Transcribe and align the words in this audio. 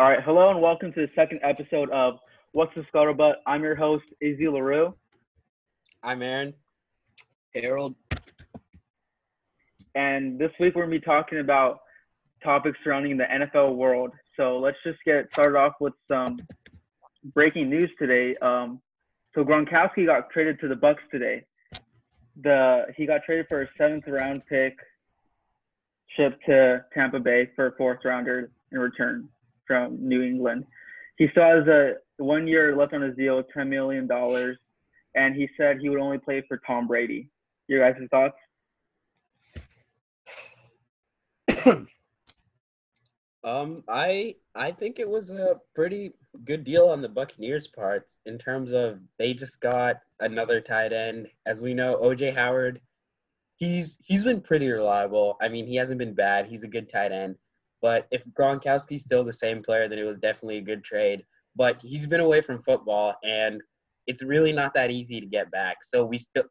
All 0.00 0.08
right, 0.08 0.22
hello 0.24 0.50
and 0.50 0.62
welcome 0.62 0.92
to 0.92 1.00
the 1.00 1.10
second 1.16 1.40
episode 1.42 1.90
of 1.90 2.20
What's 2.52 2.72
the 2.76 2.84
Scuttlebutt. 2.94 3.32
I'm 3.48 3.64
your 3.64 3.74
host, 3.74 4.04
Izzy 4.20 4.46
LaRue. 4.46 4.94
I'm 6.04 6.22
Aaron. 6.22 6.54
Harold. 7.52 7.96
And 9.96 10.38
this 10.38 10.52
week 10.60 10.76
we're 10.76 10.86
going 10.86 10.92
to 10.92 11.00
be 11.00 11.04
talking 11.04 11.40
about 11.40 11.80
topics 12.44 12.78
surrounding 12.84 13.16
the 13.16 13.24
NFL 13.24 13.74
world. 13.74 14.12
So 14.36 14.60
let's 14.60 14.76
just 14.84 15.00
get 15.04 15.26
started 15.32 15.58
off 15.58 15.72
with 15.80 15.94
some 16.06 16.38
breaking 17.34 17.68
news 17.68 17.90
today. 17.98 18.36
Um, 18.40 18.80
so 19.34 19.42
Gronkowski 19.42 20.06
got 20.06 20.30
traded 20.30 20.60
to 20.60 20.68
the 20.68 20.76
Bucks 20.76 21.02
today. 21.10 21.44
The 22.40 22.84
he 22.96 23.04
got 23.04 23.22
traded 23.26 23.46
for 23.48 23.62
a 23.62 23.66
seventh 23.76 24.04
round 24.06 24.42
pick, 24.48 24.76
shipped 26.16 26.46
to 26.46 26.84
Tampa 26.94 27.18
Bay 27.18 27.50
for 27.56 27.66
a 27.66 27.72
fourth 27.72 27.98
rounder 28.04 28.52
in 28.70 28.78
return 28.78 29.28
from 29.68 29.96
New 30.00 30.22
England. 30.22 30.64
He 31.16 31.28
still 31.30 31.44
has 31.44 31.68
a 31.68 31.94
one 32.16 32.48
year 32.48 32.74
left 32.74 32.94
on 32.94 33.02
his 33.02 33.14
deal, 33.14 33.40
ten 33.54 33.70
million 33.70 34.08
dollars, 34.08 34.58
and 35.14 35.36
he 35.36 35.48
said 35.56 35.78
he 35.80 35.88
would 35.88 36.00
only 36.00 36.18
play 36.18 36.42
for 36.48 36.60
Tom 36.66 36.88
Brady. 36.88 37.28
Your 37.68 37.80
guys' 37.80 38.02
thoughts? 38.10 38.36
Um, 43.44 43.84
I 43.88 44.34
I 44.54 44.72
think 44.72 44.98
it 44.98 45.08
was 45.08 45.30
a 45.30 45.60
pretty 45.74 46.12
good 46.44 46.64
deal 46.64 46.88
on 46.88 47.00
the 47.00 47.08
Buccaneers' 47.08 47.66
parts 47.66 48.18
in 48.26 48.36
terms 48.36 48.72
of 48.72 48.98
they 49.18 49.32
just 49.32 49.60
got 49.60 50.00
another 50.20 50.60
tight 50.60 50.92
end. 50.92 51.28
As 51.46 51.62
we 51.62 51.72
know, 51.72 51.96
OJ 52.02 52.34
Howard, 52.34 52.80
he's 53.56 53.96
he's 54.02 54.24
been 54.24 54.40
pretty 54.40 54.68
reliable. 54.68 55.38
I 55.40 55.48
mean, 55.48 55.66
he 55.66 55.76
hasn't 55.76 55.98
been 55.98 56.14
bad. 56.14 56.46
He's 56.46 56.64
a 56.64 56.68
good 56.68 56.90
tight 56.90 57.12
end. 57.12 57.36
But 57.80 58.08
if 58.10 58.22
Gronkowski's 58.38 59.02
still 59.02 59.24
the 59.24 59.32
same 59.32 59.62
player, 59.62 59.88
then 59.88 59.98
it 59.98 60.04
was 60.04 60.18
definitely 60.18 60.58
a 60.58 60.62
good 60.62 60.84
trade. 60.84 61.24
But 61.56 61.80
he's 61.82 62.06
been 62.06 62.20
away 62.20 62.40
from 62.40 62.62
football, 62.62 63.14
and 63.24 63.60
it's 64.06 64.22
really 64.22 64.52
not 64.52 64.74
that 64.74 64.90
easy 64.90 65.20
to 65.20 65.26
get 65.26 65.50
back. 65.50 65.78
So 65.82 66.04
we 66.04 66.18
still, 66.18 66.44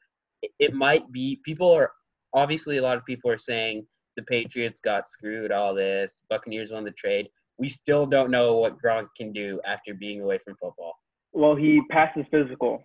it 0.59 0.73
might 0.73 1.11
be. 1.11 1.39
People 1.43 1.71
are 1.71 1.91
obviously 2.33 2.77
a 2.77 2.81
lot 2.81 2.97
of 2.97 3.05
people 3.05 3.31
are 3.31 3.37
saying 3.37 3.85
the 4.15 4.23
Patriots 4.23 4.79
got 4.81 5.07
screwed, 5.07 5.51
all 5.51 5.73
this. 5.73 6.21
Buccaneers 6.29 6.71
won 6.71 6.83
the 6.83 6.91
trade. 6.91 7.29
We 7.57 7.69
still 7.69 8.05
don't 8.05 8.31
know 8.31 8.57
what 8.57 8.77
Gronk 8.81 9.07
can 9.15 9.31
do 9.31 9.59
after 9.65 9.93
being 9.93 10.21
away 10.21 10.39
from 10.43 10.55
football. 10.61 10.93
Well, 11.33 11.55
he 11.55 11.81
passed 11.89 12.17
his 12.17 12.25
physical 12.31 12.83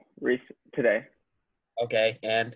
today. 0.74 1.04
Okay, 1.82 2.18
and 2.22 2.54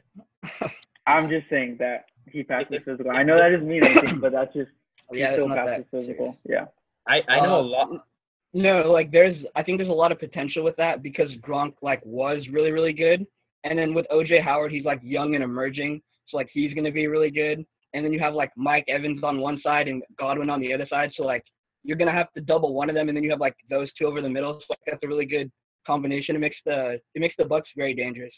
I'm 1.06 1.28
just 1.28 1.48
saying 1.48 1.76
that 1.80 2.04
he 2.30 2.42
passed 2.42 2.68
his 2.70 2.82
physical. 2.82 3.10
I 3.10 3.22
know 3.22 3.36
that 3.38 3.50
doesn't 3.50 3.68
mean 3.68 3.84
anything, 3.84 4.20
but 4.20 4.32
that's 4.32 4.52
just 4.54 4.70
Yeah, 5.12 5.32
still 5.32 5.44
it's 5.46 5.48
not 5.54 5.66
passed 5.66 5.76
his 5.76 5.84
that 5.90 5.98
physical. 6.00 6.36
Yeah. 6.48 6.66
I 7.06 7.22
I 7.28 7.40
know 7.40 7.56
a 7.56 7.60
Uh, 7.60 7.62
lot. 7.62 8.06
No, 8.52 8.90
like 8.90 9.10
there's 9.10 9.36
I 9.54 9.62
think 9.62 9.78
there's 9.78 9.90
a 9.90 9.92
lot 9.92 10.12
of 10.12 10.18
potential 10.18 10.64
with 10.64 10.76
that 10.76 11.02
because 11.02 11.30
Gronk 11.42 11.74
like 11.82 12.00
was 12.04 12.42
really 12.50 12.70
really 12.72 12.92
good, 12.92 13.26
and 13.64 13.78
then 13.78 13.92
with 13.94 14.06
OJ 14.10 14.40
Howard 14.42 14.72
he's 14.72 14.84
like 14.84 15.00
young 15.02 15.34
and 15.34 15.44
emerging, 15.44 16.00
so 16.28 16.36
like 16.36 16.48
he's 16.52 16.72
gonna 16.74 16.90
be 16.92 17.06
really 17.06 17.30
good. 17.30 17.64
And 17.94 18.04
then 18.04 18.12
you 18.12 18.18
have 18.20 18.34
like 18.34 18.50
Mike 18.56 18.84
Evans 18.88 19.22
on 19.22 19.40
one 19.40 19.60
side 19.62 19.88
and 19.88 20.02
Godwin 20.18 20.50
on 20.50 20.60
the 20.60 20.72
other 20.72 20.86
side, 20.88 21.12
so 21.16 21.22
like 21.24 21.44
you're 21.84 21.96
gonna 21.96 22.12
have 22.12 22.32
to 22.32 22.40
double 22.40 22.74
one 22.74 22.88
of 22.88 22.94
them, 22.94 23.08
and 23.08 23.16
then 23.16 23.24
you 23.24 23.30
have 23.30 23.40
like 23.40 23.56
those 23.70 23.88
two 23.94 24.06
over 24.06 24.20
the 24.20 24.28
middle. 24.28 24.54
So 24.60 24.64
like, 24.70 24.80
that's 24.86 25.02
a 25.04 25.08
really 25.08 25.26
good 25.26 25.50
combination. 25.86 26.34
It 26.34 26.40
makes 26.40 26.56
the 26.64 27.00
it 27.14 27.20
makes 27.20 27.34
the 27.38 27.44
Bucks 27.44 27.68
very 27.76 27.94
dangerous. 27.94 28.34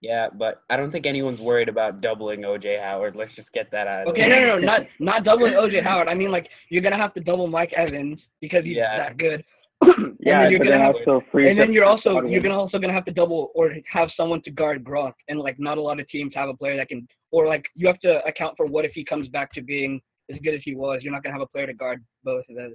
Yeah, 0.00 0.28
but 0.32 0.62
I 0.70 0.76
don't 0.76 0.92
think 0.92 1.06
anyone's 1.06 1.40
worried 1.40 1.68
about 1.68 2.00
doubling 2.00 2.42
OJ 2.42 2.80
Howard. 2.80 3.16
Let's 3.16 3.34
just 3.34 3.52
get 3.52 3.70
that 3.72 3.86
out 3.88 4.02
of 4.02 4.08
Okay, 4.12 4.22
the 4.22 4.28
no, 4.28 4.34
way. 4.36 4.42
no, 4.42 4.58
no, 4.58 4.64
not 4.66 4.80
not 5.00 5.24
doubling 5.24 5.54
OJ 5.54 5.82
Howard. 5.82 6.08
I 6.08 6.14
mean 6.14 6.30
like 6.30 6.48
you're 6.68 6.82
gonna 6.82 6.96
have 6.96 7.14
to 7.14 7.20
double 7.20 7.46
Mike 7.48 7.72
Evans 7.72 8.20
because 8.40 8.64
he's 8.64 8.76
Yeah. 8.76 8.96
that 8.96 9.16
good. 9.16 9.44
Yeah, 10.20 10.42
and 10.42 10.44
then 10.44 10.50
you're 10.50 10.58
but 10.60 10.64
gonna 10.68 10.78
have 10.84 10.94
also 10.96 11.22
free. 11.32 11.48
and 11.50 11.58
then 11.58 11.72
you're 11.72 11.84
also 11.84 12.14
Godwin. 12.14 12.32
you're 12.32 12.42
gonna 12.42 12.58
also 12.58 12.78
gonna 12.78 12.92
have 12.92 13.04
to 13.06 13.12
double 13.12 13.50
or 13.54 13.72
have 13.90 14.08
someone 14.16 14.42
to 14.42 14.50
guard 14.50 14.84
Gronk, 14.84 15.14
and 15.28 15.38
like 15.38 15.58
not 15.58 15.78
a 15.78 15.80
lot 15.80 15.98
of 16.00 16.08
teams 16.08 16.32
have 16.34 16.48
a 16.48 16.54
player 16.54 16.76
that 16.76 16.88
can, 16.88 17.06
or 17.30 17.46
like 17.46 17.64
you 17.74 17.86
have 17.86 17.98
to 18.00 18.24
account 18.26 18.56
for 18.56 18.66
what 18.66 18.84
if 18.84 18.92
he 18.92 19.04
comes 19.04 19.28
back 19.28 19.52
to 19.54 19.62
being 19.62 20.00
as 20.32 20.38
good 20.44 20.54
as 20.54 20.60
he 20.64 20.74
was. 20.74 21.00
You're 21.02 21.12
not 21.12 21.22
gonna 21.22 21.34
have 21.34 21.42
a 21.42 21.46
player 21.46 21.66
to 21.66 21.74
guard 21.74 22.04
both 22.24 22.44
of 22.48 22.56
those. 22.56 22.74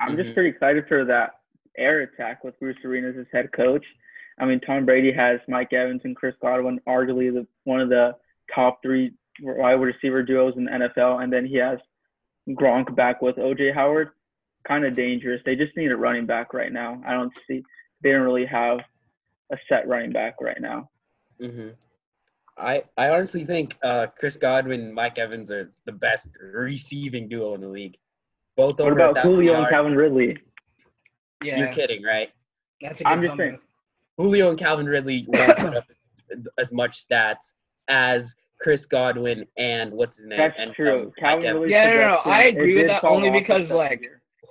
I'm 0.00 0.16
just 0.16 0.30
Mhm. 0.30 0.34
pretty 0.34 0.48
excited 0.50 0.86
for 0.88 1.04
that 1.04 1.34
air 1.76 2.00
attack 2.02 2.44
with 2.44 2.58
Bruce 2.60 2.76
Arians 2.84 3.16
as 3.18 3.26
head 3.32 3.50
coach. 3.52 3.84
I 4.40 4.46
mean, 4.46 4.60
Tom 4.60 4.86
Brady 4.86 5.12
has 5.12 5.40
Mike 5.48 5.72
Evans 5.72 6.02
and 6.04 6.16
Chris 6.16 6.34
Godwin, 6.40 6.80
arguably 6.88 7.32
the 7.32 7.46
one 7.64 7.80
of 7.80 7.88
the 7.88 8.12
top 8.54 8.80
three 8.82 9.12
wide 9.42 9.72
receiver 9.72 10.22
duos 10.22 10.54
in 10.56 10.64
the 10.64 10.70
NFL, 10.70 11.22
and 11.22 11.32
then 11.32 11.46
he 11.46 11.56
has 11.56 11.78
Gronk 12.50 12.94
back 12.94 13.20
with 13.22 13.36
OJ 13.36 13.74
Howard. 13.74 14.10
Kind 14.66 14.84
of 14.84 14.96
dangerous. 14.96 15.40
They 15.44 15.56
just 15.56 15.76
need 15.76 15.92
a 15.92 15.96
running 15.96 16.26
back 16.26 16.52
right 16.52 16.72
now. 16.72 17.00
I 17.06 17.12
don't 17.12 17.32
see 17.46 17.62
they 18.02 18.12
don't 18.12 18.22
really 18.22 18.46
have 18.46 18.78
a 19.52 19.56
set 19.68 19.88
running 19.88 20.12
back 20.12 20.40
right 20.40 20.60
now. 20.60 20.90
hmm 21.40 21.68
I 22.56 22.82
I 22.96 23.10
honestly 23.10 23.44
think 23.44 23.76
uh, 23.84 24.08
Chris 24.18 24.36
Godwin 24.36 24.80
and 24.80 24.94
Mike 24.94 25.18
Evans 25.18 25.50
are 25.50 25.70
the 25.86 25.92
best 25.92 26.28
receiving 26.40 27.28
duo 27.28 27.54
in 27.54 27.60
the 27.60 27.68
league. 27.68 27.96
Both 28.56 28.80
What 28.80 28.86
over 28.86 28.98
about 28.98 29.10
a 29.12 29.14
thousand 29.14 29.32
Julio 29.32 29.52
and 29.52 29.60
yards. 29.60 29.70
Calvin 29.70 29.94
Ridley? 29.94 30.36
Yeah, 31.44 31.58
You're 31.58 31.72
kidding, 31.72 32.02
right? 32.02 32.30
that's 32.82 32.94
a 33.00 33.04
good 33.04 33.06
I'm 33.06 33.20
just 33.20 33.30
combo. 33.30 33.44
saying. 33.44 33.58
Julio 34.18 34.50
and 34.50 34.58
Calvin 34.58 34.86
Ridley 34.86 35.24
won't 35.28 35.56
put 35.56 35.76
up 35.76 35.84
as 36.58 36.72
much 36.72 37.06
stats 37.06 37.52
as 37.88 38.34
Chris 38.60 38.84
Godwin 38.84 39.46
and 39.56 39.92
what's 39.92 40.18
his 40.18 40.26
name? 40.26 40.38
That's 40.38 40.58
and, 40.58 40.74
true. 40.74 41.02
um, 41.04 41.12
Calvin 41.18 41.46
Evans. 41.46 41.62
Ridley's 41.62 41.70
Yeah, 41.70 41.84
no, 41.86 41.92
no, 41.92 42.08
no, 42.08 42.30
I 42.30 42.42
agree 42.44 42.76
with 42.76 42.88
that 42.88 43.04
only 43.04 43.30
because, 43.30 43.68
like. 43.70 44.02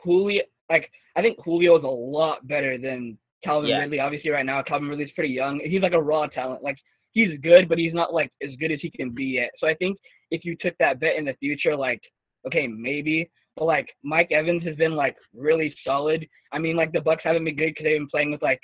Julio, 0.04 0.44
like 0.70 0.90
I 1.16 1.22
think 1.22 1.38
Julio 1.44 1.78
is 1.78 1.84
a 1.84 1.88
lot 1.88 2.48
better 2.48 2.78
than 2.78 3.18
Calvin 3.44 3.70
Yeah. 3.70 3.80
Ridley. 3.80 4.00
Obviously, 4.00 4.30
right 4.30 4.46
now 4.46 4.62
Calvin 4.64 4.88
Ridley's 4.88 5.12
pretty 5.12 5.34
young. 5.34 5.60
He's 5.64 5.82
like 5.82 5.94
a 5.94 6.02
raw 6.02 6.28
talent. 6.28 6.64
Like 6.64 6.78
he's 7.12 7.38
good, 7.42 7.68
but 7.68 7.78
he's 7.78 7.94
not 7.94 8.14
like 8.14 8.32
as 8.42 8.56
good 8.60 8.72
as 8.72 8.80
he 8.82 8.90
can 8.90 9.10
be 9.10 9.26
yet. 9.26 9.52
So 9.58 9.68
I 9.68 9.74
think 9.76 9.98
if 10.32 10.46
you 10.46 10.56
took 10.60 10.78
that 10.80 11.00
bet 11.00 11.16
in 11.18 11.26
the 11.26 11.36
future, 11.40 11.76
like 11.76 12.02
okay, 12.46 12.68
maybe. 12.68 13.30
But 13.56 13.66
like 13.66 13.90
Mike 14.04 14.32
Evans 14.32 14.64
has 14.64 14.76
been 14.76 14.96
like 14.96 15.16
really 15.34 15.76
solid. 15.86 16.28
I 16.54 16.60
mean, 16.60 16.76
like 16.76 16.92
the 16.92 17.02
Bucks 17.02 17.24
haven't 17.24 17.44
been 17.44 17.56
good 17.56 17.70
because 17.72 17.84
they've 17.84 18.00
been 18.00 18.10
playing 18.10 18.32
with 18.32 18.42
like 18.42 18.62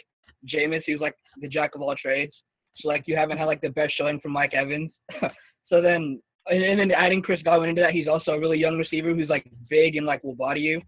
Jameis, 0.51 0.83
who's 0.85 0.99
like 0.99 1.15
the 1.41 1.47
jack 1.47 1.75
of 1.75 1.81
all 1.81 1.95
trades. 1.95 2.33
So 2.77 2.87
like 2.87 3.03
you 3.05 3.15
haven't 3.15 3.37
had 3.37 3.45
like 3.45 3.61
the 3.61 3.69
best 3.69 3.93
showing 3.97 4.19
from 4.19 4.31
Mike 4.31 4.53
Evans. 4.53 4.91
so 5.69 5.81
then 5.81 6.21
and, 6.47 6.79
then 6.79 6.91
adding 6.91 7.21
Chris 7.21 7.41
Godwin 7.43 7.69
into 7.69 7.81
that, 7.81 7.93
he's 7.93 8.07
also 8.07 8.31
a 8.31 8.39
really 8.39 8.57
young 8.57 8.77
receiver 8.77 9.13
who's 9.13 9.29
like 9.29 9.45
big 9.69 9.95
and 9.95 10.05
like 10.05 10.23
will 10.23 10.35
body 10.35 10.61
you. 10.61 10.81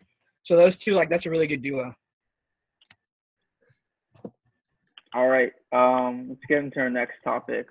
So 0.45 0.55
those 0.55 0.73
two, 0.83 0.93
like 0.93 1.09
that's 1.09 1.25
a 1.25 1.29
really 1.29 1.47
good 1.47 1.63
duo. 1.63 1.93
All 5.13 5.27
right. 5.27 5.51
Um, 5.71 6.27
let's 6.29 6.41
get 6.49 6.57
into 6.59 6.79
our 6.79 6.89
next 6.89 7.15
topic. 7.23 7.67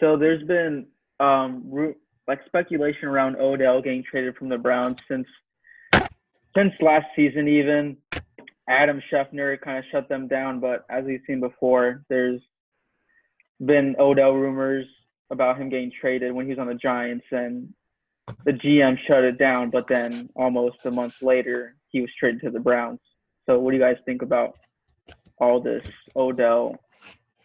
So 0.00 0.16
there's 0.16 0.46
been 0.46 0.86
um, 1.18 1.94
like 2.28 2.40
speculation 2.46 3.08
around 3.08 3.36
Odell 3.36 3.82
getting 3.82 4.04
traded 4.08 4.36
from 4.36 4.48
the 4.48 4.58
Browns 4.58 4.96
since 5.10 5.26
since 6.56 6.72
last 6.80 7.06
season. 7.16 7.48
Even 7.48 7.96
Adam 8.68 9.02
Schefter 9.10 9.60
kind 9.60 9.78
of 9.78 9.84
shut 9.90 10.08
them 10.08 10.28
down, 10.28 10.60
but 10.60 10.84
as 10.90 11.04
we've 11.04 11.22
seen 11.26 11.40
before, 11.40 12.04
there's 12.08 12.40
been 13.64 13.96
Odell 13.98 14.32
rumors 14.32 14.86
about 15.30 15.58
him 15.58 15.68
getting 15.68 15.92
traded 16.00 16.32
when 16.32 16.46
he 16.46 16.50
was 16.50 16.58
on 16.58 16.68
the 16.68 16.74
Giants, 16.74 17.24
and 17.30 17.72
the 18.44 18.52
GM 18.52 18.96
shut 19.06 19.24
it 19.24 19.38
down. 19.38 19.70
But 19.70 19.86
then 19.88 20.28
almost 20.36 20.76
a 20.84 20.90
month 20.90 21.14
later, 21.22 21.76
he 21.88 22.00
was 22.00 22.10
traded 22.18 22.42
to 22.42 22.50
the 22.50 22.60
Browns. 22.60 23.00
So 23.46 23.58
what 23.58 23.70
do 23.70 23.76
you 23.78 23.82
guys 23.82 23.96
think 24.04 24.22
about 24.22 24.56
all 25.40 25.60
this 25.60 25.82
Odell 26.16 26.78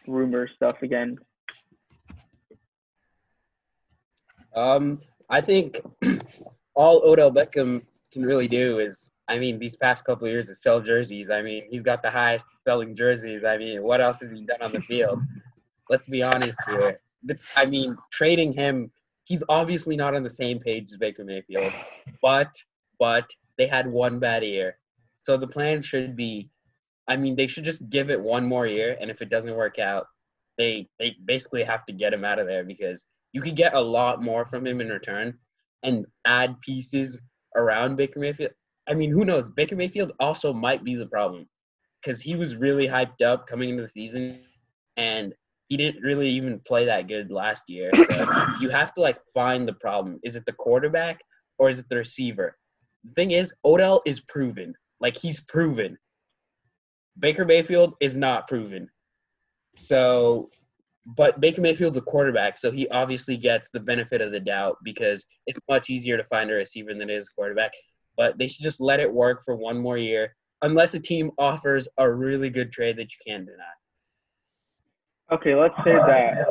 rumor 0.08 0.50
stuff 0.56 0.78
again. 0.82 1.18
Um, 4.56 5.02
I 5.30 5.42
think 5.42 5.80
all 6.76 7.02
Odell 7.04 7.32
Beckham 7.32 7.84
can 8.12 8.24
really 8.24 8.48
do 8.48 8.80
is, 8.80 9.10
I 9.28 9.40
mean, 9.40 9.58
these 9.58 9.76
past 9.76 10.04
couple 10.06 10.28
years 10.28 10.48
to 10.48 10.56
sell 10.56 10.82
jerseys. 10.82 11.30
I 11.30 11.42
mean, 11.42 11.64
he's 11.70 11.82
got 11.82 12.02
the 12.02 12.10
highest 12.10 12.46
selling 12.66 12.96
jerseys. 12.96 13.44
I 13.46 13.58
mean, 13.58 13.82
what 13.84 14.02
else 14.02 14.20
has 14.20 14.32
he 14.32 14.46
done 14.46 14.62
on 14.62 14.74
the 14.74 14.82
field? 14.82 15.20
Let's 15.90 16.08
be 16.08 16.22
honest 16.22 16.58
here. 16.68 17.00
I 17.56 17.66
mean, 17.66 17.96
trading 18.12 18.52
him, 18.52 18.92
he's 19.24 19.44
obviously 19.48 19.96
not 19.96 20.14
on 20.14 20.24
the 20.24 20.30
same 20.30 20.60
page 20.60 20.92
as 20.92 20.98
Baker 20.98 21.24
Mayfield, 21.24 21.72
but 22.22 22.54
but 23.00 23.30
they 23.58 23.68
had 23.68 23.88
one 23.88 24.20
bad 24.20 24.44
year, 24.44 24.78
so 25.16 25.38
the 25.38 25.48
plan 25.48 25.82
should 25.82 26.16
be, 26.16 26.50
I 27.08 27.16
mean, 27.16 27.36
they 27.36 27.48
should 27.48 27.64
just 27.64 27.90
give 27.90 28.10
it 28.10 28.20
one 28.20 28.46
more 28.46 28.68
year, 28.68 28.98
and 29.00 29.10
if 29.10 29.22
it 29.22 29.30
doesn't 29.30 29.56
work 29.56 29.80
out, 29.80 30.08
they 30.58 30.88
they 31.00 31.16
basically 31.26 31.64
have 31.64 31.86
to 31.86 31.94
get 31.94 32.14
him 32.14 32.26
out 32.26 32.40
of 32.40 32.48
there 32.48 32.64
because 32.64 33.06
you 33.32 33.42
could 33.42 33.56
get 33.56 33.74
a 33.74 33.82
lot 33.82 34.22
more 34.22 34.46
from 34.46 34.68
him 34.68 34.82
in 34.82 34.90
return 34.90 35.38
and 35.84 36.06
add 36.26 36.60
pieces 36.62 37.20
around 37.56 37.96
Baker 37.96 38.20
Mayfield. 38.20 38.52
I 38.88 38.94
mean, 38.94 39.12
who 39.12 39.26
knows? 39.26 39.50
Baker 39.50 39.76
Mayfield 39.76 40.12
also 40.20 40.54
might 40.54 40.84
be 40.84 40.96
the 40.96 41.06
problem 41.06 41.48
because 42.02 42.22
he 42.22 42.36
was 42.36 42.56
really 42.56 42.88
hyped 42.88 43.22
up 43.22 43.48
coming 43.48 43.70
into 43.70 43.82
the 43.82 43.88
season 43.88 44.42
and 44.98 45.34
he 45.70 45.78
didn't 45.78 46.04
really 46.04 46.30
even 46.30 46.60
play 46.68 46.86
that 46.86 47.08
good 47.08 47.32
last 47.32 47.70
year. 47.70 47.92
So 48.08 48.26
you 48.60 48.70
have 48.70 48.94
to 48.96 49.02
like 49.02 49.20
find 49.34 49.68
the 49.68 49.74
problem. 49.74 50.20
Is 50.24 50.36
it 50.36 50.46
the 50.46 50.54
quarterback 50.54 51.20
or 51.58 51.70
is 51.70 51.80
it 51.80 51.86
the 51.90 51.98
receiver? 51.98 52.58
The 53.06 53.14
thing 53.14 53.32
is, 53.32 53.54
Odell 53.64 54.02
is 54.06 54.20
proven. 54.22 54.74
Like 55.00 55.18
he's 55.18 55.40
proven. 55.42 55.98
Baker 57.20 57.46
Mayfield 57.46 57.96
is 58.02 58.16
not 58.16 58.48
proven. 58.48 58.90
So, 59.78 60.50
but 61.06 61.42
Baker 61.42 61.62
Mayfield's 61.62 61.98
a 61.98 62.02
quarterback, 62.02 62.58
so 62.58 62.72
he 62.72 62.88
obviously 62.90 63.36
gets 63.36 63.70
the 63.74 63.80
benefit 63.80 64.22
of 64.22 64.32
the 64.32 64.40
doubt 64.40 64.78
because 64.84 65.26
it's 65.48 65.60
much 65.70 65.90
easier 65.90 66.18
to 66.18 66.24
find 66.26 66.50
a 66.50 66.54
receiver 66.54 66.94
than 66.94 67.10
it 67.10 67.14
is 67.14 67.28
a 67.28 67.36
quarterback. 67.36 67.74
But 68.18 68.38
they 68.38 68.48
should 68.48 68.64
just 68.64 68.80
let 68.80 69.00
it 69.00 69.12
work 69.12 69.44
for 69.46 69.56
one 69.56 69.78
more 69.78 69.98
year, 69.98 70.36
unless 70.62 70.94
a 70.94 71.00
team 71.00 71.32
offers 71.38 71.88
a 71.98 72.10
really 72.10 72.50
good 72.50 72.72
trade 72.72 72.98
that 72.98 73.04
you 73.04 73.18
can't 73.26 73.46
deny. 73.46 73.64
Okay, 75.32 75.56
let's 75.56 75.76
say 75.84 75.94
that 75.94 76.46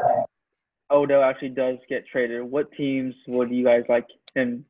Odell 0.90 1.22
actually 1.22 1.50
does 1.50 1.78
get 1.88 2.06
traded. 2.06 2.42
What 2.42 2.70
teams 2.72 3.14
would 3.28 3.50
you 3.50 3.64
guys 3.64 3.84
like 3.88 4.06
him 4.34 4.64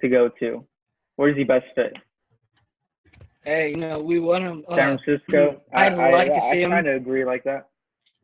to 0.00 0.08
go 0.08 0.28
to? 0.40 0.66
Where's 1.16 1.36
he 1.36 1.44
best 1.44 1.66
fit? 1.74 1.94
Hey, 3.44 3.70
you 3.70 3.76
know, 3.76 4.00
we 4.00 4.20
want 4.20 4.44
him. 4.44 4.64
Uh, 4.68 4.76
San 4.76 4.98
Francisco. 5.04 5.60
I'd 5.74 5.92
I, 5.92 6.12
like 6.12 6.30
I, 6.30 6.34
to 6.34 6.40
see 6.52 6.60
I 6.60 6.64
him. 6.64 6.70
kind 6.70 6.86
of 6.88 6.96
agree 6.96 7.24
like 7.24 7.44
that. 7.44 7.68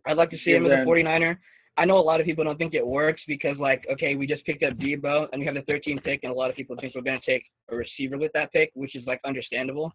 I'd 0.07 0.17
like 0.17 0.31
to 0.31 0.39
see 0.45 0.53
him 0.53 0.67
as 0.67 0.73
a 0.73 0.85
49er. 0.87 1.37
I 1.81 1.87
know 1.87 1.97
a 1.97 1.99
lot 1.99 2.21
of 2.21 2.27
people 2.27 2.45
don't 2.45 2.59
think 2.59 2.75
it 2.75 2.87
works 2.87 3.23
because, 3.27 3.57
like, 3.57 3.87
okay, 3.91 4.15
we 4.15 4.27
just 4.27 4.45
picked 4.45 4.63
up 4.63 4.75
Deebo 4.75 5.29
and 5.33 5.41
we 5.41 5.47
have 5.47 5.55
the 5.55 5.63
13th 5.63 6.05
pick, 6.05 6.21
and 6.25 6.31
a 6.31 6.35
lot 6.35 6.51
of 6.51 6.57
people 6.57 6.77
think 6.79 6.95
we're 6.95 7.01
to 7.01 7.19
take 7.25 7.43
a 7.71 7.75
receiver 7.75 8.19
with 8.19 8.31
that 8.35 8.53
pick, 8.53 8.71
which 8.75 8.95
is, 8.95 9.07
like, 9.07 9.19
understandable. 9.25 9.91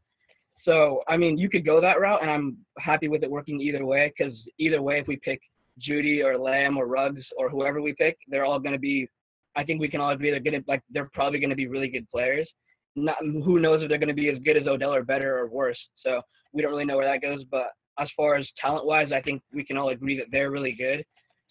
So, 0.64 1.04
I 1.08 1.16
mean, 1.16 1.38
you 1.38 1.48
could 1.48 1.64
go 1.64 1.80
that 1.80 2.00
route, 2.00 2.24
and 2.24 2.32
I'm 2.32 2.58
happy 2.80 3.08
with 3.08 3.22
it 3.22 3.30
working 3.30 3.62
either 3.62 3.86
way 3.86 4.12
because 4.18 4.34
either 4.58 4.82
way, 4.82 4.98
if 4.98 5.06
we 5.06 5.18
pick 5.18 5.40
Jeudy 5.88 6.26
or 6.26 6.40
Lamb 6.40 6.76
or 6.76 6.88
Ruggs 6.88 7.22
or 7.38 7.50
whoever 7.50 7.84
we 7.84 7.94
pick, 7.94 8.18
they're 8.30 8.46
all 8.46 8.58
going 8.58 8.74
to 8.74 8.80
be, 8.80 9.08
I 9.56 9.64
think 9.64 9.80
we 9.80 9.88
can 9.88 10.02
all 10.02 10.10
agree 10.10 10.32
they're 10.32 10.40
to, 10.40 10.64
like, 10.68 10.82
they're 10.90 11.12
probably 11.14 11.38
going 11.38 11.52
to 11.52 11.56
be 11.56 11.68
really 11.68 11.90
good 11.90 12.10
players. 12.10 12.50
Not, 12.96 13.18
who 13.22 13.60
knows 13.60 13.84
if 13.84 13.90
they're 13.90 14.00
going 14.00 14.08
to 14.08 14.16
be 14.16 14.30
as 14.30 14.40
good 14.44 14.58
as 14.58 14.66
Odell 14.66 14.96
or 14.96 15.04
better 15.04 15.38
or 15.38 15.50
worse. 15.50 15.78
So, 16.04 16.20
we 16.52 16.64
don't 16.64 16.72
really 16.72 16.86
know 16.86 16.98
where 16.98 17.12
that 17.12 17.22
goes, 17.22 17.44
but 17.52 17.68
as 18.00 18.08
far 18.18 18.34
as 18.36 18.48
talent 18.60 18.88
wise, 18.88 19.12
I 19.14 19.22
think 19.22 19.44
we 19.54 19.64
can 19.64 19.78
all 19.78 19.90
agree 19.90 20.18
that 20.18 20.28
they're 20.32 20.50
really 20.50 20.72
good. 20.72 21.06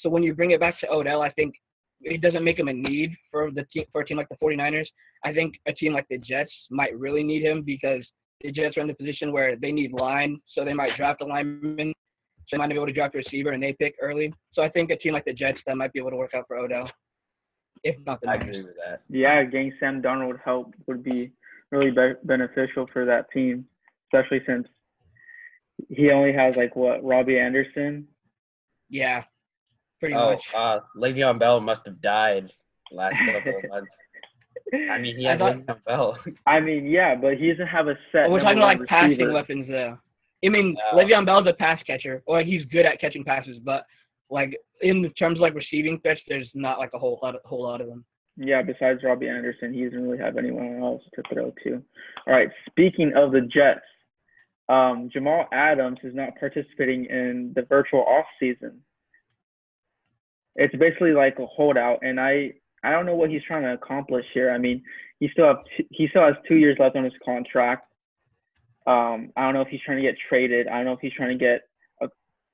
So 0.05 0.11
when 0.11 0.23
you 0.23 0.35
bring 0.35 0.51
it 0.51 0.61
back 0.61 0.79
to 0.81 0.91
Odell, 0.91 1.23
I 1.23 1.31
think 1.31 1.55
it 2.03 2.21
doesn't 2.21 2.45
make 2.45 2.59
him 2.59 2.69
a 2.69 2.73
need 2.75 3.17
for 3.31 3.51
the 3.51 3.65
team 3.73 3.87
for 3.91 4.03
a 4.03 4.07
team 4.07 4.19
like 4.19 4.29
the 4.29 4.37
49ers. 4.37 4.85
I 5.25 5.33
think 5.33 5.55
a 5.67 5.73
team 5.73 5.95
like 5.95 6.07
the 6.11 6.19
Jets 6.19 6.53
might 6.71 6.97
really 6.99 7.23
need 7.23 7.43
him 7.43 7.63
because 7.63 8.07
the 8.43 8.53
Jets 8.53 8.77
are 8.77 8.83
in 8.83 8.87
the 8.87 8.95
position 8.95 9.33
where 9.33 9.57
they 9.57 9.73
need 9.73 9.93
line, 9.93 10.39
so 10.55 10.63
they 10.63 10.75
might 10.75 10.95
draft 10.99 11.23
a 11.23 11.25
lineman. 11.25 11.95
So 12.37 12.45
they 12.53 12.59
might 12.59 12.67
not 12.67 12.75
be 12.75 12.77
able 12.77 12.87
to 12.89 12.93
draft 12.93 13.15
a 13.15 13.19
receiver, 13.19 13.53
and 13.53 13.63
they 13.63 13.73
pick 13.73 13.95
early. 14.03 14.31
So 14.53 14.63
I 14.63 14.69
think 14.69 14.91
a 14.91 14.97
team 14.99 15.15
like 15.15 15.25
the 15.25 15.33
Jets 15.33 15.59
that 15.67 15.79
might 15.79 15.95
be 15.95 15.99
able 16.01 16.11
to 16.11 16.17
work 16.17 16.35
out 16.35 16.45
for 16.47 16.59
Odell, 16.59 16.91
if 17.83 17.97
not 18.05 18.21
the 18.21 18.29
I 18.29 18.37
Niners. 18.37 18.49
agree 18.49 18.63
with 18.65 18.77
that. 18.87 19.01
Yeah, 19.09 19.43
getting 19.45 19.73
Sam 19.81 20.03
Darnold 20.03 20.39
help 20.45 20.75
would 20.87 21.03
be 21.03 21.33
really 21.71 21.91
be- 21.91 22.21
beneficial 22.25 22.87
for 22.93 23.07
that 23.07 23.31
team, 23.33 23.65
especially 24.13 24.43
since 24.47 24.69
he 25.89 26.11
only 26.11 26.35
has 26.35 26.53
like 26.59 26.77
what 26.77 27.03
Robbie 27.03 27.39
Anderson. 27.39 28.07
Yeah, 28.91 29.23
pretty 30.05 30.15
Oh, 30.15 30.31
much. 30.33 30.41
uh, 30.55 30.81
Le'Veon 30.97 31.39
Bell 31.39 31.61
must 31.61 31.85
have 31.87 32.01
died 32.01 32.51
last 32.93 33.17
couple 33.19 33.57
of 33.63 33.69
months. 33.71 33.97
I 34.91 34.99
mean, 34.99 35.17
he 35.17 35.27
I 35.27 35.31
has 35.31 35.39
thought- 35.39 35.57
Le'Veon 35.57 35.85
Bell. 35.87 36.19
I 36.47 36.61
mean, 36.61 36.87
yeah, 36.87 37.15
but 37.15 37.35
he 37.39 37.49
doesn't 37.51 37.67
have 37.67 37.89
a 37.89 37.97
set. 38.13 38.31
We're 38.31 38.41
talking 38.41 38.59
one 38.61 38.79
like 38.79 38.89
passing 38.89 39.33
weapons 39.33 39.67
though. 39.69 39.99
I 40.45 40.49
mean, 40.51 40.77
Yeah. 40.93 40.99
Le'Veon 40.99 41.25
Bell's 41.27 41.47
a 41.47 41.55
pass 41.55 41.83
catcher, 41.87 42.23
or 42.27 42.39
like, 42.39 42.47
he's 42.47 42.65
good 42.67 42.85
at 42.87 43.01
catching 43.01 43.25
passes, 43.25 43.59
but 43.65 43.85
like 44.31 44.55
in 44.83 45.11
terms 45.19 45.39
of 45.39 45.43
like 45.43 45.55
receiving 45.55 45.99
threats, 46.01 46.21
there's 46.29 46.49
not 46.55 46.79
like 46.79 46.91
a 46.95 46.99
whole 46.99 47.19
lot, 47.23 47.35
whole 47.45 47.63
lot 47.63 47.81
of 47.81 47.87
them. 47.87 48.05
Yeah, 48.37 48.63
besides 48.63 49.01
Robbie 49.05 49.29
Anderson, 49.29 49.73
he 49.73 49.85
doesn't 49.85 50.03
really 50.03 50.19
have 50.19 50.37
anyone 50.37 50.83
else 50.83 51.03
to 51.15 51.23
throw 51.33 51.53
to. 51.63 51.83
All 52.27 52.35
right, 52.35 52.49
speaking 52.69 53.13
of 53.15 53.31
the 53.33 53.43
Jets, 53.43 53.81
um, 54.69 55.09
Jamal 55.13 55.47
Adams 55.53 55.99
is 56.03 56.15
not 56.15 56.31
participating 56.41 57.05
in 57.07 57.53
the 57.55 57.63
virtual 57.63 58.01
off 58.01 58.25
season. 58.41 58.81
It's 60.57 60.75
basically 60.77 61.13
like 61.13 61.39
a 61.39 61.47
holdout, 61.47 62.01
and 62.03 62.21
I 62.21 62.53
I 62.83 62.91
don't 62.91 63.07
know 63.07 63.15
what 63.15 63.31
he's 63.31 63.43
trying 63.47 63.63
to 63.63 63.73
accomplish 63.73 64.25
here. 64.35 64.51
I 64.51 64.59
mean, 64.59 64.83
he 65.21 65.29
still 65.33 65.47
have 65.47 65.59
he 65.91 66.09
still 66.09 66.25
has 66.25 66.35
two 66.47 66.57
years 66.57 66.77
left 66.79 66.97
on 66.97 67.05
his 67.05 67.13
contract. 67.25 67.91
Um, 68.87 69.33
I 69.37 69.43
don't 69.43 69.55
know 69.55 69.63
if 69.63 69.69
he's 69.69 69.81
trying 69.81 69.97
to 69.97 70.03
get 70.03 70.17
traded. 70.29 70.69
I 70.69 70.77
don't 70.77 70.85
know 70.85 70.93
if 70.93 71.01
he's 71.01 71.15
trying 71.15 71.37
to 71.37 71.43
get 71.43 71.63
a, 72.03 72.09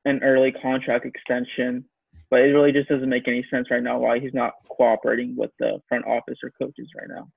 an 0.04 0.22
early 0.22 0.52
contract 0.52 1.04
extension 1.04 1.84
but 2.30 2.40
it 2.40 2.54
really 2.54 2.72
just 2.72 2.88
doesn't 2.88 3.08
make 3.08 3.28
any 3.28 3.44
sense 3.50 3.70
right 3.70 3.82
now 3.82 3.98
why 3.98 4.20
he's 4.20 4.32
not 4.32 4.54
cooperating 4.68 5.34
with 5.36 5.50
the 5.58 5.80
front 5.88 6.06
office 6.06 6.38
or 6.42 6.50
coaches 6.50 6.88
right 6.96 7.08
now. 7.08 7.28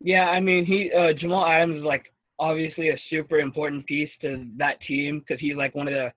Yeah, 0.00 0.24
I 0.24 0.40
mean, 0.40 0.64
he 0.64 0.90
uh, 0.90 1.12
Jamal 1.12 1.46
Adams 1.46 1.78
is 1.78 1.84
like 1.84 2.06
obviously 2.38 2.88
a 2.88 3.00
super 3.10 3.38
important 3.38 3.86
piece 3.86 4.08
to 4.22 4.46
that 4.56 4.80
team 4.88 5.20
because 5.20 5.40
he's 5.40 5.54
like 5.54 5.74
one 5.74 5.86
of 5.86 5.94
the 5.94 6.12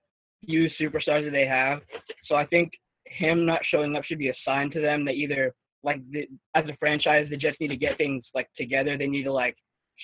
few 0.46 0.68
superstars 0.80 1.24
that 1.24 1.32
they 1.32 1.46
have. 1.46 1.80
So 2.26 2.34
I 2.34 2.46
think 2.46 2.72
him 3.04 3.46
not 3.46 3.60
showing 3.70 3.96
up 3.96 4.04
should 4.04 4.18
be 4.18 4.28
a 4.28 4.34
sign 4.44 4.70
to 4.70 4.80
them 4.80 5.04
that 5.04 5.14
either 5.14 5.54
like 5.82 6.00
the, 6.10 6.26
as 6.54 6.64
a 6.66 6.76
franchise, 6.78 7.26
the 7.30 7.36
Jets 7.36 7.56
need 7.60 7.68
to 7.68 7.76
get 7.76 7.96
things 7.96 8.24
like 8.34 8.48
together. 8.56 8.96
They 8.98 9.06
need 9.06 9.24
to 9.24 9.32
like 9.32 9.56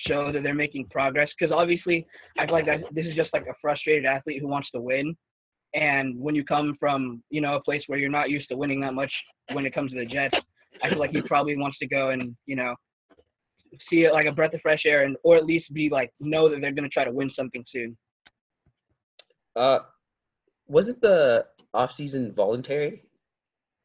show 0.07 0.31
that 0.31 0.43
they're 0.43 0.55
making 0.55 0.87
progress 0.89 1.29
because 1.37 1.53
obviously 1.53 2.05
I 2.39 2.45
feel 2.45 2.55
like 2.55 2.65
that, 2.65 2.81
this 2.91 3.05
is 3.05 3.15
just 3.15 3.29
like 3.33 3.45
a 3.47 3.53
frustrated 3.61 4.05
athlete 4.05 4.41
who 4.41 4.47
wants 4.47 4.69
to 4.71 4.81
win. 4.81 5.15
And 5.75 6.19
when 6.19 6.35
you 6.35 6.43
come 6.43 6.75
from 6.79 7.23
you 7.29 7.41
know 7.41 7.55
a 7.55 7.63
place 7.63 7.83
where 7.87 7.99
you're 7.99 8.09
not 8.09 8.29
used 8.29 8.47
to 8.49 8.57
winning 8.57 8.79
that 8.81 8.93
much 8.93 9.11
when 9.51 9.65
it 9.65 9.73
comes 9.73 9.91
to 9.91 9.99
the 9.99 10.05
Jets, 10.05 10.35
I 10.81 10.89
feel 10.89 10.99
like 10.99 11.11
he 11.11 11.21
probably 11.21 11.57
wants 11.57 11.77
to 11.79 11.87
go 11.87 12.09
and 12.09 12.35
you 12.45 12.55
know 12.55 12.75
see 13.89 14.03
it 14.03 14.13
like 14.13 14.25
a 14.25 14.31
breath 14.31 14.53
of 14.53 14.61
fresh 14.61 14.83
air 14.85 15.03
and 15.03 15.17
or 15.23 15.35
at 15.35 15.45
least 15.45 15.73
be 15.73 15.89
like 15.89 16.11
know 16.19 16.47
that 16.47 16.61
they're 16.61 16.71
gonna 16.71 16.89
try 16.89 17.03
to 17.03 17.11
win 17.11 17.31
something 17.35 17.65
soon. 17.71 17.97
Uh, 19.55 19.79
wasn't 20.67 21.01
the 21.01 21.45
off 21.73 21.91
season 21.93 22.31
voluntary? 22.33 23.03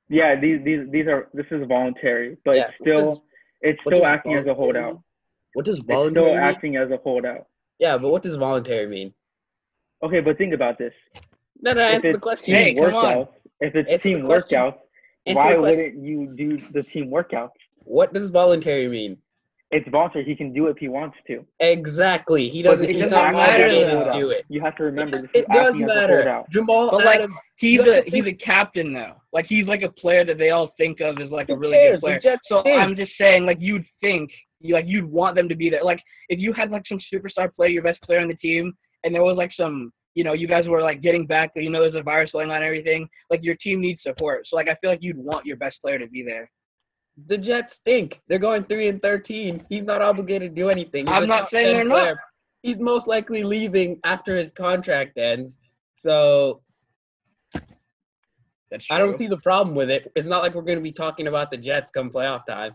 Yeah, 0.09 0.39
these 0.41 0.63
these 0.65 0.89
these 0.91 1.07
are 1.07 1.29
this 1.35 1.47
is 1.51 1.67
voluntary, 1.67 2.37
but 2.45 2.57
Yeah, 2.57 2.69
it's 2.69 2.75
still 2.81 3.01
does- 3.15 3.21
it's 3.61 3.81
still 3.85 4.07
acting 4.07 4.35
as 4.35 4.47
a 4.47 4.55
holdout. 4.55 4.93
mean? 4.95 5.03
What 5.55 5.65
does 5.65 5.79
It's 5.79 5.87
voluntary 5.87 6.25
still 6.27 6.35
mean? 6.35 6.45
acting 6.45 6.77
as 6.77 6.91
a 6.91 6.97
holdout. 6.99 7.47
Yeah, 7.79 7.99
but 7.99 8.11
what 8.11 8.23
does 8.23 8.35
voluntary 8.35 8.87
mean? 8.87 9.13
Okay, 10.03 10.21
but 10.21 10.39
think 10.39 10.55
about 10.55 10.79
this. 10.79 10.93
No, 11.61 11.73
no, 11.73 11.81
If 11.81 11.87
answer 11.95 12.03
the 12.03 12.09
it's 12.11 12.19
question. 12.19 12.55
Hey, 12.55 12.75
team 12.75 12.85
come 12.85 12.95
on. 12.95 13.29
if 13.61 13.75
it's 13.75 13.91
Answer 13.91 14.09
the 14.11 14.15
team 14.15 14.27
workouts, 14.27 14.79
Answer 15.27 15.37
why 15.37 15.57
wouldn't 15.57 16.03
you 16.05 16.33
do 16.37 16.59
the 16.73 16.85
team 16.85 17.11
workouts? 17.11 17.51
What 17.85 18.13
does 18.15 18.29
voluntary 18.31 18.87
mean? 18.89 19.19
It's 19.71 19.87
voluntary. 19.91 20.25
He 20.25 20.35
can 20.35 20.53
do 20.55 20.69
it 20.69 20.71
if 20.71 20.79
he 20.79 20.89
wants 20.89 21.17
to. 21.27 21.45
Exactly. 21.61 22.49
He 22.49 22.63
doesn't. 22.63 22.85
it 22.87 22.91
He's 22.93 22.99
doesn't 23.01 23.11
not 23.11 23.35
matter, 23.35 23.65
obligated 23.65 23.89
though. 23.99 24.13
to 24.13 24.19
do 24.19 24.31
it. 24.31 24.45
You 24.49 24.61
have 24.63 24.75
to 24.77 24.85
remember 24.85 25.17
Yes, 25.17 25.27
this 25.27 25.43
it 25.43 25.47
does 25.53 25.67
acting 25.75 25.87
matter. 25.87 26.43
Jamal 26.51 26.91
But, 26.91 27.05
like, 27.05 27.17
Adams. 27.17 27.39
He's 27.57 27.81
You 27.81 27.93
a 27.93 28.03
he's 28.03 28.13
think- 28.25 28.27
a 28.29 28.33
captain 28.33 28.93
though. 28.95 29.15
Like 29.33 29.45
he's 29.47 29.67
like 29.67 29.83
a 29.83 29.91
player 29.91 30.25
that 30.25 30.39
they 30.39 30.51
all 30.51 30.73
think 30.79 31.01
of 31.01 31.21
as 31.21 31.31
like 31.31 31.51
a 31.51 31.57
really 31.57 31.77
cares? 31.77 32.01
good 32.01 32.21
player. 32.21 32.37
So 32.45 32.61
stink. 32.63 32.81
I'm 32.81 32.95
just 32.97 33.13
saying, 33.21 33.45
like 33.45 33.59
you'd 33.61 33.85
think, 34.01 34.31
you 34.61 34.73
like 34.75 34.87
you'd 34.87 35.05
want 35.05 35.37
them 35.37 35.49
to 35.51 35.55
be 35.55 35.69
there. 35.69 35.85
Like 35.85 36.01
if 36.31 36.39
you 36.39 36.53
had 36.55 36.71
like 36.71 36.85
some 36.89 37.01
superstar 37.13 37.55
player, 37.55 37.69
your 37.69 37.83
best 37.83 38.01
player 38.03 38.21
on 38.21 38.29
the 38.29 38.35
team, 38.37 38.73
and 39.05 39.15
there 39.15 39.23
was 39.23 39.37
like 39.37 39.51
some, 39.55 39.93
you 40.15 40.25
know, 40.25 40.33
you 40.35 40.49
guys 40.49 40.67
were 40.67 40.81
like 40.81 41.03
getting 41.03 41.27
back, 41.27 41.51
you 41.57 41.69
know, 41.69 41.83
there's 41.83 41.95
a 41.95 42.03
virus 42.03 42.31
going 42.33 42.49
on 42.51 42.57
and 42.57 42.65
everything. 42.65 43.07
Like 43.31 43.41
your 43.43 43.57
team 43.57 43.81
needs 43.83 44.01
support. 44.03 44.47
So 44.49 44.57
like 44.57 44.69
I 44.69 44.77
feel 44.81 44.89
like 44.91 45.03
you'd 45.03 45.19
want 45.19 45.45
your 45.45 45.57
best 45.59 45.77
player 45.83 45.99
to 45.99 46.07
be 46.09 46.23
there. 46.23 46.51
The 47.27 47.39
Jets 47.39 47.75
stink. 47.75 48.21
They're 48.29 48.39
going 48.39 48.65
three 48.65 48.89
and 48.89 49.03
thirteen. 49.03 49.65
He's 49.69 49.83
not 49.83 50.03
obligated 50.03 50.55
to 50.55 50.61
do 50.63 50.69
anything. 50.69 51.07
He's 51.07 51.15
I'm 51.15 51.27
not 51.27 51.51
saying 51.51 51.67
10 51.67 51.75
they're 51.75 51.85
not. 51.85 52.17
He's 52.63 52.79
most 52.79 53.07
likely 53.07 53.43
leaving 53.43 53.99
after 54.05 54.37
his 54.37 54.53
contract 54.53 55.17
ends. 55.19 55.57
So 55.95 56.61
That's 58.71 58.85
I 58.91 58.99
don't 58.99 59.17
see 59.17 59.27
the 59.27 59.39
problem 59.39 59.75
with 59.75 59.91
it. 59.91 60.11
It's 60.15 60.27
not 60.27 60.43
like 60.43 60.55
we're 60.55 60.63
going 60.63 60.79
to 60.79 60.83
be 60.83 60.93
talking 60.93 61.27
about 61.27 61.51
the 61.51 61.57
Jets 61.57 61.91
come 61.91 62.11
playoff 62.11 62.47
time. 62.47 62.75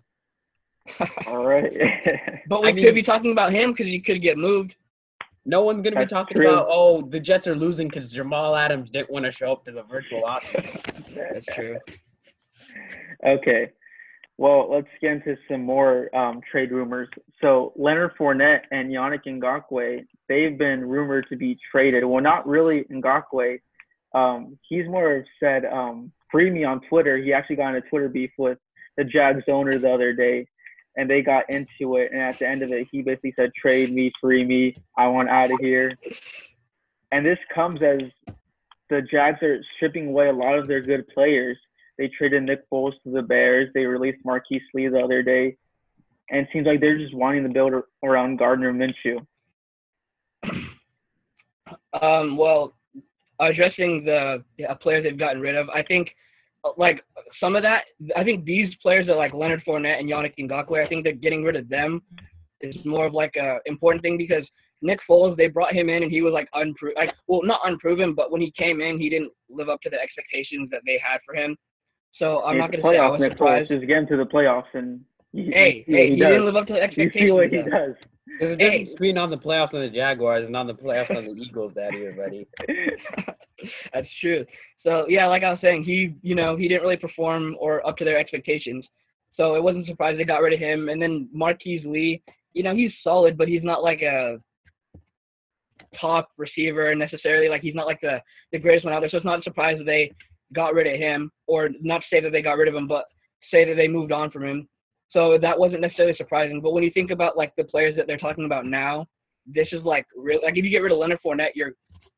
All 1.27 1.45
right. 1.45 1.71
but 2.49 2.61
we 2.61 2.69
I 2.69 2.71
could 2.71 2.83
mean- 2.83 2.95
be 2.95 3.03
talking 3.03 3.31
about 3.31 3.53
him 3.53 3.71
because 3.71 3.85
he 3.87 3.99
could 3.99 4.21
get 4.21 4.37
moved. 4.37 4.75
No 5.45 5.61
one's 5.61 5.83
going 5.83 5.93
to 5.93 5.99
be 5.99 6.05
talking 6.05 6.37
true. 6.37 6.49
about 6.49 6.67
oh 6.69 7.01
the 7.01 7.19
Jets 7.19 7.47
are 7.47 7.55
losing 7.55 7.89
because 7.89 8.09
Jamal 8.09 8.55
Adams 8.55 8.89
didn't 8.89 9.09
want 9.11 9.25
to 9.25 9.31
show 9.31 9.51
up 9.51 9.65
to 9.65 9.71
the 9.73 9.83
virtual 9.83 10.23
option. 10.25 10.63
That's 11.15 11.45
true. 11.53 11.77
Okay. 13.25 13.69
Well, 14.43 14.69
let's 14.69 14.89
get 14.99 15.13
into 15.13 15.37
some 15.49 15.61
more 15.61 16.13
um, 16.13 16.41
trade 16.51 16.71
rumors. 16.71 17.07
So 17.39 17.71
Leonard 17.77 18.11
Fournette 18.19 18.63
and 18.71 18.91
Yannick 18.91 19.23
Ngakoue, 19.25 20.05
they've 20.27 20.57
been 20.57 20.81
rumored 20.81 21.27
to 21.29 21.37
be 21.37 21.57
traded. 21.71 22.03
Well, 22.03 22.21
not 22.21 22.45
really 22.45 22.83
Ngakoue. 22.91 23.61
Um, 24.13 24.59
he's 24.67 24.85
more 24.85 25.23
said 25.39 25.63
um, 25.63 26.11
free 26.29 26.49
me 26.49 26.65
on 26.65 26.81
Twitter. 26.89 27.15
He 27.15 27.31
actually 27.31 27.55
got 27.55 27.69
in 27.69 27.75
a 27.75 27.81
Twitter 27.83 28.09
beef 28.09 28.31
with 28.37 28.57
the 28.97 29.05
Jags 29.05 29.45
owner 29.47 29.79
the 29.79 29.89
other 29.89 30.11
day, 30.11 30.45
and 30.97 31.09
they 31.09 31.21
got 31.21 31.49
into 31.49 31.95
it. 31.95 32.11
And 32.11 32.19
at 32.21 32.35
the 32.37 32.45
end 32.45 32.63
of 32.63 32.71
it, 32.73 32.89
he 32.91 33.01
basically 33.01 33.31
said, 33.37 33.53
"Trade 33.53 33.93
me, 33.93 34.11
free 34.19 34.43
me. 34.43 34.75
I 34.97 35.07
want 35.07 35.29
out 35.29 35.53
of 35.53 35.59
here." 35.61 35.97
And 37.13 37.25
this 37.25 37.39
comes 37.55 37.79
as 37.81 38.01
the 38.89 39.03
Jags 39.09 39.41
are 39.41 39.63
stripping 39.77 40.09
away 40.09 40.27
a 40.27 40.33
lot 40.33 40.59
of 40.59 40.67
their 40.67 40.81
good 40.81 41.07
players. 41.07 41.57
They 41.97 42.09
traded 42.17 42.43
Nick 42.43 42.69
Foles 42.69 42.93
to 43.03 43.11
the 43.11 43.21
Bears. 43.21 43.69
They 43.73 43.85
released 43.85 44.19
Marquise 44.25 44.61
Lee 44.73 44.87
the 44.87 44.99
other 44.99 45.21
day. 45.21 45.57
and 46.29 46.41
it 46.41 46.49
seems 46.51 46.65
like 46.65 46.79
they're 46.79 46.97
just 46.97 47.13
wanting 47.13 47.43
to 47.43 47.49
build 47.49 47.73
around 48.03 48.37
Gardner 48.37 48.73
Minshew. 48.73 49.25
Um, 52.01 52.37
well, 52.37 52.73
addressing 53.39 54.05
the 54.05 54.43
yeah, 54.57 54.73
players 54.73 55.03
they've 55.03 55.17
gotten 55.17 55.41
rid 55.41 55.55
of, 55.55 55.69
I 55.69 55.83
think 55.83 56.09
like 56.77 57.03
some 57.39 57.55
of 57.55 57.63
that. 57.63 57.83
I 58.15 58.23
think 58.23 58.45
these 58.45 58.73
players 58.81 59.07
are 59.09 59.15
like 59.15 59.33
Leonard 59.33 59.63
Fournette 59.67 59.99
and 59.99 60.09
Yannick 60.09 60.33
Ngakoue. 60.39 60.83
I 60.83 60.87
think 60.87 61.03
they're 61.03 61.13
getting 61.13 61.43
rid 61.43 61.55
of 61.55 61.69
them 61.69 62.01
is 62.63 62.75
more 62.85 63.05
of 63.05 63.13
like 63.13 63.35
a 63.35 63.59
important 63.65 64.01
thing 64.01 64.17
because 64.17 64.43
Nick 64.81 64.99
Foles, 65.09 65.37
they 65.37 65.47
brought 65.47 65.73
him 65.73 65.89
in 65.89 66.03
and 66.03 66.11
he 66.11 66.21
was 66.21 66.33
like 66.33 66.47
unproven, 66.53 66.95
like 66.97 67.13
well 67.27 67.41
not 67.43 67.59
unproven, 67.65 68.13
but 68.15 68.31
when 68.31 68.41
he 68.41 68.51
came 68.57 68.81
in, 68.81 68.99
he 68.99 69.09
didn't 69.09 69.31
live 69.49 69.69
up 69.69 69.81
to 69.81 69.89
the 69.89 69.99
expectations 69.99 70.69
that 70.71 70.81
they 70.85 70.99
had 71.03 71.19
for 71.25 71.35
him. 71.35 71.55
So 72.19 72.43
I'm 72.43 72.55
It's 72.57 72.61
not 72.61 72.71
gonna 72.71 72.83
say 72.83 72.97
I 72.99 73.07
playoffs, 73.07 73.11
was 73.11 73.19
Nick 73.21 73.31
Foles. 73.33 73.37
surprised. 73.37 73.69
Just 73.69 73.87
get 73.87 73.97
into 73.97 74.17
the 74.17 74.25
playoffs 74.25 74.73
and 74.73 75.01
you, 75.31 75.51
Hey, 75.51 75.83
you 75.87 75.95
hey, 75.95 76.03
he 76.09 76.15
he 76.15 76.15
didn't 76.17 76.45
live 76.45 76.55
up 76.55 76.67
to 76.67 76.73
the 76.73 76.79
you 76.79 76.83
expectations. 76.83 77.27
see 77.27 77.31
what 77.31 77.49
he 77.49 77.57
though. 77.57 77.63
does. 77.63 77.95
There's 78.39 78.51
a 78.53 78.57
Hey. 78.57 78.69
difference 78.69 78.91
between 78.91 79.17
on 79.17 79.29
the 79.31 79.37
playoffs 79.37 79.73
on 79.73 79.81
the 79.81 79.89
Jaguars 79.89 80.45
and 80.45 80.55
on 80.55 80.67
the 80.67 80.73
playoffs 80.73 81.15
on 81.15 81.25
the 81.25 81.31
Eagles 81.31 81.73
that 81.75 81.93
year, 81.93 82.11
buddy. 82.13 82.47
That's 83.93 84.07
true. 84.21 84.45
So 84.83 85.05
yeah, 85.07 85.27
like 85.27 85.43
I 85.43 85.51
was 85.51 85.59
saying, 85.61 85.83
he 85.85 86.15
you 86.21 86.35
know 86.35 86.55
he 86.55 86.67
didn't 86.67 86.83
really 86.83 86.97
perform 86.97 87.55
or 87.59 87.85
up 87.87 87.97
to 87.97 88.05
their 88.05 88.17
expectations. 88.19 88.85
So 89.35 89.55
it 89.55 89.63
wasn't 89.63 89.87
surprised 89.87 90.19
they 90.19 90.25
got 90.25 90.41
rid 90.41 90.53
of 90.53 90.59
him. 90.59 90.89
And 90.89 91.01
then 91.01 91.27
Marquise 91.33 91.83
Lee, 91.85 92.21
you 92.53 92.61
know 92.63 92.75
he's 92.75 92.91
solid, 93.03 93.37
but 93.37 93.47
he's 93.47 93.63
not 93.63 93.81
like 93.83 94.01
a 94.01 94.39
top 95.99 96.29
receiver 96.37 96.93
necessarily. 96.95 97.49
Like 97.49 97.61
he's 97.61 97.75
not 97.75 97.87
like 97.87 98.01
the 98.01 98.21
the 98.51 98.59
greatest 98.59 98.85
one 98.85 98.93
out 98.93 98.99
there. 98.99 99.09
So 99.09 99.17
it's 99.17 99.25
not 99.25 99.39
a 99.39 99.43
surprise 99.43 99.77
that 99.77 99.85
they 99.85 100.11
got 100.53 100.73
rid 100.73 100.87
of 100.87 100.99
him, 100.99 101.31
or 101.47 101.69
not 101.81 101.99
to 101.99 102.05
say 102.11 102.21
that 102.21 102.31
they 102.31 102.41
got 102.41 102.57
rid 102.57 102.67
of 102.67 102.75
him, 102.75 102.87
but 102.87 103.05
say 103.51 103.65
that 103.65 103.75
they 103.75 103.87
moved 103.87 104.11
on 104.11 104.31
from 104.31 104.43
him. 104.43 104.67
So 105.11 105.37
that 105.39 105.57
wasn't 105.57 105.81
necessarily 105.81 106.15
surprising. 106.17 106.59
But 106.61 106.73
when 106.73 106.83
you 106.83 106.91
think 106.91 107.11
about 107.11 107.37
like 107.37 107.53
the 107.55 107.63
players 107.65 107.95
that 107.97 108.07
they're 108.07 108.17
talking 108.17 108.45
about 108.45 108.65
now, 108.65 109.05
this 109.45 109.67
is 109.71 109.83
like 109.83 110.05
real. 110.15 110.39
Like 110.43 110.57
if 110.57 110.63
you 110.63 110.71
get 110.71 110.79
rid 110.79 110.91
of 110.91 110.97
Leonard 110.97 111.19
Fournette, 111.23 111.51
you're 111.55 111.73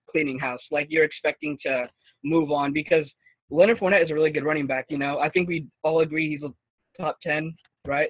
cleaning 0.10 0.40
house. 0.40 0.62
Like 0.72 0.88
you're 0.90 1.04
expecting 1.04 1.58
to 1.66 1.90
move 2.24 2.52
on 2.52 2.72
because 2.72 3.06
Leonard 3.50 3.80
Fournette 3.80 4.04
is 4.04 4.12
a 4.12 4.14
really 4.14 4.32
good 4.32 4.46
running 4.46 4.68
back. 4.68 4.86
You 4.90 4.98
know, 4.98 5.20
I 5.20 5.30
think 5.30 5.48
we 5.48 5.68
all 5.84 6.02
agree 6.02 6.30
he's 6.30 6.44
a 6.44 6.54
top 7.02 7.18
ten, 7.22 7.54
right? 7.86 8.10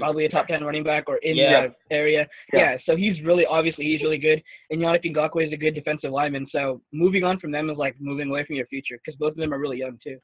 Probably 0.00 0.24
a 0.24 0.28
top 0.28 0.48
ten 0.48 0.64
running 0.64 0.82
back 0.84 1.04
or 1.08 1.16
in 1.18 1.36
Yeah. 1.36 1.68
the 1.68 1.74
area. 1.94 2.26
Yeah. 2.52 2.58
Yeah. 2.72 2.78
So 2.86 2.96
he's 2.96 3.20
really 3.22 3.46
obviously 3.46 3.84
he's 3.84 4.02
really 4.02 4.18
good, 4.18 4.42
and 4.70 4.80
Yannick 4.80 5.04
Ngakoue 5.04 5.46
is 5.46 5.52
a 5.52 5.56
good 5.56 5.74
defensive 5.74 6.10
lineman. 6.10 6.46
So 6.50 6.80
moving 6.92 7.22
on 7.24 7.38
from 7.38 7.50
them 7.52 7.70
is 7.70 7.76
like 7.78 7.94
moving 8.00 8.28
away 8.30 8.44
from 8.44 8.56
your 8.56 8.66
future 8.66 8.98
because 9.04 9.16
both 9.18 9.32
of 9.32 9.36
them 9.38 9.52
are 9.54 9.58
really 9.58 9.78
young 9.78 9.98
too. 10.02 10.18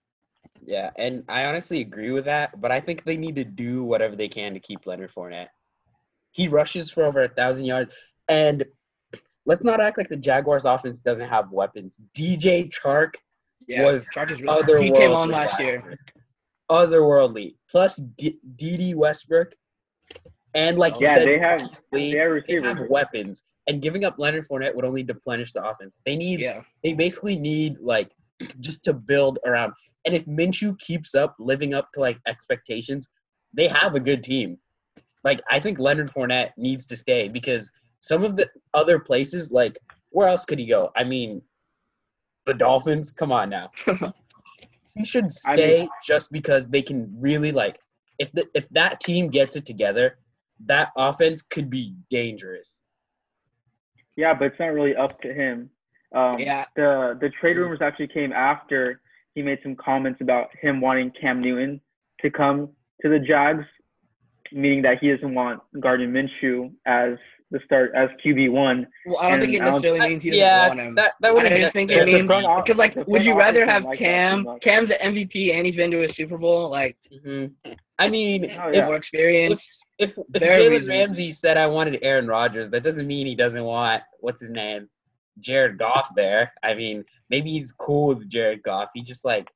Yeah, 0.65 0.91
and 0.97 1.23
I 1.29 1.45
honestly 1.45 1.81
agree 1.81 2.11
with 2.13 2.25
that, 2.25 2.61
but 2.61 2.73
I 2.73 2.81
think 2.81 3.05
they 3.05 3.17
need 3.17 3.37
to 3.37 3.45
do 3.45 3.85
whatever 3.85 4.17
they 4.17 4.29
can 4.29 4.55
to 4.55 4.61
keep 4.61 4.87
Leonard 4.87 5.13
Fournette. 5.15 5.49
He 6.33 6.49
rushes 6.49 6.91
for 6.91 7.05
over 7.05 7.23
a 7.23 7.29
thousand 7.29 7.65
yards, 7.67 7.95
and 8.29 8.65
let's 9.45 9.65
not 9.65 9.81
act 9.81 9.99
like 9.99 10.09
the 10.09 10.17
Jaguars' 10.17 10.65
offense 10.65 11.01
doesn't 11.01 11.29
have 11.29 11.51
weapons. 11.51 11.97
DJ 12.17 12.71
Chark 12.71 13.15
Yeah. 13.69 13.85
was 13.85 14.07
Chark 14.15 14.31
is 14.33 14.41
really, 14.41 14.63
otherworldly 14.63 14.85
he 14.85 14.93
came 14.93 15.13
on 15.13 15.31
last 15.31 15.61
year. 15.61 15.99
Otherworldly, 16.71 17.57
plus 17.71 17.97
D- 17.97 18.39
Dede 18.57 18.97
Westbrook, 18.97 19.55
and 20.57 20.77
like 20.79 20.95
you 20.99 21.07
Yeah, 21.07 21.15
said, 21.17 21.27
they 21.27 21.39
have 21.39 21.61
they 21.93 22.09
have 22.09 22.13
they 22.13 22.29
receivers. 22.31 22.65
have 22.79 22.89
weapons, 22.91 23.45
and 23.69 23.81
giving 23.81 24.05
up 24.05 24.15
Leonard 24.19 24.49
Fournette 24.49 24.75
would 24.75 24.85
only 24.85 25.03
deplenish 25.05 25.53
the 25.53 25.63
offense. 25.65 25.99
They 26.05 26.17
need 26.17 26.41
Yeah. 26.41 26.63
they 26.83 26.93
basically 26.95 27.37
need 27.37 27.79
like 27.81 28.11
just 28.61 28.83
to 28.85 28.93
build 28.93 29.39
around. 29.47 29.73
And 30.05 30.15
if 30.15 30.25
Minshew 30.27 30.79
keeps 30.81 31.15
up 31.15 31.35
living 31.39 31.73
up 31.75 31.91
to 31.95 32.01
like 32.01 32.19
expectations, 32.27 33.07
they 33.53 33.69
have 33.69 33.95
a 33.95 34.01
good 34.01 34.23
team. 34.25 34.59
Like 35.25 35.41
I 35.51 35.61
think 35.61 35.79
Leonard 35.79 36.11
Fournette 36.13 36.51
needs 36.57 36.87
to 36.87 36.97
stay 36.97 37.29
because 37.29 37.71
some 38.01 38.25
of 38.25 38.37
the 38.37 38.49
other 38.75 38.99
places, 38.99 39.51
like 39.51 39.79
where 40.11 40.29
else 40.29 40.45
could 40.45 40.59
he 40.59 40.67
go? 40.67 40.91
I 40.97 41.05
mean, 41.05 41.43
the 42.47 42.55
Dolphins. 42.55 43.11
Come 43.13 43.33
on 43.33 43.51
now, 43.51 43.71
he 44.95 45.05
should 45.05 45.25
I 45.47 45.55
stay 45.57 45.81
mean- 45.81 45.89
just 46.05 46.31
because 46.33 46.69
they 46.69 46.83
can 46.83 47.13
really 47.21 47.53
like 47.53 47.77
if 48.19 48.31
the, 48.33 48.47
if 48.55 48.67
that 48.71 49.01
team 49.01 49.29
gets 49.29 49.57
it 49.57 49.67
together, 49.67 50.19
that 50.65 50.89
offense 50.97 51.43
could 51.43 51.69
be 51.71 51.95
dangerous. 52.11 52.81
Yeah, 54.17 54.33
but 54.35 54.47
it's 54.47 54.59
not 54.59 54.73
really 54.73 54.97
up 54.97 55.21
to 55.23 55.33
him. 55.35 55.71
Um, 56.15 56.39
Yeah. 56.39 56.65
The 56.77 57.19
the 57.21 57.31
trade 57.41 57.57
rumors 57.59 57.81
actually 57.83 58.09
came 58.09 58.33
after 58.33 59.01
he 59.35 59.43
made 59.43 59.59
some 59.63 59.77
comments 59.77 60.21
about 60.23 60.49
him 60.61 60.81
wanting 60.81 61.11
Cam 61.21 61.43
Newton 61.43 61.81
to 62.23 62.31
come 62.31 62.71
to 63.03 63.09
the 63.11 63.19
Jags, 63.19 63.65
meaning 64.53 64.81
that 64.83 64.99
he 65.01 65.11
doesn't 65.15 65.35
want 65.35 65.61
Gardner 65.81 66.09
Minshew 66.09 66.73
as 66.87 67.19
the 67.51 67.61
start 67.65 67.93
as 67.95 68.09
QB 68.25 68.51
one. 68.51 68.87
Well, 69.05 69.19
I 69.19 69.29
don't 69.31 69.41
think 69.41 69.53
it 69.53 69.59
And 69.59 69.67
I 69.69 69.71
necessarily 69.73 70.09
means 70.09 70.23
he 70.23 70.31
doesn't 70.31 70.41
yeah, 70.41 70.69
want 70.69 70.81
him. 70.81 70.95
that 70.97 71.13
that 71.21 71.35
wouldn't 71.35 71.55
I 71.55 71.61
just 71.61 71.75
think 71.75 71.91
it 71.91 71.95
necessarily 71.95 72.23
means- 72.23 72.29
The 72.47 72.63
Because 72.65 72.79
like, 72.79 73.07
would 73.07 73.23
you 73.23 73.35
rather 73.37 73.67
have 73.67 73.85
like 73.85 73.99
Cam? 73.99 74.45
too. 74.45 74.59
Cam's 74.65 74.89
the 74.89 74.95
MVP 75.01 75.53
and 75.55 75.67
he's 75.67 75.77
been 75.77 75.91
to 75.93 76.05
a 76.09 76.15
Super 76.15 76.39
Bowl. 76.39 76.71
Like, 76.71 76.97
Mhm. 77.13 77.53
I 77.99 78.09
mean, 78.09 78.51
Oh, 78.59 78.71
yeah. 78.73 78.87
more 78.87 78.97
experience. 78.97 79.53
if 79.55 79.61
if 79.99 80.19
are 80.19 80.23
Jalen. 80.23 80.89
Ramsey 80.89 81.33
said 81.33 81.57
I 81.57 81.67
wanted 81.67 81.99
Aaron 82.03 82.27
Rodgers, 82.27 82.71
that 82.71 82.83
doesn't 82.83 83.07
mean 83.07 83.27
he 83.27 83.35
doesn't 83.35 83.65
want 83.65 84.03
what's 84.21 84.41
his 84.41 84.51
name, 84.51 84.89
Jared 85.41 85.79
Goff 85.79 86.11
there. 86.15 86.53
I 86.63 86.75
mean, 86.75 87.05
maybe 87.31 87.51
he's 87.51 87.73
cool 87.73 88.09
with 88.09 88.29
Jared 88.29 88.63
Goff. 88.63 88.91
He's 88.95 89.07
just 89.07 89.25
like 89.25 89.49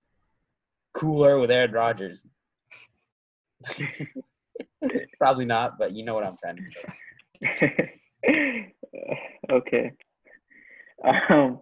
cooler 0.94 1.38
with 1.38 1.50
Aaron 1.50 1.73
Rodgers. 1.73 2.23
Probably 5.18 5.44
not, 5.44 5.78
but 5.78 5.92
you 5.92 6.04
know 6.04 6.14
what 6.14 6.25
I'm 6.25 6.37
trying 6.42 6.56
to 6.56 6.62
say. 8.23 8.75
okay. 9.50 9.92
Um, 11.28 11.61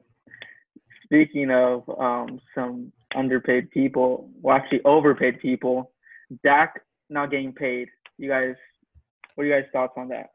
speaking 1.05 1.51
of 1.51 1.89
um, 1.99 2.41
some 2.55 2.93
underpaid 3.15 3.71
people, 3.71 4.31
well, 4.41 4.57
actually 4.57 4.83
overpaid 4.85 5.41
people, 5.41 5.93
Dak 6.45 6.81
not 7.11 7.31
getting 7.31 7.53
paid. 7.53 7.89
You 8.19 8.29
guys, 8.29 8.57
what 9.35 9.45
are 9.45 9.47
you 9.47 9.53
guys' 9.53 9.71
thoughts 9.73 9.95
on 9.97 10.09
that? 10.09 10.31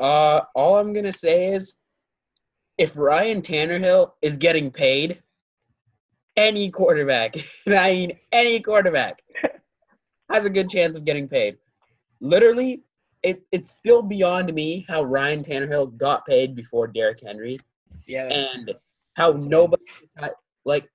Uh, 0.00 0.42
all 0.54 0.78
I'm 0.78 0.92
gonna 0.92 1.12
say 1.12 1.52
is, 1.54 1.74
if 2.78 2.96
Ryan 2.96 3.42
Tannehill 3.42 4.12
is 4.22 4.36
getting 4.36 4.70
paid, 4.70 5.20
any 6.36 6.70
quarterback, 6.70 7.36
and 7.66 7.74
I 7.74 7.90
mean 7.92 8.18
any 8.30 8.60
quarterback, 8.60 9.20
has 10.30 10.44
a 10.46 10.50
good 10.50 10.70
chance 10.70 10.96
of 10.96 11.04
getting 11.04 11.28
paid. 11.28 11.58
Literally, 12.20 12.82
it, 13.24 13.42
it's 13.50 13.70
still 13.70 14.02
beyond 14.02 14.54
me 14.54 14.84
how 14.88 15.02
Ryan 15.02 15.42
Tannehill 15.42 15.96
got 15.96 16.24
paid 16.26 16.54
before 16.54 16.86
Derrick 16.86 17.18
Henry, 17.24 17.58
Yeah. 18.06 18.28
and 18.28 18.72
how 19.14 19.32
nobody 19.32 19.82
like 20.64 20.88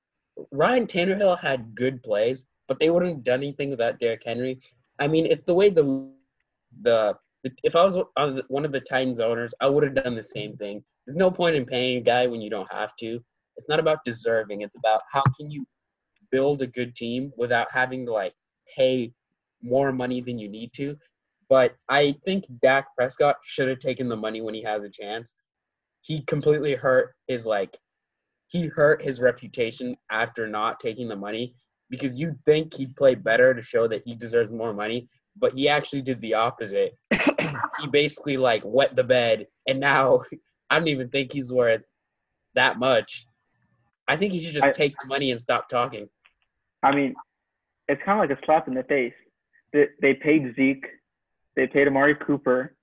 Ryan 0.51 0.87
Tannehill 0.87 1.37
had 1.39 1.75
good 1.75 2.01
plays, 2.01 2.45
but 2.67 2.79
they 2.79 2.89
wouldn't 2.89 3.15
have 3.15 3.23
done 3.23 3.39
anything 3.39 3.69
without 3.69 3.99
Derrick 3.99 4.23
Henry. 4.25 4.59
I 4.99 5.07
mean, 5.07 5.25
it's 5.25 5.43
the 5.43 5.53
way 5.53 5.69
the 5.69 6.11
the 6.81 7.17
if 7.63 7.75
I 7.75 7.83
was 7.83 7.97
on 8.17 8.41
one 8.47 8.65
of 8.65 8.71
the 8.71 8.79
Titans 8.79 9.19
owners, 9.19 9.53
I 9.59 9.67
would 9.67 9.83
have 9.83 9.95
done 9.95 10.15
the 10.15 10.23
same 10.23 10.55
thing. 10.55 10.83
There's 11.05 11.17
no 11.17 11.29
point 11.29 11.55
in 11.55 11.65
paying 11.65 11.97
a 11.97 12.01
guy 12.01 12.27
when 12.27 12.41
you 12.41 12.49
don't 12.49 12.71
have 12.71 12.95
to. 12.99 13.19
It's 13.57 13.69
not 13.69 13.79
about 13.79 14.05
deserving. 14.05 14.61
It's 14.61 14.77
about 14.77 15.01
how 15.11 15.23
can 15.37 15.51
you 15.51 15.65
build 16.31 16.61
a 16.61 16.67
good 16.67 16.95
team 16.95 17.31
without 17.37 17.71
having 17.71 18.05
to 18.05 18.13
like 18.13 18.33
pay 18.75 19.13
more 19.61 19.91
money 19.91 20.21
than 20.21 20.39
you 20.39 20.49
need 20.49 20.71
to. 20.73 20.97
But 21.49 21.75
I 21.89 22.15
think 22.25 22.45
Dak 22.61 22.87
Prescott 22.95 23.35
should 23.43 23.67
have 23.67 23.79
taken 23.79 24.07
the 24.07 24.15
money 24.15 24.41
when 24.41 24.55
he 24.55 24.63
has 24.63 24.83
a 24.83 24.89
chance. 24.89 25.35
He 26.01 26.21
completely 26.21 26.75
hurt 26.75 27.13
his 27.27 27.45
like 27.45 27.77
he 28.47 28.67
hurt 28.67 29.01
his 29.01 29.19
reputation 29.19 29.95
after 30.09 30.47
not 30.47 30.79
taking 30.79 31.07
the 31.07 31.15
money 31.15 31.55
because 31.89 32.19
you'd 32.19 32.39
think 32.45 32.73
he'd 32.73 32.95
play 32.95 33.15
better 33.15 33.53
to 33.53 33.61
show 33.61 33.87
that 33.87 34.03
he 34.05 34.15
deserves 34.15 34.51
more 34.51 34.73
money, 34.73 35.07
but 35.37 35.53
he 35.53 35.67
actually 35.69 36.01
did 36.01 36.19
the 36.21 36.33
opposite. 36.33 36.97
he 37.81 37.87
basically 37.91 38.37
like 38.37 38.61
wet 38.65 38.95
the 38.95 39.03
bed 39.03 39.47
and 39.67 39.79
now 39.79 40.21
I 40.69 40.79
don't 40.79 40.87
even 40.87 41.09
think 41.09 41.31
he's 41.31 41.51
worth 41.53 41.83
that 42.55 42.79
much. 42.79 43.27
I 44.07 44.17
think 44.17 44.33
he 44.33 44.41
should 44.41 44.53
just 44.53 44.65
I- 44.67 44.71
take 44.71 44.95
the 45.01 45.07
money 45.07 45.31
and 45.31 45.39
stop 45.39 45.69
talking. 45.69 46.09
I 46.81 46.93
mean, 46.95 47.13
it's 47.87 48.01
kind 48.03 48.19
of 48.21 48.29
like 48.29 48.37
a 48.37 48.45
slap 48.45 48.67
in 48.67 48.73
the 48.73 48.83
face. 48.83 49.13
They, 49.71 49.85
they 50.01 50.13
paid 50.13 50.53
Zeke, 50.55 50.85
they 51.55 51.67
paid 51.67 51.87
Amari 51.87 52.15
Cooper. 52.15 52.75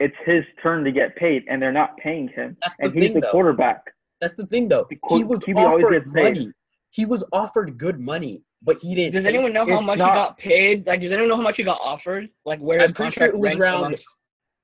It's 0.00 0.14
his 0.24 0.44
turn 0.62 0.84
to 0.84 0.92
get 0.92 1.16
paid, 1.16 1.44
and 1.48 1.60
they're 1.62 1.72
not 1.72 1.96
paying 1.98 2.28
him. 2.28 2.56
That's 2.62 2.76
And 2.80 2.92
he's 2.92 3.02
thing, 3.04 3.14
the 3.14 3.20
though. 3.20 3.30
quarterback. 3.30 3.82
That's 4.20 4.34
the 4.34 4.46
thing 4.46 4.68
though. 4.68 4.86
The 4.90 4.98
He 5.08 5.24
was 5.24 5.42
QB 5.44 5.56
always 5.66 5.84
offered 5.84 6.06
money. 6.06 6.52
He 6.90 7.04
was 7.04 7.24
offered 7.32 7.76
good 7.78 8.00
money, 8.00 8.42
but 8.62 8.76
he 8.78 8.94
didn't. 8.94 9.14
Does 9.14 9.22
take 9.24 9.34
anyone 9.34 9.50
it. 9.50 9.54
know 9.54 9.66
how 9.66 9.78
It's 9.78 9.86
much 9.86 9.98
not- 9.98 10.08
he 10.08 10.14
got 10.14 10.38
paid? 10.38 10.86
Like, 10.86 11.00
does 11.00 11.10
anyone 11.12 11.28
know 11.28 11.36
how 11.36 11.42
much 11.42 11.56
he 11.56 11.64
got 11.64 11.80
offered? 11.82 12.28
Like, 12.44 12.58
where 12.60 12.80
I'm 12.80 12.94
pretty 12.94 13.12
sure 13.12 13.26
it 13.26 13.38
was 13.38 13.56
around- 13.56 13.84
amongst- 13.86 14.04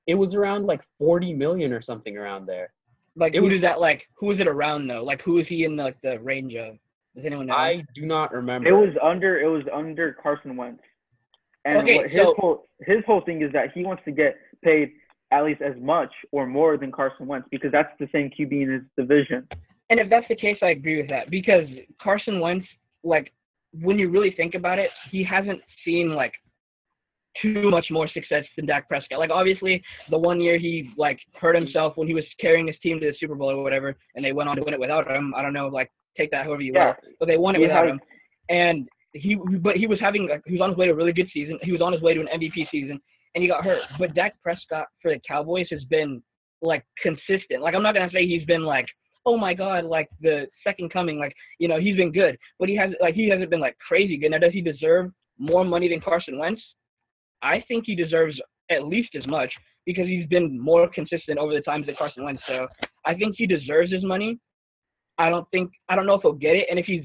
It 0.07 0.15
was 0.15 0.35
around 0.35 0.65
like 0.65 0.81
40 0.97 1.33
million 1.33 1.71
or 1.71 1.79
something 1.81 2.17
around 2.17 2.45
there. 2.45 2.73
Like, 3.15 3.35
it 3.35 3.37
who 3.37 3.43
was- 3.43 3.51
does 3.53 3.61
that 3.61 3.79
like? 3.79 4.07
Who 4.15 4.31
is 4.31 4.39
it 4.39 4.47
around 4.47 4.87
though? 4.87 5.03
Like, 5.03 5.21
who 5.21 5.37
is 5.39 5.47
he 5.47 5.63
in 5.65 5.75
like 5.77 5.95
the 6.01 6.19
range 6.19 6.55
of? 6.55 6.77
Does 7.15 7.25
anyone 7.25 7.45
know? 7.45 7.53
I 7.55 7.85
do 7.93 8.05
not 8.05 8.33
remember. 8.33 8.67
It 8.67 8.71
was 8.73 8.95
under. 9.01 9.39
It 9.39 9.47
was 9.47 9.63
under 9.71 10.13
Carson 10.13 10.57
Wentz. 10.57 10.81
And 11.65 11.77
Okay, 11.77 11.95
what 11.97 12.09
his 12.09 12.21
so- 12.21 12.33
whole 12.37 12.67
his 12.81 13.05
whole 13.05 13.21
thing 13.21 13.41
is 13.43 13.51
that 13.53 13.71
he 13.73 13.85
wants 13.85 14.03
to 14.05 14.11
get 14.11 14.35
paid 14.63 14.91
at 15.31 15.45
least 15.45 15.61
as 15.61 15.75
much 15.79 16.11
or 16.31 16.45
more 16.45 16.75
than 16.77 16.91
Carson 16.91 17.25
Wentz 17.27 17.47
because 17.49 17.71
that's 17.71 17.91
the 17.99 18.07
same 18.11 18.29
QB 18.31 18.61
in 18.63 18.69
his 18.71 18.81
division. 18.97 19.47
And 19.93 19.99
if 19.99 20.09
that's 20.09 20.27
the 20.27 20.35
case, 20.35 20.57
I 20.63 20.69
agree 20.71 20.97
with 20.99 21.07
that 21.09 21.29
because 21.29 21.67
Carson 22.01 22.39
Wentz, 22.39 22.65
like, 23.03 23.31
when 23.79 23.99
you 23.99 24.09
really 24.09 24.31
think 24.31 24.55
about 24.55 24.79
it, 24.79 24.89
he 25.11 25.23
hasn't 25.23 25.61
seen 25.85 26.15
like 26.15 26.33
too 27.39 27.69
much 27.69 27.85
more 27.91 28.07
success 28.07 28.43
than 28.55 28.65
Dak 28.65 28.89
Prescott. 28.89 29.19
Like, 29.19 29.29
obviously, 29.29 29.83
the 30.09 30.17
one 30.17 30.41
year 30.41 30.57
he 30.57 30.89
like 30.97 31.19
hurt 31.39 31.53
himself 31.53 31.95
when 31.95 32.07
he 32.07 32.15
was 32.15 32.23
carrying 32.41 32.65
his 32.65 32.75
team 32.81 32.99
to 33.01 33.05
the 33.05 33.13
Super 33.19 33.35
Bowl 33.35 33.51
or 33.51 33.61
whatever, 33.61 33.95
and 34.15 34.25
they 34.25 34.31
went 34.31 34.49
on 34.49 34.55
to 34.55 34.63
win 34.63 34.73
it 34.73 34.79
without 34.79 35.07
him. 35.07 35.31
I 35.37 35.43
don't 35.43 35.53
know, 35.53 35.67
like, 35.67 35.91
take 36.17 36.31
that 36.31 36.45
however 36.45 36.63
you 36.63 36.73
Yeah. 36.73 36.87
will, 36.87 36.95
but 37.19 37.27
they 37.27 37.37
won 37.37 37.53
it 37.53 37.59
He 37.59 37.65
without 37.65 37.85
has- 37.85 37.91
him. 37.93 38.01
And 38.49 38.89
he, 39.13 39.35
but 39.35 39.77
he 39.77 39.85
was 39.85 39.99
having, 39.99 40.27
like, 40.27 40.41
he 40.47 40.53
was 40.53 40.61
on 40.61 40.69
his 40.69 40.77
way 40.79 40.87
to 40.87 40.91
a 40.93 40.95
really 40.95 41.13
good 41.13 41.29
season. 41.31 41.59
He 41.61 41.71
was 41.71 41.81
on 41.81 41.93
his 41.93 42.01
way 42.01 42.15
to 42.15 42.19
an 42.21 42.29
MVP 42.29 42.67
season, 42.71 42.99
and 43.35 43.43
he 43.43 43.47
got 43.47 43.63
hurt. 43.63 43.83
But 43.99 44.15
Dak 44.15 44.41
Prescott 44.41 44.87
for 45.03 45.13
the 45.13 45.19
Cowboys 45.19 45.67
has 45.69 45.83
been 45.83 46.23
like 46.63 46.83
consistent. 46.99 47.61
Like, 47.61 47.75
I'm 47.75 47.83
not 47.83 47.93
gonna 47.93 48.09
say 48.09 48.25
he's 48.25 48.45
been 48.45 48.63
like 48.63 48.87
oh 49.25 49.37
my 49.37 49.53
god, 49.53 49.85
like 49.85 50.09
the 50.21 50.47
second 50.63 50.91
coming, 50.91 51.17
like 51.17 51.35
you 51.59 51.67
know 51.67 51.79
he's 51.79 51.97
been 51.97 52.11
good, 52.11 52.37
but 52.59 52.69
he 52.69 52.75
has 52.75 52.91
like 53.01 53.15
he 53.15 53.29
hasn't 53.29 53.49
been 53.49 53.59
like 53.59 53.77
crazy 53.85 54.17
good. 54.17 54.31
Now 54.31 54.39
does 54.39 54.53
he 54.53 54.61
deserve 54.61 55.11
more 55.37 55.63
money 55.63 55.89
than 55.89 56.01
Carson 56.01 56.37
Wentz? 56.37 56.61
I 57.41 57.63
think 57.67 57.83
he 57.85 57.95
deserves 57.95 58.39
at 58.71 58.85
least 58.87 59.09
as 59.15 59.27
much 59.27 59.51
because 59.85 60.07
he's 60.07 60.27
been 60.27 60.59
more 60.59 60.87
consistent 60.87 61.37
over 61.37 61.53
the 61.53 61.61
times 61.61 61.85
than 61.85 61.95
Carson 61.95 62.23
Wentz. 62.23 62.41
So 62.47 62.67
I 63.05 63.13
think 63.15 63.35
he 63.37 63.45
deserves 63.45 63.91
his 63.91 64.03
money. 64.03 64.39
I 65.17 65.29
don't 65.29 65.49
think 65.51 65.71
I 65.89 65.95
don't 65.95 66.05
know 66.05 66.15
if 66.15 66.21
he'll 66.21 66.33
get 66.33 66.55
it, 66.55 66.67
and 66.69 66.79
if 66.79 66.85
he's 66.85 67.03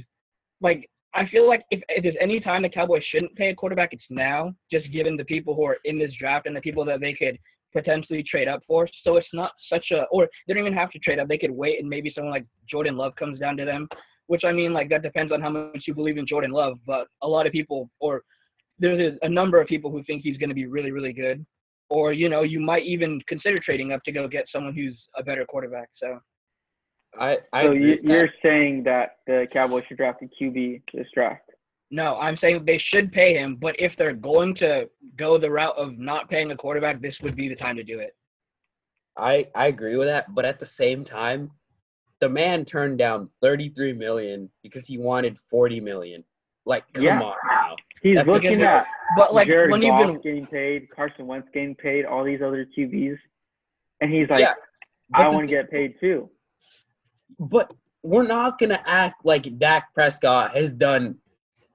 like 0.61 0.89
I 1.15 1.27
feel 1.31 1.49
like 1.49 1.65
if, 1.71 1.81
if 1.89 2.03
there's 2.03 2.15
any 2.21 2.39
time 2.39 2.63
the 2.63 2.69
Cowboys 2.69 3.03
shouldn't 3.11 3.35
pay 3.35 3.49
a 3.49 3.55
quarterback, 3.55 3.93
it's 3.93 4.03
now. 4.11 4.55
Just 4.71 4.93
given 4.93 5.17
the 5.17 5.25
people 5.25 5.55
who 5.55 5.65
are 5.65 5.79
in 5.85 5.99
this 5.99 6.13
draft 6.19 6.47
and 6.47 6.55
the 6.55 6.61
people 6.61 6.85
that 6.85 7.01
they 7.01 7.15
could 7.15 7.39
potentially 7.73 8.23
trade 8.23 8.49
up 8.49 8.63
for. 8.67 8.89
So 9.05 9.17
it's 9.17 9.29
not 9.33 9.53
such 9.71 9.87
a, 9.93 10.05
or 10.11 10.29
they 10.47 10.55
don't 10.55 10.63
even 10.63 10.77
have 10.77 10.91
to 10.91 10.99
trade 10.99 11.19
up. 11.19 11.29
They 11.29 11.39
could 11.39 11.51
wait 11.51 11.81
and 11.81 11.89
maybe 11.89 12.13
someone 12.15 12.33
like 12.33 12.47
Jordan 12.71 12.97
Love 12.97 13.15
comes 13.17 13.39
down 13.39 13.57
to 13.59 13.65
them, 13.65 13.89
which 14.27 14.43
I 14.45 14.53
mean, 14.53 14.73
like 14.73 14.89
that 14.91 15.03
depends 15.03 15.33
on 15.33 15.41
how 15.41 15.51
much 15.51 15.85
you 15.87 15.95
believe 15.95 16.19
in 16.19 16.27
Jordan 16.27 16.51
Love. 16.51 16.79
But 16.87 17.09
a 17.23 17.29
lot 17.29 17.47
of 17.47 17.53
people, 17.53 17.91
or 18.01 18.23
there's 18.79 19.15
a, 19.23 19.27
a 19.27 19.29
number 19.29 19.61
of 19.61 19.69
people 19.69 19.91
who 19.91 20.03
think 20.05 20.23
he's 20.23 20.39
going 20.39 20.51
to 20.51 20.55
be 20.55 20.67
really, 20.67 20.91
really 20.91 21.13
good. 21.13 21.45
Or, 21.91 22.13
you 22.13 22.29
know, 22.29 22.43
you 22.43 22.61
might 22.61 22.85
even 22.85 23.19
consider 23.29 23.59
trading 23.61 23.93
up 23.93 24.03
to 24.05 24.13
go 24.13 24.29
get 24.29 24.45
someone 24.53 24.75
who's 24.75 24.97
a 25.17 25.23
better 25.23 25.47
quarterback. 25.47 25.89
So 25.97 26.21
I 27.19 27.39
I 27.53 27.65
So 27.65 27.73
you, 27.73 27.99
you're 28.03 28.29
saying 28.43 28.83
that 28.85 29.17
the 29.27 29.47
Cowboys 29.53 29.85
should 29.89 29.97
draft 29.97 30.23
a 30.23 30.45
QB 30.45 30.83
this 30.93 31.07
draft? 31.15 31.48
No, 31.91 32.17
I'm 32.19 32.37
saying 32.41 32.65
they 32.65 32.83
should 32.93 33.13
pay 33.13 33.35
him. 33.35 33.57
But 33.57 33.75
if 33.79 33.93
they're 33.97 34.15
going 34.15 34.55
to 34.57 34.89
go 35.17 35.39
the 35.39 35.51
route 35.51 35.77
of 35.77 35.99
not 35.99 36.29
paying 36.29 36.51
a 36.51 36.57
quarterback, 36.57 37.01
this 37.01 37.15
would 37.23 37.37
be 37.37 37.49
the 37.49 37.57
time 37.57 37.77
to 37.77 37.83
do 37.83 37.99
it. 37.99 38.15
I 39.17 39.47
I 39.55 39.67
agree 39.67 39.97
with 39.97 40.07
that, 40.07 40.33
but 40.35 40.45
at 40.45 40.61
the 40.61 40.67
same 40.67 41.05
time, 41.05 41.51
the 42.21 42.29
man 42.29 42.65
turned 42.65 42.99
down 42.99 43.29
33 43.43 43.93
million 43.93 44.51
because 44.63 44.87
he 44.87 44.99
wanted 44.99 45.39
40 45.51 45.81
million. 45.81 46.25
Like, 46.67 46.85
come 46.93 47.05
Yeah. 47.05 47.21
on 47.21 47.37
now. 47.49 47.77
He's 48.03 48.17
That's 48.17 48.29
looking 48.29 48.63
at 48.63 48.87
But 49.17 49.35
like 49.35 49.49
Jared 49.49 49.71
when 49.71 49.83
you've 49.83 49.99
been 49.99 50.21
getting 50.21 50.47
paid, 50.47 50.89
Carson 50.91 51.27
Wentz 51.27 51.49
getting 51.53 51.75
paid, 51.75 52.05
all 52.05 52.23
these 52.23 52.43
other 52.43 52.65
QBs, 52.77 53.19
and 54.01 54.13
he's 54.13 54.29
like, 54.29 54.41
Yeah, 54.41 54.55
I 55.15 55.29
want 55.29 55.49
to 55.49 55.55
get 55.55 55.71
paid 55.71 55.99
too. 55.99 56.31
But 57.41 57.73
we're 58.03 58.27
not 58.27 58.59
gonna 58.59 58.83
act 58.87 59.25
like 59.25 59.59
Dak 59.59 59.93
Prescott 59.95 60.55
has 60.55 60.71
done. 60.71 61.19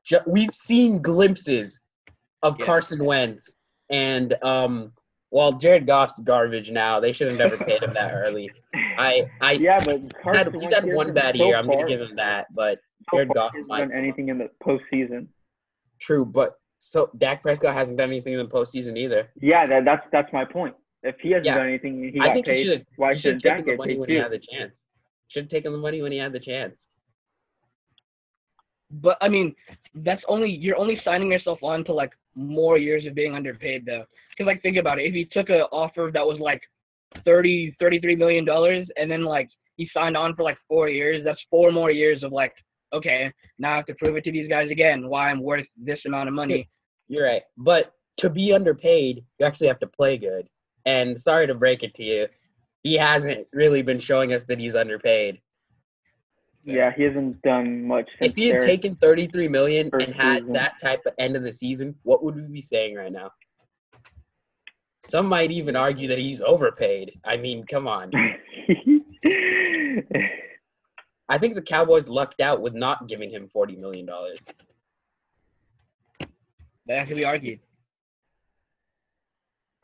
Ju- 0.06 0.20
we've 0.28 0.54
seen 0.54 1.02
glimpses 1.02 1.80
of 2.42 2.60
Yeah. 2.60 2.66
Carson 2.66 3.04
Wentz, 3.06 3.56
and 3.90 4.34
um, 4.44 4.92
well, 5.32 5.54
Jared 5.54 5.88
Goff's 5.88 6.20
garbage 6.20 6.72
now. 6.72 7.00
They 7.00 7.12
should 7.14 7.28
have 7.28 7.38
never 7.38 7.58
paid 7.58 7.82
him 7.84 7.94
that 7.94 8.14
early. 8.14 8.52
I 8.98 9.30
I 9.42 9.54
Yeah, 9.54 9.84
but 9.84 10.00
he's 10.02 10.12
had, 10.36 10.54
he's 10.56 10.74
had 10.74 10.86
one 10.94 11.14
bad 11.14 11.38
so 11.38 11.46
year. 11.46 11.56
I'm 11.56 11.68
gonna 11.68 11.88
give 11.88 12.02
him 12.02 12.16
that, 12.18 12.48
but 12.54 12.80
so 13.12 13.18
Jared 13.18 13.28
far 13.30 13.36
Goff 13.36 13.54
hasn't 13.56 13.70
done 13.70 13.92
anything 13.94 14.30
in 14.30 14.38
the 14.38 14.50
postseason. 14.64 15.28
true, 16.00 16.26
but 16.26 16.56
so 16.80 17.10
Dak 17.18 17.42
Prescott 17.42 17.74
hasn't 17.74 17.98
done 17.98 18.10
anything 18.10 18.34
in 18.34 18.40
the 18.40 18.46
postseason 18.46 18.98
either. 18.98 19.30
Yeah, 19.40 19.66
that, 19.68 19.86
that's 19.86 20.06
that's 20.12 20.34
my 20.34 20.44
point. 20.44 20.76
If 21.02 21.20
he 21.22 21.32
hasn't 21.32 21.46
Yeah. 21.46 21.58
done 21.58 21.68
anything, 21.68 22.12
he 22.14 22.20
I 22.20 22.26
got 22.28 22.34
think 22.34 22.46
he 22.48 22.52
paid. 22.54 22.64
should. 22.66 22.86
Why 22.98 23.14
he 23.14 23.20
should 23.20 23.22
should 23.22 23.34
have 23.34 23.42
Dak 23.42 23.52
taken 23.58 23.66
the 23.66 23.72
get 23.72 23.78
money 23.78 23.94
paid 23.94 24.00
when 24.02 24.10
he 24.10 24.16
had 24.16 24.32
the 24.32 24.40
chance. 24.40 24.86
Should 25.30 25.44
have 25.46 25.50
taken 25.50 25.72
the 25.72 25.78
money 25.78 26.02
when 26.02 26.12
he 26.12 26.18
had 26.18 26.34
the 26.34 26.40
chance. 26.40 26.86
But 29.02 29.18
I 29.22 29.30
mean, 29.30 29.56
that's 29.96 30.22
only 30.28 30.50
you're 30.50 30.78
only 30.78 31.02
signing 31.04 31.32
yourself 31.32 31.60
on 31.64 31.84
to 31.86 31.94
like 31.94 32.12
more 32.36 32.78
years 32.78 33.06
of 33.06 33.16
being 33.16 33.36
underpaid 33.36 33.86
though. 33.86 34.06
Because 34.30 34.48
like 34.48 34.62
think 34.62 34.78
about 34.78 35.00
it, 35.00 35.06
if 35.06 35.14
he 35.14 35.26
took 35.26 35.50
an 35.50 35.62
offer 35.72 36.12
that 36.14 36.26
was 36.26 36.40
like 36.40 36.62
30, 37.26 37.76
33 37.80 38.16
million 38.16 38.46
dollars, 38.46 38.88
and 38.98 39.10
then 39.10 39.24
like 39.24 39.50
he 39.78 39.90
signed 39.94 40.16
on 40.18 40.36
for 40.36 40.44
like 40.44 40.58
four 40.68 40.90
years, 40.90 41.24
that's 41.24 41.42
four 41.50 41.72
more 41.72 41.92
years 41.92 42.24
of 42.24 42.32
like, 42.32 42.54
okay, 42.94 43.32
now 43.58 43.74
I 43.74 43.76
have 43.78 43.86
to 43.88 43.96
prove 43.96 44.16
it 44.16 44.24
to 44.26 44.32
these 44.32 44.50
guys 44.50 44.70
again 44.70 45.08
why 45.08 45.30
I'm 45.30 45.42
worth 45.42 45.66
this 45.78 46.00
amount 46.06 46.28
of 46.30 46.36
money. 46.36 46.70
You're 47.08 47.26
right. 47.26 47.44
But 47.58 47.94
to 48.18 48.30
be 48.30 48.54
underpaid, 48.54 49.24
you 49.40 49.46
actually 49.46 49.68
have 49.68 49.80
to 49.80 49.88
play 49.88 50.18
good. 50.18 50.48
And 50.86 51.20
sorry 51.20 51.48
to 51.48 51.56
break 51.56 51.84
it 51.84 51.94
to 51.96 52.04
you, 52.04 52.28
he 52.84 52.96
hasn't 52.96 53.48
really 53.54 53.82
been 53.82 54.00
showing 54.00 54.34
us 54.34 54.44
that 54.44 54.60
he's 54.60 54.76
underpaid. 54.76 55.40
Yeah, 56.66 56.92
he 56.96 57.04
hasn't 57.04 57.42
done 57.42 57.86
much. 57.86 58.10
Since 58.20 58.32
If 58.32 58.36
he 58.36 58.48
had 58.48 58.62
taken 58.62 58.96
33 58.96 59.48
million 59.50 59.90
and 59.94 60.14
had 60.14 60.40
season. 60.40 60.54
that 60.54 60.80
type 60.82 61.02
of 61.06 61.14
end 61.20 61.36
of 61.36 61.44
the 61.44 61.52
season, 61.52 61.96
what 62.04 62.24
would 62.24 62.36
we 62.36 62.44
be 62.44 62.62
saying 62.62 62.96
right 62.96 63.12
now? 63.12 63.32
Some 65.02 65.28
might 65.28 65.52
even 65.52 65.76
argue 65.76 66.08
that 66.08 66.18
he's 66.18 66.42
overpaid. 66.42 67.20
I 67.26 67.36
mean, 67.36 67.66
come 67.66 67.88
on. 67.88 68.12
I 71.30 71.38
think 71.38 71.56
the 71.56 71.62
Cowboys 71.62 72.08
lucked 72.08 72.40
out 72.40 72.62
with 72.62 72.74
not 72.74 73.08
giving 73.08 73.30
him 73.30 73.50
40 73.52 73.76
million 73.76 74.06
dollars. 74.06 74.40
That 76.88 77.08
can 77.08 77.16
be 77.16 77.26
argued. 77.26 77.60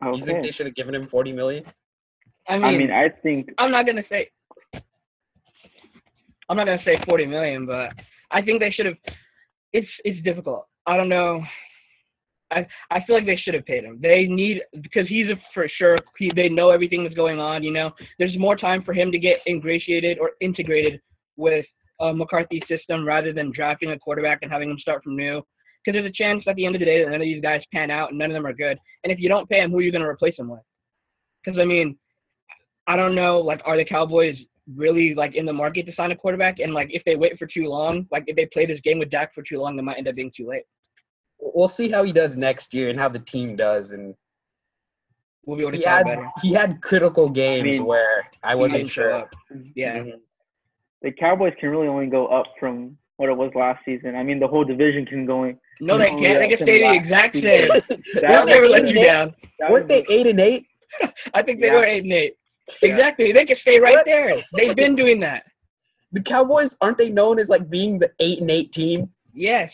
Do 0.02 0.12
you 0.12 0.26
think 0.26 0.44
they 0.44 0.52
should 0.52 0.65
have 0.65 0.76
given 0.76 0.96
him 0.96 1.08
40 1.08 1.34
million? 1.34 1.65
I 2.48 2.58
mean, 2.58 2.63
I 2.63 2.78
mean, 2.78 2.92
I 2.92 3.10
think 3.10 3.50
I'm 3.58 3.72
not 3.72 3.86
gonna 3.86 4.04
say. 4.10 4.30
I'm 6.50 6.58
not 6.58 6.66
gonna 6.66 6.82
say 6.84 6.98
40 7.06 7.28
million, 7.28 7.66
but 7.66 7.92
I 8.32 8.42
think 8.42 8.60
they 8.60 8.72
should 8.72 8.88
have. 8.88 8.96
It's 9.72 9.88
it's 10.04 10.24
difficult. 10.24 10.68
I 10.88 10.98
don't 10.98 11.10
know. 11.10 11.44
I 12.52 12.66
I 12.90 13.04
feel 13.06 13.16
like 13.16 13.26
they 13.26 13.38
should 13.38 13.54
have 13.54 13.66
paid 13.66 13.84
him. 13.84 14.00
They 14.02 14.26
need 14.26 14.62
because 14.82 15.08
he's 15.08 15.28
a 15.28 15.36
for 15.54 15.70
sure. 15.78 16.00
He, 16.18 16.32
they 16.36 16.50
know 16.50 16.72
everything 16.72 17.04
that's 17.04 17.16
going 17.16 17.40
on. 17.40 17.64
You 17.64 17.72
know, 17.72 17.92
there's 18.18 18.38
more 18.38 18.56
time 18.56 18.84
for 18.84 18.94
him 18.94 19.12
to 19.12 19.20
get 19.20 19.38
ingratiated 19.48 20.18
or 20.20 20.32
integrated 20.42 21.00
with 21.38 21.66
uh, 22.00 22.14
McCarthy's 22.14 22.64
system 22.68 23.06
rather 23.06 23.32
than 23.32 23.52
drafting 23.52 23.92
a 23.92 24.00
quarterback 24.00 24.40
and 24.42 24.52
having 24.52 24.70
him 24.70 24.80
start 24.80 25.04
from 25.04 25.16
new. 25.16 25.42
Because 25.84 25.98
there's 25.98 26.10
a 26.10 26.24
chance 26.24 26.44
at 26.48 26.56
the 26.56 26.66
end 26.66 26.76
of 26.76 26.80
the 26.80 26.86
day 26.86 27.04
that 27.04 27.10
none 27.10 27.22
of 27.22 27.26
these 27.26 27.42
guys 27.42 27.62
pan 27.74 27.90
out 27.90 28.10
and 28.10 28.18
none 28.20 28.30
of 28.30 28.34
them 28.34 28.46
are 28.46 28.54
good. 28.54 28.78
And 29.04 29.14
if 29.14 29.20
you 29.20 29.30
don't 29.30 29.50
pay 29.50 29.62
him, 29.62 29.72
who 29.72 29.78
are 29.78 29.82
you 29.82 29.92
to 29.92 30.02
replace 30.02 30.38
him 30.38 30.50
with? 30.50 30.60
Because 31.44 31.58
I 31.60 31.66
mean, 31.66 31.98
I 32.88 32.96
don't 32.96 33.16
know. 33.16 33.40
Like, 33.40 33.62
are 33.66 33.78
the 33.78 33.86
Cowboys 33.86 34.36
really 34.75 35.13
like 35.15 35.36
in 35.36 35.45
the 35.45 35.53
market 35.53 35.86
to 35.88 35.93
sign 35.95 36.12
a 36.12 36.15
quarterback? 36.15 36.60
And 36.60 36.73
like, 36.73 36.89
if 36.91 37.03
they 37.05 37.15
wait 37.15 37.38
for 37.38 37.47
too 37.47 37.65
long, 37.67 38.08
like 38.12 38.23
if 38.27 38.36
they 38.36 38.45
play 38.47 38.65
this 38.65 38.79
game 38.84 38.99
with 38.99 39.10
Dak 39.10 39.34
for 39.34 39.43
too 39.43 39.60
long, 39.60 39.75
they 39.75 39.82
might 39.84 39.97
end 39.97 40.08
up 40.08 40.15
being 40.15 40.32
too 40.36 40.47
late. 40.47 40.63
We'll 41.39 41.67
see 41.67 41.89
how 41.89 42.03
he 42.03 42.12
does 42.12 42.36
next 42.36 42.73
year 42.73 42.89
and 42.89 42.99
how 42.99 43.10
the 43.10 43.19
team 43.19 43.55
does. 43.55 43.91
And 43.91 44.13
We'll 45.45 45.58
be 45.58 45.63
able 45.63 45.71
to 45.71 45.77
he 45.77 45.84
tell 45.84 45.97
had 45.97 46.05
better. 46.05 46.29
he 46.41 46.53
had 46.53 46.82
critical 46.82 47.29
games 47.29 47.63
mean, 47.77 47.86
where 47.86 48.27
I 48.43 48.55
wasn't 48.55 48.89
sure. 48.89 49.13
up. 49.13 49.29
Yeah. 49.75 49.97
Mhm. 49.99 50.19
the 51.01 51.12
Cowboys 51.13 51.53
can 51.60 51.69
really 51.69 51.88
only 51.88 52.08
go 52.08 52.27
up 52.27 52.45
from 52.60 52.97
what 53.15 53.29
it 53.29 53.34
was 53.38 53.51
last 53.55 53.84
season. 53.86 54.15
I 54.15 54.23
mean, 54.23 54.39
the 54.39 54.47
whole 54.47 54.63
division 54.65 55.05
can 55.05 55.25
go. 55.25 55.45
in- 55.45 55.58
No, 55.79 55.97
they 55.97 56.08
can't. 56.10 56.21
yeah, 56.21 56.39
They 56.39 56.47
can 56.49 56.58
from 56.58 56.65
stay 56.67 56.79
the 56.79 56.93
exact 56.93 57.34
same. 57.34 57.69
That 58.21 58.21
They'll 58.21 58.45
never 58.45 58.67
let 58.67 58.86
you 58.88 58.93
down. 58.95 59.34
Weren't 59.69 59.88
they 59.88 60.03
eight 60.10 60.27
and 60.27 60.39
eight? 60.41 60.65
I 61.34 61.41
think 61.41 61.62
they 61.62 61.67
Yeah. 61.67 61.73
were 61.73 61.86
eight 61.86 62.03
and 62.03 62.12
eight. 62.13 62.34
Yeah. 62.82 62.89
Exactly. 62.89 63.32
They 63.32 63.45
can 63.45 63.58
stay 63.62 63.79
right 63.79 63.93
What? 63.93 64.05
there. 64.05 64.32
They've 64.55 64.75
been 64.75 64.95
doing 64.95 65.19
that. 65.21 65.43
The 66.12 66.21
Cowboys 66.21 66.75
aren't 66.82 66.97
they 66.97 67.10
known 67.10 67.39
as 67.39 67.49
like 67.49 67.69
being 67.69 67.99
the 67.99 68.12
eight 68.19 68.39
and 68.41 68.49
eight 68.49 68.71
team? 68.71 69.10
Yes. 69.34 69.71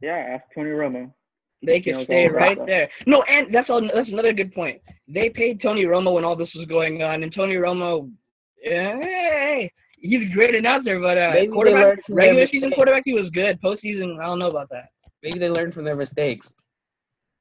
Yeah, 0.00 0.14
ask 0.16 0.44
Tony 0.54 0.70
Romo. 0.70 1.12
They 1.62 1.80
can 1.80 2.04
stay 2.04 2.28
right 2.28 2.56
that. 2.58 2.66
there. 2.66 2.88
No, 3.06 3.22
and 3.22 3.52
that's 3.52 3.68
all. 3.70 3.80
That's 3.92 4.08
another 4.08 4.32
good 4.32 4.54
point. 4.54 4.80
They 5.08 5.30
paid 5.30 5.60
Tony 5.60 5.84
Romo 5.84 6.14
when 6.14 6.24
all 6.24 6.36
this 6.36 6.50
was 6.54 6.66
going 6.68 7.02
on, 7.02 7.22
and 7.22 7.34
Tony 7.34 7.54
Romo, 7.54 8.10
hey, 8.62 9.72
he's 9.98 10.30
a 10.30 10.34
great 10.34 10.54
announcer, 10.54 11.00
but 11.00 11.16
uh, 11.18 11.30
Maybe 11.34 11.52
quarterback, 11.52 11.82
learned 11.82 12.04
from 12.04 12.14
their 12.16 12.24
regular 12.26 12.46
season 12.46 12.60
mistakes. 12.68 12.76
quarterback, 12.76 13.02
he 13.06 13.14
was 13.14 13.30
good. 13.30 13.60
Postseason, 13.62 14.20
I 14.20 14.26
don't 14.26 14.38
know 14.38 14.50
about 14.50 14.68
that. 14.70 14.90
Maybe 15.22 15.38
they 15.38 15.48
learned 15.48 15.74
from 15.74 15.84
their 15.84 15.96
mistakes. 15.96 16.52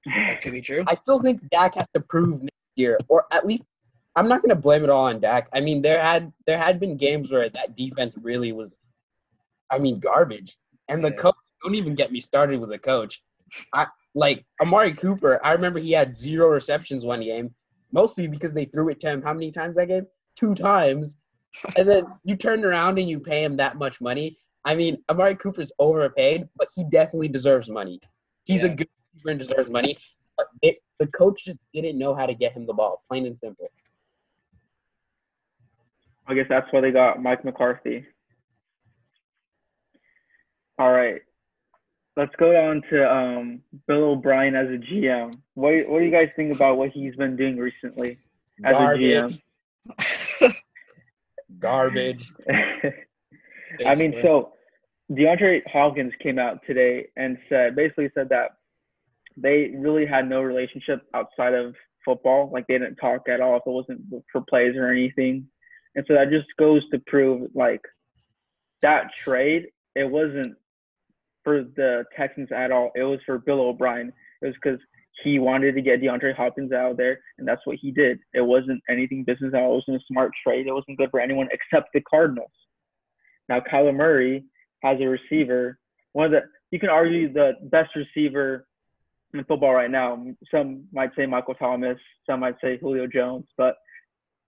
That 0.05 0.41
could 0.41 0.53
be 0.53 0.61
true. 0.61 0.83
I 0.87 0.93
still 0.95 1.21
think 1.21 1.41
Dak 1.49 1.75
has 1.75 1.87
to 1.93 1.99
prove 1.99 2.41
next 2.41 2.51
year, 2.75 2.97
or 3.09 3.25
at 3.31 3.45
least 3.45 3.63
I'm 4.15 4.28
not 4.28 4.41
gonna 4.41 4.56
blame 4.56 4.84
it 4.84 4.89
all 4.89 5.06
on 5.06 5.19
Dak. 5.19 5.49
I 5.54 5.60
mean, 5.60 5.82
there 5.82 6.01
had 6.01 6.32
there 6.45 6.58
had 6.58 6.80
been 6.80 6.95
games 6.97 7.32
where 7.32 7.49
that 7.49 7.75
defense 7.75 8.15
really 8.17 8.51
was, 8.54 8.71
I 9.69 9.78
mean, 9.80 9.99
garbage. 9.99 10.58
And 10.88 11.04
the 11.04 11.10
Yeah. 11.10 11.17
coach, 11.17 11.36
don't 11.63 11.75
even 11.75 11.95
get 11.95 12.12
me 12.12 12.19
started 12.21 12.60
with 12.60 12.69
the 12.69 12.80
coach. 12.80 13.21
I 13.73 13.88
like 14.13 14.45
Amari 14.62 14.93
Cooper, 14.93 15.39
I 15.43 15.51
remember 15.51 15.80
he 15.80 15.91
had 15.91 16.15
zero 16.15 16.47
receptions 16.49 17.04
one 17.06 17.21
game, 17.21 17.54
mostly 17.91 18.28
because 18.28 18.54
they 18.54 18.65
threw 18.65 18.89
it 18.89 18.99
to 19.01 19.10
him 19.10 19.21
how 19.21 19.34
many 19.34 19.51
times 19.51 19.75
that 19.75 19.88
game? 19.88 20.08
Two 20.36 20.56
times. 20.56 21.17
And 21.75 21.88
then 21.88 22.06
you 22.23 22.36
turn 22.36 22.63
around 22.63 22.99
and 22.99 23.10
you 23.10 23.19
pay 23.19 23.43
him 23.43 23.58
that 23.58 23.78
much 23.78 23.99
money. 23.99 24.38
I 24.63 24.75
mean, 24.75 25.04
Amari 25.10 25.36
Cooper's 25.36 25.71
overpaid, 25.80 26.47
but 26.56 26.69
he 26.75 26.84
definitely 26.86 27.28
deserves 27.28 27.69
money. 27.69 27.99
He's 28.45 28.63
a 28.63 28.69
good 28.69 28.88
receiver 29.13 29.30
and 29.32 29.39
deserves 29.39 29.69
money. 29.69 29.97
But 30.38 30.47
it, 30.62 30.78
the 30.99 31.08
coach 31.08 31.45
just 31.45 31.60
didn't 31.73 31.97
know 31.97 32.13
how 32.13 32.25
to 32.25 32.34
get 32.34 32.54
him 32.54 32.65
the 32.65 32.73
ball, 32.73 33.04
plain 33.08 33.25
and 33.25 33.38
simple. 33.38 33.69
I 36.27 36.33
guess 36.33 36.45
that's 36.49 36.67
why 36.71 36.81
they 36.81 36.91
got 36.91 37.21
Mike 37.21 37.45
McCarthy. 37.45 38.05
All 40.77 40.91
right. 40.91 41.21
Let's 42.17 42.35
go 42.38 42.55
on 42.55 42.81
to 42.89 43.13
um, 43.13 43.61
Bill 43.88 44.11
O'Brien 44.11 44.55
as 44.55 44.67
a 44.67 44.77
GM. 44.77 45.39
What 45.53 45.73
what 45.88 45.99
do 45.99 46.05
you 46.05 46.11
guys 46.11 46.29
think 46.35 46.55
about 46.55 46.77
what 46.77 46.89
he's 46.91 47.15
been 47.15 47.35
doing 47.35 47.57
recently 47.57 48.19
as 48.63 48.73
Garbage, 48.73 49.43
a 50.41 50.47
garbage. 51.59 52.31
GM? 52.49 52.93
I 53.85 53.95
mean, 53.95 54.15
so 54.23 54.53
DeAndre 55.11 55.61
Hopkins 55.67 56.13
came 56.21 56.39
out 56.39 56.59
today 56.65 57.07
and 57.17 57.38
said 57.49 57.75
basically 57.75 58.09
said 58.15 58.29
that 58.29 58.51
they 59.38 59.73
really 59.75 60.05
had 60.05 60.29
no 60.29 60.41
relationship 60.41 61.01
outside 61.13 61.53
of 61.53 61.75
football. 62.05 62.49
Like 62.51 62.65
they 62.67 62.75
didn't 62.75 62.95
talk 62.95 63.27
at 63.27 63.41
all 63.41 63.57
if 63.57 63.63
it 63.65 63.69
wasn't 63.69 64.01
for 64.31 64.41
plays 64.49 64.75
or 64.75 64.89
anything. 64.89 65.47
And 65.95 66.05
so 66.08 66.13
that 66.13 66.29
just 66.29 66.47
goes 66.58 66.88
to 66.89 66.99
prove 67.08 67.49
like 67.53 67.81
that 68.81 69.08
trade, 69.23 69.67
it 69.95 70.10
wasn't 70.10 70.55
for 71.43 71.63
the 71.63 72.03
Texans 72.15 72.49
at 72.51 72.71
all. 72.71 72.91
It 72.95 73.03
was 73.03 73.19
for 73.25 73.38
Bill 73.38 73.62
O'Brien. 73.62 74.12
It 74.41 74.45
was 74.45 74.55
because 74.62 74.79
he 75.23 75.39
wanted 75.39 75.75
to 75.75 75.81
get 75.81 76.01
DeAndre 76.01 76.36
Hopkins 76.36 76.73
out 76.73 76.91
of 76.91 76.97
there, 76.97 77.19
and 77.38 77.47
that's 77.47 77.62
what 77.65 77.77
he 77.81 77.91
did. 77.91 78.19
It 78.34 78.41
wasn't 78.41 78.81
anything 78.89 79.23
business 79.23 79.53
all. 79.55 79.71
It 79.71 79.84
wasn't 79.88 80.01
a 80.01 80.05
smart 80.12 80.31
trade. 80.45 80.67
It 80.67 80.73
wasn't 80.73 80.97
good 80.97 81.12
for 81.12 81.21
anyone 81.21 81.47
except 81.51 81.93
the 81.93 82.01
Cardinals. 82.01 82.51
Now 83.47 83.62
Kyler 83.62 83.95
Murray 83.95 84.43
has 84.84 84.99
a 84.99 85.05
receiver, 85.05 85.79
one 86.13 86.27
of 86.27 86.31
the 86.31 86.41
you 86.71 86.79
can 86.79 86.89
argue 86.89 87.31
the 87.31 87.53
best 87.63 87.91
receiver 87.95 88.67
in 89.34 89.43
football 89.45 89.73
right 89.73 89.91
now. 89.91 90.25
Some 90.51 90.86
might 90.91 91.12
say 91.15 91.25
Michael 91.25 91.53
Thomas, 91.55 91.97
some 92.25 92.39
might 92.39 92.55
say 92.62 92.77
Julio 92.77 93.08
Jones, 93.08 93.45
but 93.58 93.75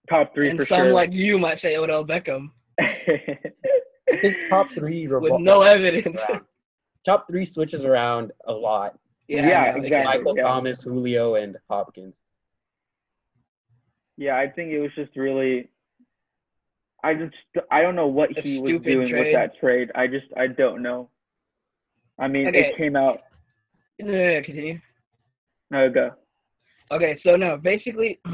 top 0.10 0.34
three 0.34 0.50
and 0.50 0.58
for 0.58 0.66
some 0.68 0.78
sure. 0.80 0.94
like 0.94 1.12
you 1.12 1.38
might 1.38 1.62
say 1.62 1.76
Odell 1.76 2.06
Beckham 2.06 2.50
I 2.80 4.18
think 4.22 4.36
top 4.50 4.68
three 4.76 5.08
with 5.08 5.34
no 5.40 5.62
evidence. 5.64 6.16
Top 7.06 7.26
three 7.28 7.46
switches 7.46 7.86
around 7.86 8.32
a 8.48 8.52
lot. 8.52 8.98
yeah, 9.30 9.48
Yeah, 9.48 9.64
I 9.74 9.78
exactly. 9.78 10.04
Michael 10.04 10.34
yeah. 10.36 10.44
Thomas, 10.44 10.82
Julio, 10.84 11.36
and 11.36 11.56
Hopkins. 11.70 12.14
yeah, 14.18 14.36
I 14.38 14.48
think 14.50 14.72
it 14.72 14.80
was 14.80 14.92
just 14.96 15.16
really. 15.16 15.70
I 17.04 17.14
just 17.14 17.34
I 17.72 17.82
don't 17.82 17.96
know 17.96 18.08
what 18.08 18.38
A 18.38 18.42
he 18.42 18.60
was 18.60 18.72
stupid 18.72 18.86
doing 18.86 19.12
with 19.14 19.34
that 19.34 19.58
trade. 19.60 19.90
I 19.96 20.08
just 20.08 20.26
I 20.36 20.48
don't 20.48 20.82
know. 20.82 21.10
I 22.20 22.28
mean, 22.28 22.48
Okay. 22.48 22.60
it 22.72 22.78
came 22.78 22.96
out. 22.96 23.20
No, 24.00 24.12
no, 24.12 24.34
no, 24.34 24.42
continue. 24.44 24.80
No, 25.72 25.90
go. 25.90 26.12
Okay, 26.92 27.20
so 27.24 27.36
no, 27.36 27.58
basically, 27.58 28.20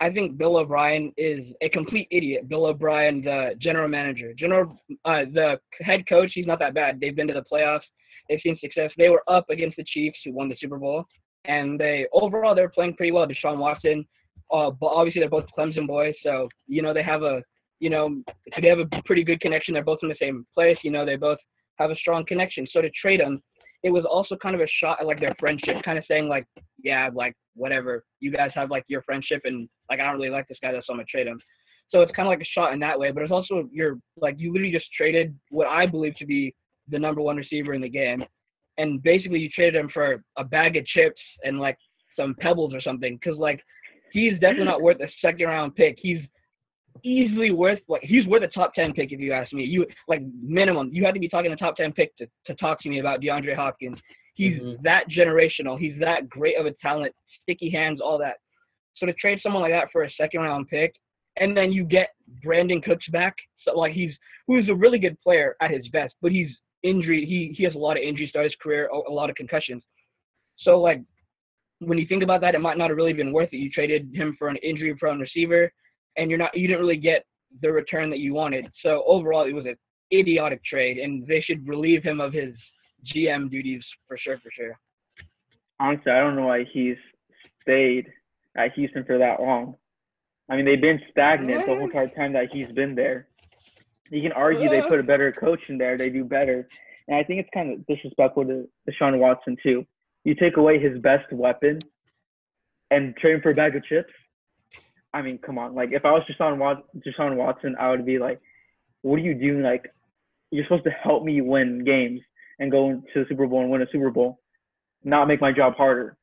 I 0.00 0.10
think 0.10 0.38
Bill 0.38 0.56
O'Brien 0.56 1.12
is 1.18 1.40
a 1.60 1.68
complete 1.68 2.08
idiot. 2.10 2.48
Bill 2.48 2.66
O'Brien, 2.66 3.22
the 3.22 3.50
general 3.60 3.88
manager, 3.88 4.32
general, 4.32 4.74
uh, 5.04 5.24
the 5.32 5.60
head 5.80 6.08
coach, 6.08 6.30
he's 6.34 6.46
not 6.46 6.58
that 6.60 6.74
bad. 6.74 6.98
They've 6.98 7.14
been 7.14 7.28
to 7.28 7.34
the 7.34 7.44
playoffs. 7.52 7.80
They've 8.28 8.40
seen 8.42 8.58
success. 8.60 8.90
They 8.96 9.10
were 9.10 9.22
up 9.28 9.44
against 9.50 9.76
the 9.76 9.84
Chiefs, 9.84 10.18
who 10.24 10.32
won 10.32 10.48
the 10.48 10.56
Super 10.58 10.78
Bowl, 10.78 11.04
and 11.44 11.78
they 11.78 12.06
overall 12.12 12.54
they're 12.54 12.70
playing 12.70 12.94
pretty 12.94 13.12
well. 13.12 13.26
Deshaun 13.26 13.58
Watson, 13.58 14.06
uh, 14.50 14.70
but 14.70 14.86
obviously 14.86 15.20
they're 15.20 15.28
both 15.28 15.46
Clemson 15.56 15.86
boys, 15.86 16.14
so 16.22 16.48
you 16.66 16.80
know 16.80 16.94
they 16.94 17.02
have 17.02 17.22
a, 17.22 17.42
you 17.80 17.90
know, 17.90 18.22
they 18.60 18.68
have 18.68 18.78
a 18.78 18.86
pretty 19.04 19.24
good 19.24 19.40
connection. 19.40 19.74
They're 19.74 19.84
both 19.84 19.98
in 20.02 20.08
the 20.08 20.16
same 20.20 20.46
place. 20.54 20.78
You 20.82 20.92
know, 20.92 21.04
they 21.04 21.16
both 21.16 21.38
have 21.78 21.90
a 21.90 21.96
strong 21.96 22.24
connection. 22.24 22.66
So 22.72 22.80
to 22.80 22.90
trade 22.90 23.20
them, 23.20 23.42
it 23.82 23.90
was 23.90 24.04
also 24.04 24.36
kind 24.36 24.54
of 24.54 24.60
a 24.60 24.68
shot 24.80 24.98
at 25.00 25.06
like 25.06 25.20
their 25.20 25.34
friendship, 25.40 25.76
kind 25.84 25.98
of 25.98 26.04
saying 26.06 26.28
like, 26.28 26.46
yeah, 26.82 27.08
like 27.12 27.34
whatever, 27.54 28.04
you 28.20 28.30
guys 28.30 28.50
have 28.54 28.70
like 28.70 28.84
your 28.88 29.02
friendship, 29.02 29.40
and 29.44 29.68
like 29.90 30.00
I 30.00 30.04
don't 30.06 30.16
really 30.16 30.30
like 30.30 30.48
this 30.48 30.58
guy, 30.62 30.72
that's 30.72 30.88
why 30.88 30.94
I'm 30.94 30.98
gonna 30.98 31.06
trade 31.06 31.26
him. 31.26 31.40
So 31.90 32.00
it's 32.02 32.12
kind 32.14 32.26
of 32.26 32.30
like 32.30 32.40
a 32.40 32.50
shot 32.54 32.72
in 32.72 32.78
that 32.80 32.98
way, 32.98 33.10
but 33.10 33.22
it's 33.22 33.32
also 33.32 33.68
you're 33.72 33.98
like 34.16 34.36
you 34.38 34.52
literally 34.52 34.72
just 34.72 34.86
traded 34.96 35.36
what 35.50 35.66
I 35.66 35.86
believe 35.86 36.14
to 36.16 36.26
be 36.26 36.54
the 36.88 36.98
number 36.98 37.20
one 37.20 37.36
receiver 37.36 37.74
in 37.74 37.80
the 37.80 37.88
game, 37.88 38.24
and 38.78 39.02
basically 39.02 39.40
you 39.40 39.48
traded 39.50 39.74
him 39.76 39.90
for 39.92 40.22
a 40.38 40.44
bag 40.44 40.76
of 40.76 40.86
chips 40.86 41.20
and 41.44 41.58
like 41.60 41.76
some 42.16 42.34
pebbles 42.38 42.72
or 42.74 42.80
something, 42.80 43.18
because 43.20 43.38
like 43.38 43.60
he's 44.12 44.34
definitely 44.34 44.64
not 44.66 44.82
worth 44.82 45.00
a 45.00 45.08
second 45.20 45.46
round 45.46 45.74
pick. 45.74 45.96
He's 46.00 46.20
easily 47.04 47.50
worth 47.50 47.78
like 47.88 48.02
he's 48.02 48.26
worth 48.26 48.42
a 48.42 48.48
top 48.48 48.74
ten 48.74 48.92
pick 48.92 49.12
if 49.12 49.20
you 49.20 49.32
ask 49.32 49.52
me. 49.52 49.64
You 49.64 49.86
like 50.08 50.22
minimum 50.42 50.90
you 50.92 51.04
had 51.04 51.14
to 51.14 51.20
be 51.20 51.28
talking 51.28 51.52
a 51.52 51.56
top 51.56 51.76
ten 51.76 51.92
pick 51.92 52.16
to, 52.18 52.26
to 52.46 52.54
talk 52.54 52.80
to 52.82 52.88
me 52.88 53.00
about 53.00 53.20
DeAndre 53.20 53.54
Hopkins. 53.56 53.98
He's 54.34 54.60
Mhm. 54.60 54.82
that 54.82 55.04
generational. 55.08 55.78
He's 55.78 55.98
that 56.00 56.28
great 56.28 56.56
of 56.56 56.66
a 56.66 56.72
talent, 56.80 57.14
sticky 57.42 57.70
hands, 57.70 58.00
all 58.00 58.18
that. 58.18 58.36
So 58.96 59.06
to 59.06 59.12
trade 59.14 59.40
someone 59.42 59.62
like 59.62 59.72
that 59.72 59.88
for 59.92 60.04
a 60.04 60.10
second 60.12 60.40
round 60.40 60.68
pick, 60.68 60.94
and 61.36 61.56
then 61.56 61.72
you 61.72 61.84
get 61.84 62.10
Brandin 62.44 62.82
Cooks 62.82 63.06
back, 63.10 63.34
so 63.64 63.78
like 63.78 63.92
he's 63.92 64.12
who's 64.46 64.68
a 64.68 64.74
really 64.74 64.98
good 64.98 65.20
player 65.20 65.56
at 65.60 65.70
his 65.70 65.86
best, 65.88 66.14
but 66.20 66.32
he's 66.32 66.48
injury. 66.82 67.24
He 67.24 67.54
he 67.56 67.64
has 67.64 67.74
a 67.74 67.78
lot 67.78 67.96
of 67.96 68.02
injuries 68.02 68.30
throughout 68.32 68.44
his 68.44 68.54
career, 68.62 68.88
a, 68.88 69.12
lot 69.12 69.30
of 69.30 69.36
concussions. 69.36 69.82
So 70.58 70.80
like 70.80 71.00
when 71.78 71.98
you 71.98 72.06
think 72.06 72.22
about 72.22 72.40
that, 72.42 72.54
it 72.54 72.60
might 72.60 72.78
not 72.78 72.90
have 72.90 72.96
really 72.96 73.12
been 73.12 73.32
worth 73.32 73.50
it. 73.52 73.58
You 73.58 73.70
traded 73.70 74.14
him 74.14 74.36
for 74.38 74.48
an 74.48 74.56
injury 74.56 74.94
prone 74.94 75.20
receiver, 75.20 75.72
and 76.16 76.30
you're 76.30 76.38
not 76.38 76.56
you 76.56 76.66
didn't 76.66 76.80
really 76.80 76.96
get 76.96 77.24
the 77.62 77.72
return 77.72 78.10
that 78.10 78.18
you 78.18 78.34
wanted. 78.34 78.66
So 78.82 79.04
overall, 79.06 79.46
it 79.46 79.52
was 79.52 79.66
an 79.66 79.76
idiotic 80.12 80.64
trade, 80.64 80.98
and 80.98 81.26
they 81.26 81.40
should 81.40 81.66
relieve 81.66 82.02
him 82.02 82.20
of 82.20 82.32
his 82.32 82.54
GM 83.14 83.50
duties 83.50 83.82
for 84.06 84.18
sure, 84.18 84.38
for 84.38 84.50
sure. 84.50 84.78
Honestly, 85.78 86.12
I 86.12 86.20
don't 86.20 86.36
know 86.36 86.46
why 86.46 86.64
he's 86.70 86.96
stayed 87.62 88.06
at 88.56 88.72
Houston 88.74 89.04
for 89.04 89.18
that 89.18 89.40
long. 89.40 89.76
I 90.48 90.56
mean, 90.56 90.64
they've 90.64 90.80
been 90.80 91.00
stagnant 91.10 91.66
the 91.66 91.74
whole 91.74 91.84
entire 91.84 92.08
time 92.08 92.32
that 92.32 92.48
he's 92.52 92.70
been 92.74 92.94
there. 92.94 93.28
You 94.10 94.20
can 94.20 94.32
argue 94.32 94.68
they 94.68 94.82
put 94.88 94.98
a 94.98 95.04
better 95.04 95.30
coach 95.32 95.60
in 95.68 95.78
there; 95.78 95.96
they 95.96 96.10
do 96.10 96.24
better. 96.24 96.68
And 97.06 97.16
I 97.16 97.22
think 97.22 97.40
it's 97.40 97.48
kind 97.54 97.72
of 97.72 97.86
disrespectful 97.86 98.44
to 98.46 98.68
Deshaun 98.88 99.18
Watson 99.18 99.56
too. 99.62 99.86
You 100.24 100.34
take 100.34 100.56
away 100.56 100.80
his 100.80 100.98
best 100.98 101.32
weapon 101.32 101.80
and 102.90 103.16
trade 103.16 103.34
him 103.34 103.40
for 103.40 103.50
a 103.50 103.54
bag 103.54 103.76
of 103.76 103.84
chips. 103.84 104.12
I 105.14 105.22
mean, 105.22 105.38
come 105.38 105.58
on. 105.58 105.74
Like, 105.74 105.90
if 105.92 106.04
I 106.04 106.12
was 106.12 106.22
Deshaun, 106.30 106.58
Wat- 106.58 106.84
Deshaun 106.96 107.36
Watson, 107.36 107.76
I 107.80 107.90
would 107.90 108.04
be 108.04 108.18
like, 108.18 108.40
"What 109.02 109.16
are 109.16 109.22
you 109.22 109.34
doing? 109.34 109.62
Like, 109.62 109.92
you're 110.50 110.64
supposed 110.64 110.84
to 110.84 110.90
help 110.90 111.24
me 111.24 111.40
win 111.40 111.84
games 111.84 112.20
and 112.58 112.70
go 112.70 113.00
to 113.12 113.20
the 113.20 113.26
Super 113.28 113.46
Bowl 113.46 113.62
and 113.62 113.70
win 113.70 113.82
a 113.82 113.90
Super 113.90 114.10
Bowl, 114.10 114.40
not 115.04 115.28
make 115.28 115.40
my 115.40 115.52
job 115.52 115.74
harder." 115.76 116.16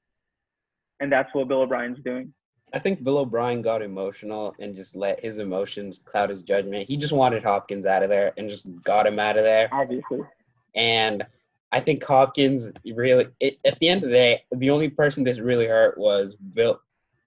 And 0.99 1.11
that's 1.11 1.33
what 1.33 1.47
Bill 1.47 1.61
O'Brien's 1.61 1.99
doing. 2.03 2.33
I 2.73 2.79
think 2.79 3.03
Bill 3.03 3.19
O'Brien 3.19 3.61
got 3.61 3.81
emotional 3.81 4.53
and 4.59 4.75
just 4.75 4.95
let 4.95 5.21
his 5.23 5.37
emotions 5.37 5.99
cloud 6.03 6.29
his 6.29 6.41
judgment. 6.43 6.85
He 6.85 6.97
just 6.97 7.13
wanted 7.13 7.43
Hopkins 7.43 7.85
out 7.85 8.03
of 8.03 8.09
there 8.09 8.33
and 8.37 8.49
just 8.49 8.67
got 8.83 9.07
him 9.07 9.19
out 9.19 9.37
of 9.37 9.43
there. 9.43 9.69
Obviously. 9.71 10.19
And 10.75 11.25
I 11.71 11.79
think 11.79 12.03
Hopkins 12.03 12.69
really, 12.93 13.27
it, 13.39 13.57
at 13.65 13.79
the 13.79 13.87
end 13.87 14.03
of 14.03 14.09
the 14.09 14.15
day, 14.15 14.43
the 14.51 14.69
only 14.69 14.89
person 14.89 15.23
this 15.23 15.39
really 15.39 15.65
hurt 15.67 15.97
was 15.97 16.35
Bill. 16.35 16.79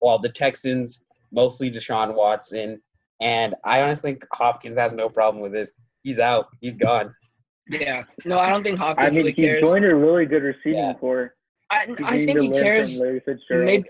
Well, 0.03 0.19
the 0.19 0.29
Texans, 0.29 1.01
mostly 1.33 1.71
Deshaun 1.71 2.15
Watson. 2.15 2.81
And 3.23 3.55
I 3.65 3.83
honestly 3.83 4.13
think 4.13 4.27
Hopkins 4.33 4.77
has 4.77 4.93
no 4.93 5.09
problem 5.09 5.43
with 5.43 5.53
this. 5.53 5.73
He's 6.03 6.19
out. 6.19 6.49
He's 6.61 6.77
gone. 6.77 7.15
Yeah. 7.69 8.05
No, 8.25 8.39
I 8.39 8.49
don't 8.51 8.63
think 8.63 8.79
Hopkins 8.79 9.07
I 9.07 9.11
mean, 9.11 9.19
really 9.21 9.33
he 9.33 9.43
cares. 9.43 9.61
joined 9.63 9.85
a 9.85 9.95
really 9.95 10.27
good 10.27 10.43
receiving 10.43 10.79
Yeah. 10.81 10.95
core. 10.95 11.35
I, 11.71 11.85
I 12.05 12.25
think 12.27 12.39
he 12.41 12.51
cares. 12.51 12.89
from 12.91 12.99
Larry 12.99 13.21
Fitzgerald. 13.25 13.67
Maybe 13.67 13.85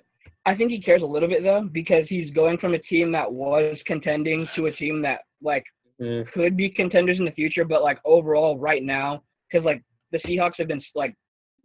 I 0.46 0.54
think 0.54 0.70
he 0.70 0.80
cares 0.80 1.02
a 1.02 1.06
little 1.06 1.28
bit 1.28 1.42
though 1.42 1.68
because 1.72 2.06
he's 2.08 2.30
going 2.32 2.58
from 2.58 2.74
a 2.74 2.78
team 2.78 3.12
that 3.12 3.30
was 3.30 3.76
contending 3.86 4.46
to 4.56 4.66
a 4.66 4.72
team 4.72 5.02
that 5.02 5.20
like 5.42 5.64
Mm, 6.00 6.26
could 6.32 6.56
be 6.56 6.70
contenders 6.70 7.18
in 7.18 7.26
the 7.26 7.30
future, 7.32 7.62
but 7.62 7.82
like 7.82 7.98
overall 8.06 8.56
right 8.56 8.82
now, 8.82 9.22
because 9.52 9.66
like 9.66 9.82
the 10.12 10.18
Seahawks 10.20 10.54
have 10.56 10.66
been 10.66 10.82
like 10.94 11.14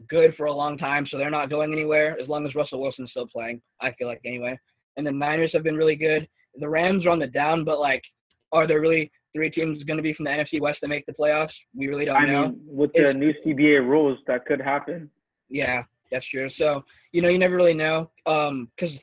good 0.09 0.35
for 0.35 0.47
a 0.47 0.53
long 0.53 0.77
time, 0.77 1.07
so 1.09 1.17
they're 1.17 1.29
not 1.29 1.49
going 1.49 1.71
anywhere 1.71 2.17
as 2.21 2.27
long 2.27 2.45
as 2.45 2.53
Russell 2.53 2.81
Wilson's 2.81 3.11
still 3.11 3.27
playing. 3.27 3.61
I 3.81 3.93
feel 3.93 4.09
like 4.09 4.19
anyway. 4.25 4.59
And 4.97 5.07
the 5.07 5.11
Niners 5.13 5.51
have 5.53 5.63
been 5.63 5.77
really 5.77 5.95
good. 5.95 6.27
The 6.59 6.67
Rams 6.67 7.05
are 7.05 7.11
on 7.11 7.19
the 7.19 7.27
down, 7.27 7.63
but 7.63 7.79
like, 7.79 8.03
are 8.51 8.67
there 8.67 8.81
really 8.81 9.09
three 9.33 9.49
teams 9.49 9.81
going 9.83 9.95
to 9.95 10.03
be 10.03 10.13
from 10.13 10.25
the 10.25 10.31
NFC 10.31 10.59
West 10.59 10.79
that 10.81 10.89
make 10.89 11.05
the 11.05 11.13
playoffs? 11.13 11.53
We 11.73 11.87
really 11.87 12.03
don't 12.03 12.17
I 12.17 12.25
know. 12.25 12.47
mean, 12.49 12.59
with 12.67 12.91
the 12.91 13.11
It's- 13.11 13.15
new 13.15 13.33
CBA 13.41 13.87
rules, 13.87 14.19
that 14.27 14.45
could 14.45 14.59
happen. 14.59 15.09
Yeah, 15.47 15.83
that's 16.11 16.25
true. 16.29 16.49
So 16.57 16.83
you 17.11 17.21
know, 17.21 17.29
you 17.29 17.39
never 17.39 17.55
really 17.55 17.73
know. 17.73 18.09
Um, 18.25 18.69
because 18.75 18.95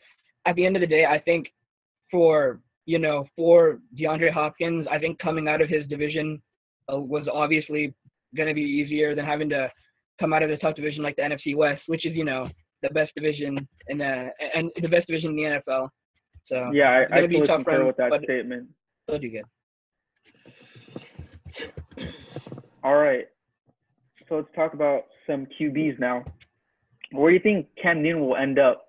at 0.47 0.55
the 0.57 0.67
end 0.67 0.77
of 0.77 0.81
the 0.81 0.87
day, 0.87 1.05
I 1.05 1.19
think 1.19 1.49
for 2.11 2.61
you 2.87 2.99
know 2.99 3.27
for 3.37 3.81
DeAndre 3.99 4.33
Hopkins, 4.33 4.87
I 4.91 4.99
think 4.99 5.19
coming 5.19 5.49
out 5.49 5.61
of 5.61 5.69
his 5.69 5.87
division 5.87 6.41
uh, 6.93 6.99
was 6.99 7.27
obviously 7.33 7.95
going 8.37 8.49
to 8.49 8.55
be 8.55 8.63
easier 8.63 9.15
than 9.15 9.25
having 9.25 9.49
to 9.51 9.71
come 10.21 10.33
out 10.33 10.43
of 10.43 10.51
the 10.51 10.57
tough 10.57 10.77
division 10.77 11.03
like 11.03 11.17
the 11.17 11.23
NFC 11.23 11.57
West, 11.57 11.83
which 11.87 12.07
is 12.07 12.15
you 12.15 12.25
know 12.25 12.49
the 12.83 12.91
best 12.91 13.13
division 13.15 13.67
in 13.89 13.99
the 13.99 14.31
and 14.55 14.71
the 14.81 14.89
best 14.89 15.07
division 15.07 15.31
in 15.31 15.37
the 15.37 15.43
NFL. 15.43 15.89
So 16.47 16.71
Yeah, 16.73 17.01
it's 17.01 17.13
I, 17.13 17.17
I 17.17 17.19
gonna 17.19 17.29
be 17.29 17.37
fully 17.37 17.47
tough 17.49 17.57
concur 17.65 17.79
run, 17.79 17.87
with 17.87 17.97
that 17.97 18.21
statement. 18.25 18.69
they'll 19.07 19.19
do 19.19 19.31
good. 19.31 19.45
All 22.85 22.97
right. 22.97 23.27
So 24.29 24.37
let's 24.37 24.49
talk 24.55 24.75
about 24.75 25.05
some 25.27 25.47
QBs 25.61 25.99
now. 26.01 26.25
Where 27.13 27.31
do 27.31 27.35
you 27.35 27.41
think 27.41 27.69
Cam 27.81 28.03
Newton 28.03 28.23
will 28.27 28.37
end 28.37 28.59
up? 28.59 28.87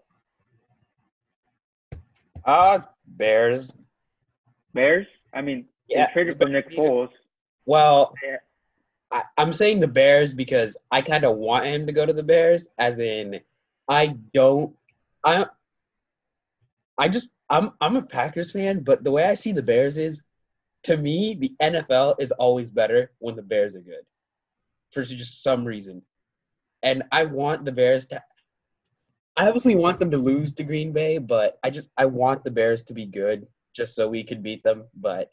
Uh 2.46 2.80
Bears. 3.06 3.72
Bears? 4.74 5.08
I 5.34 5.42
mean, 5.42 5.66
Yeah. 5.88 6.08
they 6.08 6.14
traded 6.14 6.38
for 6.38 6.50
Nick 6.50 6.70
Foles. 6.72 7.10
Well, 7.66 8.14
Yeah. 8.24 8.38
I, 9.12 9.24
I'm 9.38 9.54
saying 9.54 9.80
the 9.80 9.88
Bears 9.88 10.34
because 10.34 10.76
I 10.92 11.02
kind 11.02 11.24
of 11.24 11.38
want 11.38 11.66
him 11.66 11.86
to 11.86 11.94
go 11.94 12.06
to 12.06 12.14
the 12.14 12.24
Bears, 12.24 12.68
as 12.80 12.98
in, 13.00 13.40
I 13.88 14.16
don't, 14.34 14.76
I, 15.24 15.46
I 16.98 17.10
just, 17.10 17.30
I'm, 17.50 17.72
I'm 17.80 17.96
a 17.96 18.02
Packers 18.02 18.52
fan, 18.52 18.80
but 18.84 19.04
the 19.04 19.12
way 19.12 19.26
I 19.26 19.36
see 19.36 19.52
the 19.52 19.62
Bears 19.62 19.98
is, 19.98 20.22
to 20.84 20.98
me, 20.98 21.36
the 21.36 21.54
NFL 21.62 22.16
is 22.20 22.32
always 22.32 22.72
better 22.72 23.12
when 23.20 23.36
the 23.36 23.42
Bears 23.44 23.76
are 23.76 23.82
good, 23.82 24.04
for 24.92 25.04
just 25.04 25.44
some 25.44 25.64
reason, 25.64 26.02
and 26.84 27.04
I 27.12 27.24
want 27.24 27.66
the 27.66 27.72
Bears 27.72 28.06
to. 28.08 28.22
I 29.36 29.48
obviously 29.48 29.76
want 29.76 30.00
them 30.00 30.12
to 30.12 30.18
lose 30.18 30.54
to 30.54 30.64
Green 30.64 30.92
Bay, 30.92 31.18
but 31.18 31.58
I 31.64 31.70
just 31.70 31.88
I 31.98 32.06
want 32.06 32.44
the 32.44 32.52
Bears 32.52 32.84
to 32.84 32.94
be 32.94 33.06
good 33.06 33.48
just 33.76 33.96
so 33.96 34.08
we 34.08 34.24
could 34.24 34.44
beat 34.44 34.64
them. 34.64 34.84
But 34.96 35.32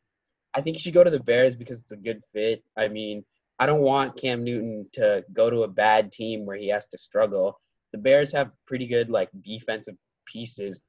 I 0.54 0.60
think 0.62 0.76
you 0.76 0.80
should 0.80 0.94
go 0.94 1.04
to 1.04 1.10
the 1.10 1.20
Bears 1.20 1.54
because 1.54 1.80
it's 1.80 1.92
a 1.92 1.96
good 1.96 2.22
fit. 2.32 2.64
I 2.78 2.88
mean, 2.88 3.24
I 3.58 3.66
don't 3.66 3.82
want 3.82 4.16
Cam 4.16 4.42
Newton 4.42 4.86
to 4.94 5.24
go 5.32 5.50
to 5.50 5.64
a 5.64 5.68
bad 5.68 6.12
team 6.12 6.46
where 6.46 6.56
he 6.56 6.68
has 6.68 6.86
to 6.88 6.98
struggle. 6.98 7.60
The 7.92 7.98
Bears 7.98 8.32
have 8.32 8.52
pretty 8.66 8.86
good 8.86 9.10
like 9.10 9.28
defensive 9.42 9.96
pieces. 10.26 10.80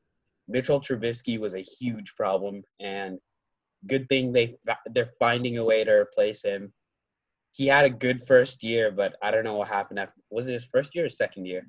Mitchell 0.47 0.81
Trubisky 0.81 1.39
was 1.39 1.53
a 1.53 1.61
huge 1.61 2.13
problem, 2.15 2.63
and 2.79 3.19
good 3.87 4.07
thing 4.09 4.31
they 4.31 4.57
they're 4.93 5.11
finding 5.19 5.57
a 5.57 5.65
way 5.65 5.83
to 5.83 5.91
replace 5.91 6.43
him. 6.43 6.71
He 7.51 7.67
had 7.67 7.85
a 7.85 7.89
good 7.89 8.25
first 8.25 8.63
year, 8.63 8.91
but 8.91 9.15
I 9.21 9.29
don't 9.31 9.43
know 9.43 9.55
what 9.55 9.67
happened 9.67 9.99
after. 9.99 10.19
Was 10.29 10.47
it 10.47 10.53
his 10.53 10.65
first 10.71 10.95
year 10.95 11.05
or 11.05 11.09
second 11.09 11.45
year? 11.45 11.67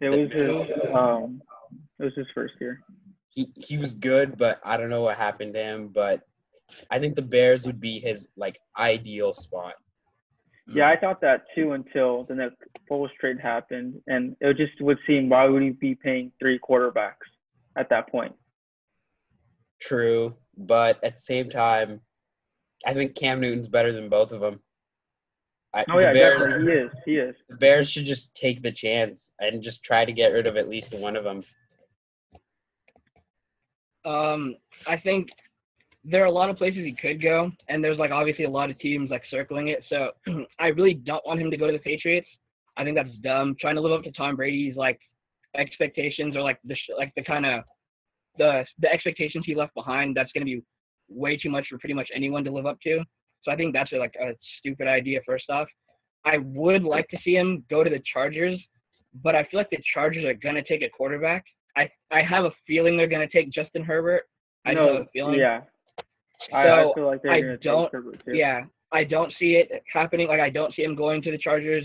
It 0.00 0.10
was 0.10 0.30
his 0.30 0.94
um 0.94 1.42
it 1.98 2.04
was 2.04 2.14
his 2.14 2.26
first 2.34 2.54
year. 2.60 2.80
he 3.30 3.48
he 3.56 3.78
was 3.78 3.94
good, 3.94 4.38
but 4.38 4.60
I 4.64 4.76
don't 4.76 4.90
know 4.90 5.02
what 5.02 5.16
happened 5.16 5.54
to 5.54 5.60
him. 5.60 5.88
But 5.88 6.20
I 6.90 6.98
think 6.98 7.14
the 7.16 7.22
Bears 7.22 7.66
would 7.66 7.80
be 7.80 7.98
his 7.98 8.28
like 8.36 8.58
ideal 8.78 9.34
spot. 9.34 9.74
Yeah, 10.68 10.88
I 10.88 10.96
thought 10.96 11.20
that 11.20 11.44
too 11.54 11.72
until 11.72 12.24
the 12.24 12.34
Nick 12.34 12.52
Foles 12.90 13.10
trade 13.20 13.38
happened, 13.40 14.00
and 14.08 14.36
it 14.40 14.56
just 14.56 14.80
would 14.80 14.98
seem 15.06 15.28
why 15.28 15.46
would 15.46 15.62
he 15.62 15.70
be 15.70 15.94
paying 15.94 16.32
three 16.40 16.58
quarterbacks 16.58 17.26
at 17.76 17.88
that 17.90 18.08
point? 18.08 18.34
True, 19.80 20.34
but 20.56 21.02
at 21.04 21.14
the 21.16 21.20
same 21.20 21.50
time, 21.50 22.00
I 22.86 22.94
think 22.94 23.16
Cam 23.16 23.40
Newton's 23.40 23.66
better 23.66 23.92
than 23.92 24.08
both 24.08 24.32
of 24.32 24.40
them. 24.40 24.60
I, 25.74 25.84
Oh 25.90 25.98
yeah, 25.98 26.12
Bears, 26.12 26.40
definitely 26.40 26.72
he 26.72 26.78
is. 26.78 26.90
He 27.04 27.16
is. 27.16 27.36
the 27.48 27.56
Bears 27.56 27.90
should 27.90 28.06
just 28.06 28.34
take 28.34 28.62
the 28.62 28.72
chance 28.72 29.32
and 29.40 29.62
just 29.62 29.82
try 29.82 30.04
to 30.04 30.12
get 30.12 30.28
rid 30.28 30.46
of 30.46 30.56
at 30.56 30.68
least 30.68 30.94
one 30.94 31.16
of 31.16 31.24
them. 31.24 31.42
Um, 34.04 34.54
I 34.86 34.96
think 34.96 35.28
there 36.04 36.22
are 36.22 36.26
a 36.26 36.30
lot 36.30 36.48
of 36.48 36.56
places 36.56 36.84
he 36.84 36.92
could 36.94 37.20
go, 37.20 37.50
and 37.68 37.82
there's 37.82 37.98
like 37.98 38.12
obviously 38.12 38.44
a 38.44 38.50
lot 38.50 38.70
of 38.70 38.78
teams 38.78 39.10
like 39.10 39.24
circling 39.28 39.68
it. 39.68 39.82
So 39.88 40.12
I 40.60 40.68
really 40.68 40.94
don't 40.94 41.26
want 41.26 41.40
him 41.40 41.50
to 41.50 41.56
go 41.56 41.66
to 41.66 41.72
the 41.72 41.80
Patriots. 41.80 42.28
I 42.76 42.84
think 42.84 42.96
that's 42.96 43.14
dumb. 43.22 43.56
Trying 43.60 43.74
to 43.74 43.80
live 43.80 43.92
up 43.92 44.04
to 44.04 44.12
Tom 44.12 44.36
Brady's 44.36 44.76
like 44.76 45.00
expectations 45.56 46.36
or 46.36 46.42
like 46.42 46.58
the 46.64 46.76
sh- 46.76 46.96
like 46.96 47.12
the 47.16 47.24
kind 47.24 47.44
of 47.44 47.64
the 48.38 48.64
the 48.78 48.92
expectations 48.92 49.44
he 49.44 49.56
left 49.56 49.74
behind. 49.74 50.16
That's 50.16 50.30
going 50.32 50.46
to 50.46 50.52
be 50.56 50.62
way 51.08 51.36
too 51.36 51.50
much 51.50 51.66
for 51.70 51.78
pretty 51.78 51.94
much 51.94 52.08
anyone 52.14 52.44
to 52.44 52.50
live 52.50 52.66
up 52.66 52.78
to. 52.82 53.00
So 53.42 53.52
I 53.52 53.56
think 53.56 53.72
that's 53.72 53.92
like 53.92 54.14
a 54.20 54.32
stupid 54.58 54.88
idea. 54.88 55.20
First 55.26 55.44
off, 55.50 55.68
I 56.24 56.38
would 56.38 56.82
like 56.82 57.08
to 57.08 57.18
see 57.24 57.34
him 57.36 57.64
go 57.70 57.84
to 57.84 57.90
the 57.90 58.02
Chargers, 58.12 58.58
but 59.22 59.34
I 59.36 59.44
feel 59.44 59.60
like 59.60 59.70
the 59.70 59.78
Chargers 59.94 60.24
are 60.24 60.34
going 60.34 60.56
to 60.56 60.64
take 60.64 60.82
a 60.82 60.88
quarterback. 60.90 61.44
I 61.76 61.88
I 62.10 62.22
have 62.22 62.44
a 62.44 62.50
feeling 62.66 62.96
they're 62.96 63.06
going 63.06 63.26
to 63.28 63.32
take 63.32 63.52
Justin 63.52 63.84
Herbert. 63.84 64.24
I 64.64 64.70
have 64.70 64.78
a 64.78 65.06
feeling. 65.12 65.38
yeah. 65.38 65.60
I, 66.52 66.62
I 66.68 66.82
So, 66.84 66.92
feel 66.94 67.06
like 67.06 67.22
they're 67.22 67.32
I 67.32 67.40
gonna 67.40 67.56
don't- 67.58 67.84
take 67.84 67.92
Herbert 67.92 68.22
too. 68.24 68.34
Yeah, 68.34 68.64
I 68.92 69.04
don't 69.04 69.32
see 69.38 69.52
it 69.56 69.70
happening. 69.92 70.26
Like 70.28 70.40
I 70.40 70.50
don't 70.50 70.74
see 70.74 70.82
him 70.82 70.94
going 70.96 71.22
to 71.22 71.30
the 71.30 71.38
Chargers 71.38 71.84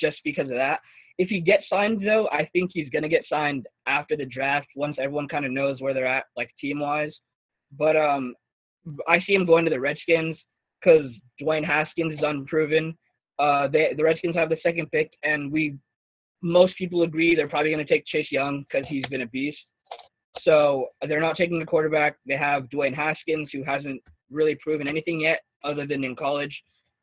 just 0.00 0.16
because 0.24 0.44
of 0.48 0.56
that. 0.56 0.80
If 1.18 1.28
he 1.28 1.40
gets 1.40 1.64
signed 1.70 2.02
though, 2.06 2.28
I 2.32 2.46
think 2.52 2.70
he's 2.74 2.88
gonna 2.88 3.08
get 3.08 3.24
signed 3.28 3.66
after 3.86 4.16
the 4.16 4.24
draft 4.26 4.68
once 4.74 4.96
everyone 4.98 5.28
kind 5.28 5.44
of 5.44 5.52
knows 5.52 5.80
where 5.80 5.92
they're 5.94 6.06
at, 6.06 6.24
like 6.36 6.50
team 6.60 6.80
wise. 6.80 7.12
But 7.78 7.96
um, 7.96 8.34
I 9.08 9.20
see 9.20 9.34
him 9.34 9.46
going 9.46 9.64
to 9.64 9.70
the 9.70 9.80
Redskins 9.80 10.36
because 10.80 11.10
Dwayne 11.40 11.64
Haskins 11.64 12.14
is 12.14 12.20
unproven. 12.22 12.96
Uh, 13.38 13.68
they 13.68 13.94
the 13.96 14.04
Redskins 14.04 14.36
have 14.36 14.48
the 14.48 14.58
second 14.62 14.90
pick, 14.90 15.10
and 15.22 15.50
we 15.50 15.76
most 16.42 16.76
people 16.76 17.02
agree 17.02 17.34
they're 17.34 17.48
probably 17.48 17.70
gonna 17.70 17.84
take 17.84 18.06
Chase 18.06 18.30
Young 18.30 18.64
because 18.68 18.86
he's 18.88 19.06
been 19.06 19.22
a 19.22 19.26
beast. 19.26 19.58
So 20.42 20.88
they're 21.06 21.20
not 21.20 21.36
taking 21.36 21.62
a 21.62 21.66
quarterback. 21.66 22.16
They 22.26 22.36
have 22.36 22.64
Dwayne 22.64 22.94
Haskins, 22.94 23.48
who 23.52 23.62
hasn't 23.62 24.02
really 24.30 24.56
proven 24.56 24.88
anything 24.88 25.20
yet 25.20 25.40
other 25.64 25.86
than 25.86 26.04
in 26.04 26.16
college. 26.16 26.54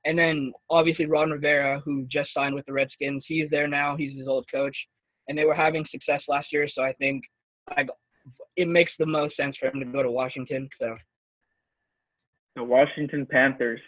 And 0.05 0.17
then 0.17 0.51
obviously 0.69 1.05
Ron 1.05 1.31
Rivera, 1.31 1.81
who 1.85 2.05
just 2.11 2.33
signed 2.33 2.55
with 2.55 2.65
the 2.65 2.73
Redskins. 2.73 3.23
He's 3.27 3.49
there 3.49 3.67
now. 3.67 3.95
He's 3.95 4.17
his 4.17 4.27
old 4.27 4.45
coach. 4.51 4.75
And 5.27 5.37
they 5.37 5.45
were 5.45 5.55
having 5.55 5.85
success 5.91 6.21
last 6.27 6.47
year, 6.51 6.67
so 6.73 6.81
I 6.81 6.93
think 6.93 7.23
like 7.77 7.87
it 8.57 8.67
makes 8.67 8.91
the 8.99 9.05
most 9.05 9.37
sense 9.37 9.55
for 9.57 9.67
him 9.67 9.79
to 9.79 9.85
go 9.85 10.03
to 10.03 10.11
Washington. 10.11 10.67
So 10.79 10.97
The 12.55 12.63
Washington 12.63 13.25
Panthers. 13.25 13.81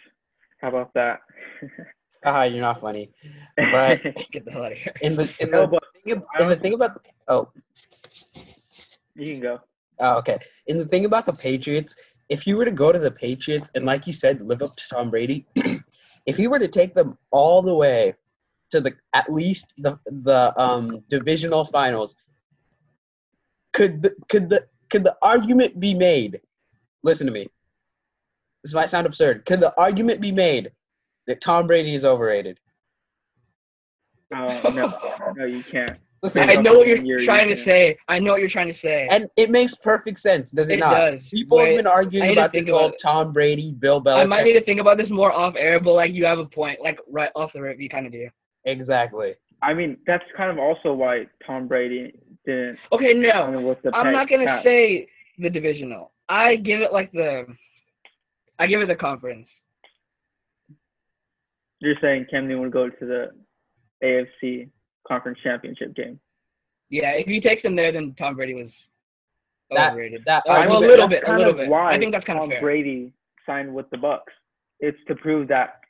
How 0.60 0.68
about 0.68 0.92
that? 0.94 1.20
Ah, 2.26 2.44
you're 2.44 2.62
not 2.62 2.80
funny. 2.80 3.10
But 3.70 4.02
get 4.32 4.46
the 4.46 4.50
hell 4.50 4.64
out 4.64 4.72
of 4.72 4.78
here. 4.78 4.94
in 5.02 5.14
the 5.14 5.28
in 5.40 5.50
no, 5.50 5.66
the 5.66 5.78
thing, 6.06 6.16
ab- 6.16 6.24
in 6.40 6.48
the 6.48 6.56
thing 6.56 6.72
about 6.72 7.04
oh 7.28 7.52
you 9.14 9.34
can 9.34 9.42
go. 9.42 9.60
Oh, 10.00 10.16
okay. 10.18 10.38
And 10.68 10.80
the 10.80 10.86
thing 10.86 11.04
about 11.04 11.26
the 11.26 11.32
Patriots, 11.32 11.94
if 12.28 12.46
you 12.46 12.56
were 12.56 12.64
to 12.64 12.72
go 12.72 12.92
to 12.92 12.98
the 12.98 13.10
Patriots 13.10 13.70
and, 13.74 13.84
like 13.84 14.06
you 14.06 14.12
said, 14.12 14.40
live 14.40 14.62
up 14.62 14.76
to 14.76 14.88
Tom 14.88 15.10
Brady, 15.10 15.46
if 16.26 16.38
you 16.38 16.50
were 16.50 16.58
to 16.58 16.68
take 16.68 16.94
them 16.94 17.16
all 17.30 17.62
the 17.62 17.74
way 17.74 18.14
to 18.70 18.80
the 18.80 18.94
at 19.12 19.30
least 19.32 19.72
the 19.78 19.98
the 20.06 20.52
um 20.60 21.04
divisional 21.08 21.64
finals, 21.66 22.16
could 23.72 24.02
the, 24.02 24.14
could 24.28 24.48
the 24.48 24.66
could 24.90 25.04
the 25.04 25.16
argument 25.22 25.78
be 25.78 25.94
made? 25.94 26.40
Listen 27.02 27.26
to 27.26 27.32
me. 27.32 27.48
This 28.64 28.72
might 28.74 28.88
sound 28.90 29.06
absurd. 29.06 29.44
Could 29.44 29.60
the 29.60 29.72
argument 29.78 30.20
be 30.22 30.32
made 30.32 30.72
that 31.26 31.40
Tom 31.42 31.66
Brady 31.66 31.94
is 31.94 32.04
overrated? 32.04 32.58
Uh, 34.34 34.60
no, 34.70 34.92
no, 35.36 35.44
you 35.44 35.62
can't. 35.70 35.98
Listen, 36.22 36.48
I 36.48 36.54
know 36.54 36.72
what 36.78 36.86
you're 36.86 36.96
You're- 36.96 37.26
trying 37.26 37.50
you're- 37.50 37.60
to 37.62 37.70
say. 37.70 37.98
I 38.08 38.18
know 38.18 38.32
what 38.32 38.40
you're 38.40 38.48
trying 38.48 38.72
to 38.72 38.80
say. 38.80 39.06
and 39.10 39.28
it 39.36 39.50
makes 39.50 39.74
perfect 39.74 40.18
sense, 40.18 40.50
does 40.50 40.70
it, 40.70 40.74
it 40.78 40.80
not? 40.80 40.94
does. 40.94 41.20
People 41.30 41.58
have 41.58 41.76
been 41.76 41.86
arguing 41.86 42.28
need 42.28 42.34
to 42.36 42.40
about 42.40 42.52
this 42.54 42.66
whole 42.66 42.86
about 42.86 42.94
it. 42.94 43.00
Tom 43.02 43.32
Brady, 43.34 43.72
Bill 43.72 44.02
Belichick. 44.02 44.20
I 44.22 44.24
might 44.24 44.44
need 44.44 44.54
to 44.54 44.64
think 44.64 44.80
about 44.80 44.96
this 44.96 45.10
more 45.10 45.30
off 45.30 45.54
air, 45.58 45.78
but 45.78 45.92
like 45.92 46.12
you 46.14 46.24
have 46.24 46.38
a 46.38 46.46
point. 46.46 46.80
Like 46.80 46.98
right 47.10 47.30
off 47.36 47.52
the 47.52 47.60
rip, 47.60 47.78
you 47.78 47.90
kind 47.90 48.06
of 48.06 48.12
do. 48.12 48.28
Exactly. 48.64 49.34
I 49.60 49.74
mean, 49.74 49.98
that's 50.06 50.24
kind 50.34 50.50
of 50.50 50.58
also 50.58 50.94
why 50.94 51.26
Tom 51.46 51.68
Brady 51.68 52.14
didn't. 52.46 52.78
Okay, 52.90 53.12
no. 53.12 53.28
I 53.30 53.50
mean, 53.50 53.62
with 53.64 53.82
the 53.82 53.94
I'm 53.94 54.10
not 54.10 54.30
gonna 54.30 54.46
Pat- 54.46 54.64
say 54.64 55.06
the 55.38 55.50
divisional. 55.50 56.12
I 56.30 56.56
give 56.56 56.80
it 56.80 56.90
like 56.94 57.12
the, 57.12 57.44
I 58.58 58.66
give 58.66 58.80
it 58.80 58.88
the 58.88 58.94
conference. 58.94 59.46
You're 61.80 61.96
saying 62.00 62.26
Cam 62.30 62.46
Newton 62.48 62.62
would 62.62 62.72
go 62.72 62.88
to 62.88 63.06
the 63.06 63.30
AFC 64.02 64.70
Conference 65.06 65.38
Championship 65.42 65.94
game. 65.94 66.18
Yeah, 66.90 67.10
if 67.12 67.26
he 67.26 67.40
takes 67.40 67.62
them 67.62 67.76
there, 67.76 67.92
then 67.92 68.14
Tom 68.18 68.36
Brady 68.36 68.54
was 68.54 68.70
That- 69.70 69.92
overrated. 69.92 70.24
that 70.26 70.44
Uh, 70.46 70.64
well, 70.68 70.78
a 70.78 70.80
little 70.80 71.08
That's 71.08 71.22
bit, 71.24 71.28
a 71.32 71.36
little 71.36 71.52
bit. 71.52 71.68
Why 71.68 71.94
I 71.94 71.98
think 71.98 72.12
that's 72.12 72.24
kind 72.24 72.38
Tom 72.38 72.44
of 72.50 72.52
fair. 72.54 72.60
Brady 72.60 73.12
signed 73.46 73.74
with 73.74 73.88
the 73.90 73.98
Bucks. 73.98 74.32
It's 74.80 74.98
to 75.08 75.14
prove 75.16 75.48
that 75.48 75.80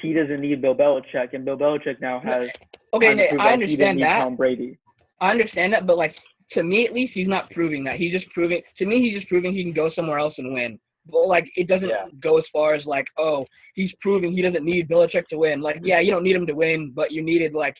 he 0.00 0.12
doesn't 0.12 0.40
need 0.40 0.60
Bill 0.60 0.74
Belichick, 0.74 1.34
and 1.34 1.44
Bill 1.44 1.56
Belichick 1.56 2.00
now 2.00 2.20
has. 2.20 2.48
Okay, 2.94 3.06
time 3.08 3.16
to 3.16 3.22
Nate, 3.22 3.28
prove 3.30 3.40
I 3.40 3.56
that 3.56 3.68
he 3.68 3.76
didn't 3.76 3.88
understand 3.88 3.96
need 3.98 4.04
that. 4.04 4.18
Tom 4.18 4.36
Brady. 4.36 4.78
I 5.20 5.30
understand 5.30 5.72
that, 5.72 5.86
but 5.86 5.96
like 5.98 6.14
to 6.52 6.62
me 6.62 6.86
at 6.86 6.92
least, 6.94 7.12
he's 7.12 7.28
not 7.28 7.50
proving 7.50 7.84
that. 7.84 7.96
He's 7.96 8.12
just 8.12 8.28
proving. 8.32 8.62
To 8.78 8.86
me, 8.86 9.00
he's 9.02 9.18
just 9.18 9.28
proving 9.28 9.52
he 9.54 9.62
can 9.62 9.72
go 9.72 9.90
somewhere 9.90 10.18
else 10.18 10.34
and 10.38 10.52
win. 10.54 10.78
But 11.10 11.26
like, 11.26 11.46
it 11.56 11.66
doesn't 11.68 11.88
Yeah. 11.88 12.06
go 12.20 12.38
as 12.38 12.44
far 12.52 12.74
as 12.74 12.84
like, 12.84 13.06
oh, 13.18 13.46
he's 13.74 13.92
proving 14.00 14.32
he 14.32 14.42
doesn't 14.42 14.64
need 14.64 14.88
Belichick 14.88 15.26
to 15.28 15.38
win. 15.38 15.60
Like, 15.60 15.78
yeah, 15.82 16.00
you 16.00 16.10
don't 16.10 16.22
need 16.24 16.36
him 16.36 16.46
to 16.46 16.54
win, 16.54 16.92
but 16.94 17.12
you 17.12 17.22
needed 17.22 17.54
like 17.54 17.76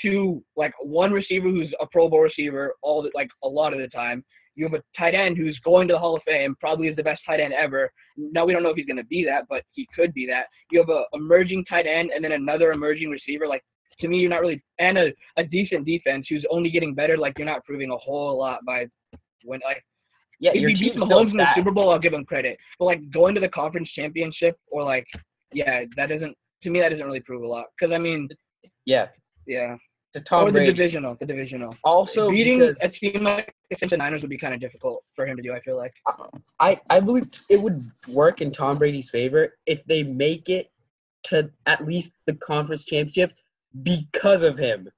two, 0.00 0.42
like 0.56 0.72
one 0.80 1.12
receiver 1.12 1.48
who's 1.48 1.72
a 1.80 1.86
Pro 1.86 2.08
Bowl 2.08 2.20
receiver 2.20 2.74
all 2.82 3.02
the, 3.02 3.10
like 3.14 3.28
a 3.44 3.48
lot 3.48 3.72
of 3.72 3.78
the 3.78 3.88
time, 3.88 4.24
You 4.54 4.64
have 4.64 4.74
a 4.74 4.82
tight 4.98 5.14
end 5.14 5.36
who's 5.38 5.58
going 5.64 5.88
to 5.88 5.94
the 5.94 5.98
Hall 5.98 6.16
of 6.16 6.22
Fame, 6.24 6.54
probably 6.60 6.88
is 6.88 6.96
the 6.96 7.02
best 7.02 7.20
tight 7.26 7.40
end 7.40 7.54
ever. 7.54 7.90
Now 8.16 8.44
we 8.44 8.52
don't 8.52 8.62
know 8.62 8.70
if 8.70 8.76
he's 8.76 8.86
going 8.86 8.96
to 8.98 9.04
be 9.04 9.24
that, 9.24 9.44
but 9.48 9.62
he 9.72 9.86
could 9.94 10.12
be 10.12 10.26
that. 10.26 10.44
You 10.70 10.80
have 10.80 10.90
a 10.90 11.04
emerging 11.14 11.64
tight 11.66 11.86
end 11.86 12.10
and 12.14 12.22
then 12.24 12.32
another 12.32 12.72
emerging 12.72 13.10
receiver. 13.10 13.46
Like 13.46 13.62
to 14.00 14.08
me, 14.08 14.18
you're 14.18 14.30
not 14.30 14.40
really 14.40 14.62
and 14.78 14.98
a, 14.98 15.12
a 15.36 15.44
decent 15.44 15.86
defense 15.86 16.26
who's 16.28 16.44
only 16.50 16.70
getting 16.70 16.94
better. 16.94 17.16
Like 17.16 17.38
you're 17.38 17.46
not 17.46 17.64
proving 17.64 17.90
a 17.90 17.96
whole 17.96 18.38
lot 18.38 18.60
by 18.66 18.86
when 19.44 19.60
like 19.64 19.82
Yeah, 20.42 20.50
if 20.54 20.60
your 20.60 20.72
team's 20.72 21.00
still 21.02 21.20
Mahomes 21.20 21.30
in 21.30 21.36
the. 21.36 21.54
Super 21.54 21.70
Bowl, 21.70 21.90
I'll 21.90 22.00
give 22.00 22.12
him 22.12 22.24
credit. 22.24 22.58
But 22.78 22.86
like 22.86 23.10
going 23.12 23.34
to 23.36 23.40
the 23.40 23.48
conference 23.48 23.88
championship 23.90 24.58
or 24.72 24.82
like 24.82 25.06
yeah, 25.52 25.84
that 25.96 26.08
doesn't 26.08 26.36
to 26.64 26.70
me 26.70 26.80
that 26.80 26.88
doesn't 26.88 27.06
really 27.06 27.20
prove 27.20 27.42
a 27.42 27.46
lot. 27.46 27.66
Because 27.78 27.94
I 27.94 27.98
mean, 27.98 28.28
Yeah, 28.84 29.06
yeah, 29.46 29.76
to 30.14 30.20
Tom 30.20 30.42
or 30.42 30.46
the 30.46 30.52
Brady. 30.52 30.72
divisional, 30.72 31.16
the 31.20 31.26
divisional. 31.26 31.76
Also, 31.84 32.28
Beating 32.28 32.58
because 32.58 32.82
a 32.82 32.88
team 32.88 33.22
like 33.22 33.54
the 33.70 33.96
Niners 33.96 34.20
would 34.20 34.30
be 34.30 34.38
kind 34.38 34.52
of 34.52 34.60
difficult 34.60 35.04
for 35.14 35.26
him 35.28 35.36
to 35.36 35.42
do. 35.44 35.52
I 35.52 35.60
feel 35.60 35.76
like. 35.76 35.92
I, 36.58 36.80
I 36.90 36.98
believe 36.98 37.30
it 37.48 37.60
would 37.60 37.88
work 38.08 38.40
in 38.40 38.50
Tom 38.50 38.78
Brady's 38.78 39.10
favor 39.10 39.56
if 39.66 39.84
they 39.84 40.02
make 40.02 40.48
it 40.48 40.72
to 41.24 41.48
at 41.66 41.86
least 41.86 42.14
the 42.26 42.34
conference 42.34 42.82
championship 42.84 43.32
because 43.84 44.42
of 44.42 44.58
him. 44.58 44.90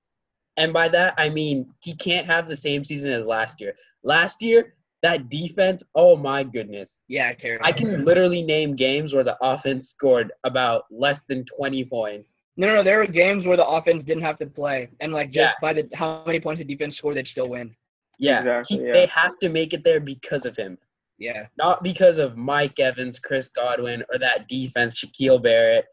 And 0.57 0.72
by 0.72 0.88
that, 0.88 1.12
I 1.18 1.28
mean 1.28 1.74
he 1.80 1.94
can't 1.94 2.26
have 2.26 2.48
the 2.48 2.57
same 2.57 2.83
season 2.83 3.11
as 3.11 3.26
last 3.26 3.61
year. 3.61 3.74
Last 4.04 4.40
year, 4.40 4.74
that 5.04 5.28
defense, 5.28 5.82
oh 5.94 6.16
my 6.16 6.42
goodness. 6.42 7.00
Yeah, 7.08 7.32
Terry. 7.34 7.58
I 7.62 7.72
can 7.72 8.04
literally 8.04 8.42
name 8.42 8.74
games 8.74 9.12
where 9.12 9.22
the 9.24 9.36
offense 9.42 9.88
scored 9.90 10.32
about 10.44 10.84
less 10.90 11.24
than 11.24 11.44
20 11.44 11.84
points. 11.84 12.32
No, 12.56 12.66
no, 12.68 12.74
no. 12.76 12.82
There 12.84 12.98
were 12.98 13.06
games 13.06 13.44
where 13.46 13.56
the 13.56 13.66
offense 13.66 14.04
didn't 14.06 14.22
have 14.22 14.38
to 14.38 14.46
play, 14.46 14.88
and 15.00 15.12
like 15.12 15.28
just 15.30 15.36
Yeah. 15.36 15.52
by 15.60 15.72
the 15.74 15.88
how 15.94 16.24
many 16.26 16.40
points 16.40 16.58
the 16.58 16.64
defense 16.64 16.96
scored, 16.96 17.16
they'd 17.16 17.26
still 17.26 17.48
win. 17.48 17.74
Yeah, 18.18 18.38
Exactly, 18.38 18.76
he- 18.78 18.84
yeah. 18.86 18.92
they 18.92 19.06
have 19.06 19.38
to 19.40 19.48
make 19.48 19.72
it 19.74 19.84
there 19.84 20.00
because 20.00 20.46
of 20.46 20.56
him. 20.56 20.78
Yeah. 21.18 21.46
not 21.56 21.82
because 21.84 22.18
of 22.18 22.36
Mike 22.36 22.80
Evans, 22.80 23.18
Chris 23.20 23.48
Godwin, 23.48 24.02
or 24.12 24.18
that 24.18 24.48
defense, 24.48 24.94
Shaquille 25.00 25.40
Barrett. 25.40 25.86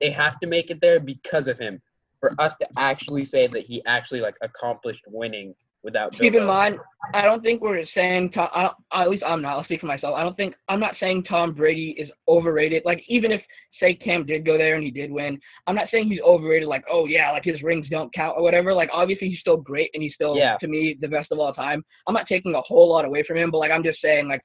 They 0.00 0.10
have 0.10 0.38
to 0.40 0.46
make 0.46 0.70
it 0.70 0.80
there 0.80 1.00
because 1.00 1.48
of 1.48 1.58
him. 1.58 1.82
For 2.20 2.34
us 2.38 2.54
to 2.56 2.68
actually 2.78 3.24
say 3.24 3.46
that 3.48 3.64
he 3.64 3.82
actually 3.86 4.20
like 4.20 4.36
accomplished 4.42 5.04
winning 5.08 5.54
without. 5.82 6.12
Bill 6.12 6.20
Keep 6.20 6.34
in 6.34 6.40
Belichick. 6.42 6.46
mind, 6.46 6.78
I 7.14 7.22
don't 7.22 7.42
think 7.42 7.60
we're 7.60 7.84
saying 7.94 8.30
Tom. 8.32 8.48
I 8.54 8.62
don't, 8.62 8.74
at 9.02 9.10
least 9.10 9.22
I'm 9.26 9.42
not. 9.42 9.56
I'll 9.56 9.64
speak 9.64 9.80
for 9.80 9.86
myself. 9.86 10.14
I 10.16 10.22
don't 10.22 10.36
think 10.36 10.54
I'm 10.68 10.80
not 10.80 10.94
saying 11.00 11.24
Tom 11.24 11.54
Brady 11.54 11.94
is 11.98 12.08
overrated. 12.28 12.82
Like 12.84 13.02
even 13.08 13.32
if 13.32 13.40
say 13.80 13.94
Cam 13.94 14.26
did 14.26 14.44
go 14.44 14.58
there 14.58 14.74
and 14.74 14.84
he 14.84 14.90
did 14.90 15.10
win, 15.10 15.38
I'm 15.66 15.74
not 15.74 15.88
saying 15.90 16.08
he's 16.08 16.20
overrated. 16.20 16.68
Like 16.68 16.84
oh 16.90 17.06
yeah, 17.06 17.30
like 17.32 17.44
his 17.44 17.62
rings 17.62 17.86
don't 17.90 18.12
count 18.14 18.36
or 18.36 18.42
whatever. 18.42 18.74
Like 18.74 18.90
obviously 18.92 19.28
he's 19.30 19.40
still 19.40 19.56
great 19.56 19.90
and 19.94 20.02
he's 20.02 20.14
still 20.14 20.36
Yeah. 20.36 20.56
to 20.60 20.68
me 20.68 20.96
the 21.00 21.08
best 21.08 21.32
of 21.32 21.38
all 21.38 21.52
time. 21.54 21.82
I'm 22.06 22.14
not 22.14 22.26
taking 22.28 22.54
a 22.54 22.60
whole 22.60 22.88
lot 22.90 23.04
away 23.04 23.22
from 23.26 23.36
him, 23.38 23.50
but 23.50 23.58
like 23.58 23.70
I'm 23.70 23.84
just 23.84 24.00
saying 24.02 24.28
like, 24.28 24.42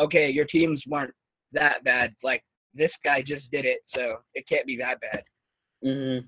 okay, 0.00 0.28
your 0.30 0.46
teams 0.46 0.82
weren't 0.86 1.14
that 1.52 1.84
bad. 1.84 2.14
Like 2.24 2.42
this 2.74 2.90
guy 3.04 3.22
just 3.22 3.48
did 3.52 3.64
it, 3.64 3.78
so 3.94 4.16
it 4.34 4.44
can't 4.48 4.66
be 4.66 4.76
that 4.78 5.00
bad. 5.00 5.22
Mhm. 5.84 6.24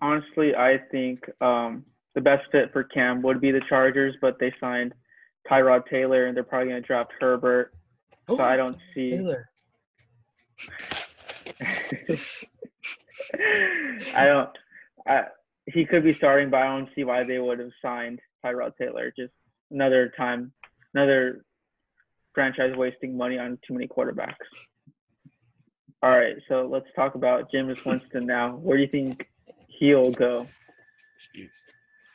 Honestly, 0.00 0.54
I 0.54 0.78
think 0.90 1.20
um, 1.40 1.84
the 2.14 2.20
best 2.20 2.44
fit 2.52 2.72
for 2.72 2.84
Cam 2.84 3.22
would 3.22 3.40
be 3.40 3.50
the 3.50 3.60
Chargers, 3.68 4.14
but 4.20 4.38
they 4.38 4.52
signed 4.60 4.94
Tyrod 5.50 5.86
Taylor, 5.90 6.26
and 6.26 6.36
they're 6.36 6.44
probably 6.44 6.68
going 6.68 6.82
to 6.82 6.86
draft 6.86 7.12
Herbert. 7.20 7.72
So 8.28 8.40
I 8.40 8.56
don't 8.56 8.78
see. 8.94 9.10
Taylor. 9.10 9.50
I 14.16 14.26
don't. 14.26 14.50
I, 15.06 15.22
he 15.66 15.84
could 15.84 16.04
be 16.04 16.14
starting, 16.16 16.50
but 16.50 16.62
I 16.62 16.66
don't 16.66 16.88
see 16.94 17.04
why 17.04 17.24
they 17.24 17.38
would 17.38 17.58
have 17.58 17.70
signed 17.82 18.20
Tyrod 18.44 18.76
Taylor. 18.78 19.12
Just 19.16 19.32
another 19.70 20.12
time, 20.16 20.52
another 20.94 21.44
franchise 22.34 22.74
wasting 22.76 23.16
money 23.16 23.38
on 23.38 23.58
too 23.66 23.74
many 23.74 23.86
quarterbacks. 23.86 24.34
All 26.02 26.10
right, 26.10 26.36
so 26.48 26.68
let's 26.70 26.86
talk 26.94 27.14
about 27.14 27.50
Jameis 27.52 27.76
Winston 27.86 28.26
now. 28.26 28.56
Where 28.56 28.76
do 28.76 28.82
you 28.82 28.88
think 28.90 29.26
he'll 29.68 30.12
go? 30.12 30.46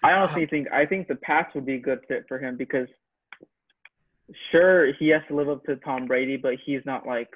I 0.04 0.12
uh-huh. 0.12 0.22
honestly 0.22 0.46
think 0.46 0.68
I 0.72 0.86
think 0.86 1.08
the 1.08 1.16
Pats 1.16 1.54
would 1.56 1.66
be 1.66 1.76
a 1.76 1.80
good 1.80 2.00
fit 2.08 2.26
for 2.28 2.40
him 2.40 2.58
because 2.58 2.88
sure 4.52 4.94
he 4.94 5.10
has 5.10 5.22
to 5.28 5.36
live 5.36 5.50
up 5.50 5.64
to 5.66 5.76
Tom 5.78 6.08
Brady, 6.08 6.38
but 6.38 6.54
he's 6.66 6.82
not 6.86 7.06
like 7.06 7.30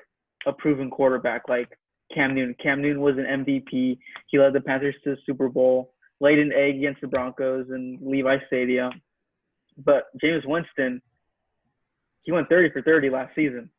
a 0.45 0.53
proven 0.53 0.89
quarterback 0.89 1.43
like 1.49 1.69
Cam 2.13 2.35
Newton. 2.35 2.55
Cam 2.61 2.81
Newton 2.81 3.01
was 3.01 3.17
an 3.17 3.45
MVP. 3.45 3.97
He 4.27 4.39
led 4.39 4.53
the 4.53 4.61
Panthers 4.61 4.95
to 5.03 5.11
the 5.11 5.17
Super 5.25 5.49
Bowl, 5.49 5.93
laid 6.19 6.39
an 6.39 6.51
egg 6.53 6.75
against 6.75 7.01
the 7.01 7.07
Broncos 7.07 7.67
in 7.69 7.99
Levi 8.01 8.37
Stadium. 8.47 8.91
But 9.77 10.05
Jameis 10.23 10.45
Winston, 10.45 11.01
he 12.23 12.31
went 12.31 12.49
30 12.49 12.71
for 12.71 12.81
30 12.81 13.09
last 13.09 13.35
season. 13.35 13.69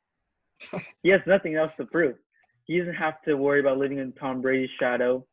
he 1.03 1.11
has 1.11 1.21
nothing 1.27 1.55
else 1.55 1.71
to 1.79 1.87
prove. 1.87 2.17
He 2.65 2.79
doesn't 2.79 2.95
have 2.95 3.21
to 3.27 3.35
worry 3.35 3.61
about 3.61 3.79
living 3.79 3.99
in 3.99 4.13
Tom 4.13 4.41
Brady's 4.41 4.71
shadow. 4.81 5.25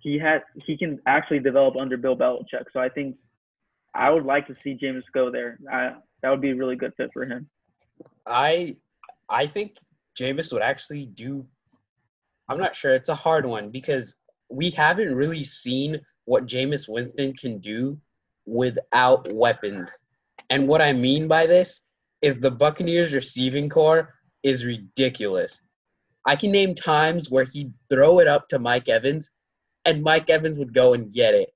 He 0.00 0.18
has 0.18 0.42
he 0.64 0.76
can 0.76 1.00
actually 1.06 1.40
develop 1.40 1.76
under 1.76 1.96
Bill 1.96 2.16
Belichick. 2.16 2.64
So 2.72 2.80
I 2.80 2.88
think 2.88 3.16
I 3.94 4.10
would 4.10 4.24
like 4.24 4.46
to 4.46 4.56
see 4.62 4.78
Jameis 4.80 5.02
go 5.12 5.30
there. 5.30 5.58
I, 5.72 5.94
that 6.22 6.30
would 6.30 6.40
be 6.40 6.50
a 6.50 6.56
really 6.56 6.76
good 6.76 6.92
fit 6.96 7.10
for 7.12 7.24
him. 7.24 7.48
I 8.26 8.76
I 9.28 9.46
think 9.46 9.76
Jameis 10.18 10.52
would 10.52 10.62
actually 10.62 11.06
do. 11.06 11.46
I'm 12.48 12.58
not 12.58 12.76
sure. 12.76 12.94
It's 12.94 13.08
a 13.08 13.14
hard 13.14 13.44
one 13.44 13.70
because 13.70 14.14
we 14.50 14.70
haven't 14.70 15.14
really 15.14 15.44
seen 15.44 16.00
what 16.24 16.46
Jameis 16.46 16.88
Winston 16.88 17.34
can 17.34 17.58
do 17.58 17.98
without 18.46 19.30
weapons. 19.32 19.96
And 20.50 20.66
what 20.66 20.80
I 20.80 20.92
mean 20.92 21.28
by 21.28 21.46
this 21.46 21.80
is 22.22 22.36
the 22.36 22.50
Buccaneers 22.50 23.12
receiving 23.12 23.68
corps 23.68 24.14
is 24.42 24.64
ridiculous. 24.64 25.60
I 26.24 26.36
can 26.36 26.50
name 26.50 26.74
times 26.74 27.30
where 27.30 27.44
he'd 27.44 27.72
throw 27.90 28.18
it 28.18 28.26
up 28.26 28.48
to 28.48 28.58
Mike 28.58 28.88
Evans 28.88 29.30
and 29.88 30.02
Mike 30.02 30.28
Evans 30.28 30.58
would 30.58 30.74
go 30.74 30.92
and 30.92 31.12
get 31.12 31.34
it. 31.34 31.48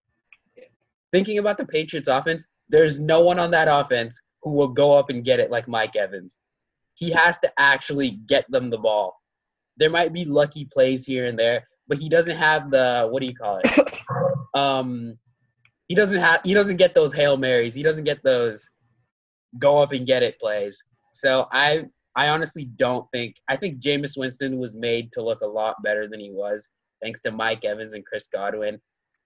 Thinking 1.13 1.39
about 1.39 1.59
the 1.59 1.67
Patriots 1.67 2.09
offense, 2.09 2.47
there's 2.71 2.99
no 2.99 3.21
one 3.21 3.39
on 3.39 3.51
that 3.51 3.69
offense 3.69 4.19
who 4.43 4.53
will 4.53 4.69
go 4.69 4.95
up 4.95 5.11
and 5.11 5.25
get 5.25 5.39
it 5.39 5.51
like 5.51 5.69
Mike 5.69 5.97
Evans. 5.97 6.39
He 6.95 7.11
has 7.11 7.39
to 7.41 7.53
actually 7.59 8.13
get 8.27 8.51
them 8.51 8.71
the 8.71 8.79
ball. 8.79 9.15
There 9.77 9.91
might 9.91 10.15
be 10.15 10.25
lucky 10.25 10.67
plays 10.73 11.05
here 11.05 11.27
and 11.27 11.39
there, 11.39 11.69
but 11.89 11.99
he 11.99 12.09
doesn't 12.09 12.37
have 12.37 12.71
the 12.71 13.07
what 13.11 13.21
do 13.21 13.27
you 13.27 13.35
call 13.35 13.59
it? 13.59 13.67
Um, 14.55 15.17
he 15.89 15.95
doesn't 15.95 16.21
have 16.21 16.43
he 16.45 16.53
doesn't 16.53 16.77
get 16.77 16.95
those 16.95 17.15
hail 17.15 17.39
marys. 17.39 17.73
He 17.73 17.83
doesn't 17.83 18.05
get 18.05 18.23
those 18.23 18.69
go 19.59 19.79
up 19.79 19.93
and 19.93 20.07
get 20.07 20.23
it 20.23 20.39
plays. 20.39 20.77
So 21.15 21.47
I 21.53 21.85
I 22.17 22.29
honestly 22.29 22.67
don't 22.77 23.11
think 23.13 23.37
I 23.49 23.57
think 23.57 23.81
Jameis 23.81 24.15
Winston 24.15 24.59
was 24.59 24.75
made 24.75 25.11
to 25.13 25.23
look 25.23 25.41
a 25.41 25.47
lot 25.47 25.83
better 25.83 26.07
than 26.07 26.21
he 26.21 26.31
was 26.31 26.69
thanks 27.03 27.21
to 27.23 27.31
Mike 27.31 27.65
Evans 27.65 27.93
and 27.93 28.05
Chris 28.05 28.29
Godwin. 28.33 28.81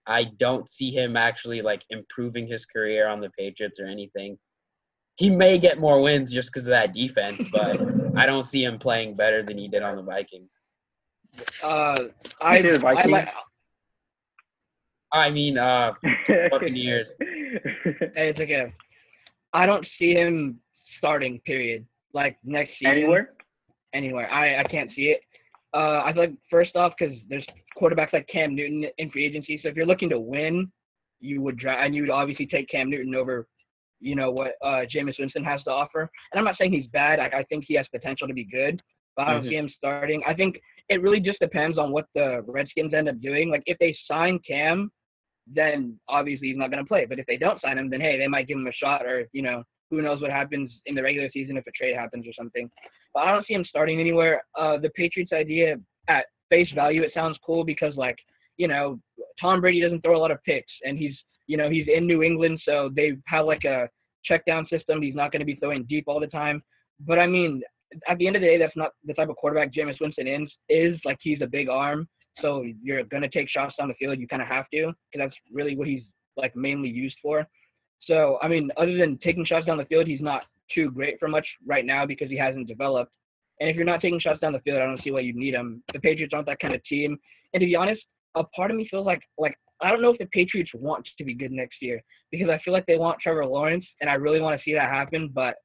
I 0.06 0.24
don't 0.38 0.68
see 0.70 0.90
him 0.90 1.16
actually 1.16 1.62
like 1.62 1.82
improving 1.90 2.46
his 2.46 2.64
career 2.64 3.08
on 3.08 3.20
the 3.20 3.30
Patriots 3.30 3.80
or 3.80 3.86
anything. 3.86 4.38
He 5.16 5.30
may 5.30 5.58
get 5.58 5.78
more 5.78 6.00
wins 6.00 6.30
just 6.30 6.50
because 6.52 6.66
of 6.66 6.70
that 6.70 6.92
defense, 6.92 7.42
but 7.52 7.80
I 8.16 8.26
don't 8.26 8.46
see 8.46 8.64
him 8.64 8.78
playing 8.78 9.16
better 9.16 9.42
than 9.42 9.58
he 9.58 9.68
did 9.68 9.82
on 9.82 9.96
the 9.96 10.02
Vikings. 10.02 10.52
Uh, 11.62 12.04
I, 12.40 12.60
did 12.60 12.76
I 12.76 12.94
Vikings. 12.94 13.12
like. 13.12 13.28
I 15.12 15.30
mean, 15.30 15.58
uh, 15.58 15.92
Buccaneers. 16.50 17.14
Hey, 17.20 18.28
it's 18.30 18.38
okay. 18.40 18.72
I 19.52 19.66
don't 19.66 19.86
see 19.98 20.14
him 20.14 20.60
starting. 20.98 21.40
Period. 21.40 21.86
Like 22.12 22.36
next 22.44 22.72
season. 22.78 22.92
Anywhere? 22.92 23.32
Anywhere. 23.94 24.30
I 24.30 24.60
I 24.60 24.64
can't 24.64 24.90
see 24.94 25.10
it. 25.10 25.20
Uh, 25.74 26.02
I 26.04 26.12
feel 26.12 26.22
like 26.22 26.32
first 26.50 26.76
off, 26.76 26.94
because 26.98 27.16
there's 27.28 27.46
quarterbacks 27.80 28.12
like 28.12 28.26
Cam 28.28 28.54
Newton 28.54 28.86
in 28.98 29.10
free 29.10 29.26
agency. 29.26 29.60
So 29.62 29.68
if 29.68 29.76
you're 29.76 29.86
looking 29.86 30.10
to 30.10 30.18
win, 30.18 30.70
you 31.20 31.40
would 31.42 31.56
draft, 31.58 31.84
and 31.84 31.94
you 31.94 32.02
would 32.02 32.10
obviously 32.10 32.46
take 32.46 32.68
Cam 32.68 32.90
Newton 32.90 33.14
over, 33.14 33.46
you 34.00 34.14
know 34.14 34.30
what 34.30 34.52
uh, 34.62 34.82
Jameis 34.94 35.18
Winston 35.18 35.44
has 35.44 35.62
to 35.64 35.70
offer. 35.70 36.00
And 36.32 36.38
I'm 36.38 36.44
not 36.44 36.56
saying 36.58 36.72
he's 36.72 36.86
bad. 36.88 37.18
I, 37.20 37.38
I 37.38 37.42
think 37.44 37.64
he 37.66 37.74
has 37.74 37.86
potential 37.88 38.28
to 38.28 38.34
be 38.34 38.44
good, 38.44 38.80
but 39.16 39.26
I 39.26 39.32
don't 39.32 39.44
Mhm. 39.44 39.48
see 39.48 39.56
him 39.56 39.70
starting. 39.76 40.22
I 40.26 40.34
think 40.34 40.60
it 40.88 41.02
really 41.02 41.20
just 41.20 41.38
depends 41.40 41.78
on 41.78 41.90
what 41.90 42.06
the 42.14 42.42
Redskins 42.46 42.94
end 42.94 43.08
up 43.08 43.20
doing. 43.20 43.50
Like 43.50 43.62
if 43.66 43.78
they 43.78 43.96
sign 44.06 44.38
Cam, 44.46 44.90
then 45.46 45.98
obviously 46.08 46.48
he's 46.48 46.56
not 46.56 46.70
going 46.70 46.82
to 46.82 46.88
play. 46.88 47.06
But 47.06 47.18
if 47.18 47.26
they 47.26 47.36
don't 47.36 47.60
sign 47.60 47.78
him, 47.78 47.88
then 47.88 48.00
hey, 48.00 48.18
they 48.18 48.28
might 48.28 48.46
give 48.48 48.58
him 48.58 48.66
a 48.66 48.72
shot, 48.72 49.06
or 49.06 49.28
you 49.32 49.42
know, 49.42 49.62
who 49.90 50.02
knows 50.02 50.20
what 50.20 50.30
happens 50.30 50.70
in 50.86 50.94
the 50.94 51.02
regular 51.02 51.30
season 51.32 51.56
if 51.56 51.66
a 51.66 51.70
trade 51.72 51.96
happens 51.96 52.26
or 52.26 52.32
something. 52.32 52.68
But 53.14 53.20
I 53.20 53.32
don't 53.32 53.46
see 53.46 53.54
him 53.54 53.64
starting 53.64 54.00
anywhere. 54.00 54.44
Uh, 54.54 54.76
the 54.78 54.90
Patriots 54.90 55.32
idea 55.32 55.76
at 56.08 56.26
face 56.48 56.68
value, 56.74 57.02
it 57.02 57.12
sounds 57.14 57.38
cool 57.44 57.64
because 57.64 57.94
like 57.96 58.18
you 58.56 58.68
know, 58.68 58.98
Tom 59.40 59.60
Brady 59.60 59.80
doesn't 59.80 60.00
throw 60.02 60.16
a 60.16 60.20
lot 60.20 60.30
of 60.30 60.42
picks, 60.44 60.72
and 60.84 60.98
he's 60.98 61.14
you 61.46 61.56
know 61.56 61.70
he's 61.70 61.86
in 61.92 62.06
New 62.06 62.22
England, 62.22 62.60
so 62.64 62.90
they 62.94 63.16
have 63.26 63.46
like 63.46 63.64
a 63.64 63.88
check 64.24 64.44
down 64.46 64.66
system. 64.68 65.02
He's 65.02 65.14
not 65.14 65.32
going 65.32 65.40
to 65.40 65.46
be 65.46 65.56
throwing 65.56 65.84
deep 65.84 66.04
all 66.06 66.20
the 66.20 66.26
time. 66.26 66.62
But 67.00 67.18
I 67.18 67.26
mean, 67.26 67.62
at 68.08 68.18
the 68.18 68.26
end 68.26 68.36
of 68.36 68.42
the 68.42 68.48
day, 68.48 68.58
that's 68.58 68.76
not 68.76 68.92
the 69.04 69.14
type 69.14 69.28
of 69.28 69.36
quarterback 69.36 69.72
Jameis 69.72 70.00
Winston 70.00 70.26
is. 70.26 70.50
Is 70.68 70.98
like 71.04 71.18
he's 71.20 71.42
a 71.42 71.46
big 71.46 71.68
arm, 71.68 72.08
so 72.40 72.64
you're 72.82 73.04
gonna 73.04 73.28
take 73.28 73.48
shots 73.48 73.74
down 73.78 73.88
the 73.88 73.94
field. 73.94 74.18
You 74.18 74.28
kind 74.28 74.42
of 74.42 74.48
have 74.48 74.68
to, 74.72 74.92
because 75.12 75.26
that's 75.28 75.36
really 75.52 75.76
what 75.76 75.88
he's 75.88 76.02
like 76.36 76.56
mainly 76.56 76.88
used 76.88 77.16
for. 77.22 77.46
So 78.02 78.38
I 78.42 78.48
mean, 78.48 78.70
other 78.76 78.96
than 78.96 79.18
taking 79.18 79.44
shots 79.44 79.66
down 79.66 79.78
the 79.78 79.84
field, 79.84 80.06
he's 80.06 80.20
not 80.20 80.42
too 80.74 80.90
great 80.90 81.18
for 81.20 81.28
much 81.28 81.46
right 81.66 81.84
now 81.84 82.06
because 82.06 82.30
he 82.30 82.36
hasn't 82.36 82.68
developed. 82.68 83.12
And 83.60 83.70
if 83.70 83.76
you're 83.76 83.84
not 83.84 84.00
taking 84.00 84.20
shots 84.20 84.40
down 84.40 84.52
the 84.52 84.60
field, 84.60 84.78
I 84.78 84.86
don't 84.86 85.02
see 85.02 85.10
why 85.10 85.20
you 85.20 85.32
need 85.32 85.54
him. 85.54 85.82
The 85.92 86.00
Patriots 86.00 86.32
aren't 86.34 86.46
that 86.46 86.60
kind 86.60 86.74
of 86.74 86.84
team. 86.84 87.18
And 87.54 87.60
to 87.60 87.66
be 87.66 87.76
honest, 87.76 88.02
a 88.34 88.44
part 88.44 88.70
of 88.70 88.76
me 88.76 88.86
feels 88.90 89.06
like 89.06 89.22
like 89.38 89.56
I 89.80 89.90
don't 89.90 90.02
know 90.02 90.12
if 90.12 90.18
the 90.18 90.26
Patriots 90.26 90.70
want 90.74 91.06
to 91.18 91.24
be 91.24 91.34
good 91.34 91.52
next 91.52 91.76
year 91.80 92.02
because 92.30 92.48
I 92.48 92.58
feel 92.64 92.72
like 92.72 92.86
they 92.86 92.96
want 92.96 93.18
Trevor 93.20 93.46
Lawrence, 93.46 93.84
and 94.00 94.08
I 94.08 94.14
really 94.14 94.40
want 94.40 94.58
to 94.58 94.64
see 94.64 94.74
that 94.74 94.90
happen. 94.90 95.30
But 95.34 95.56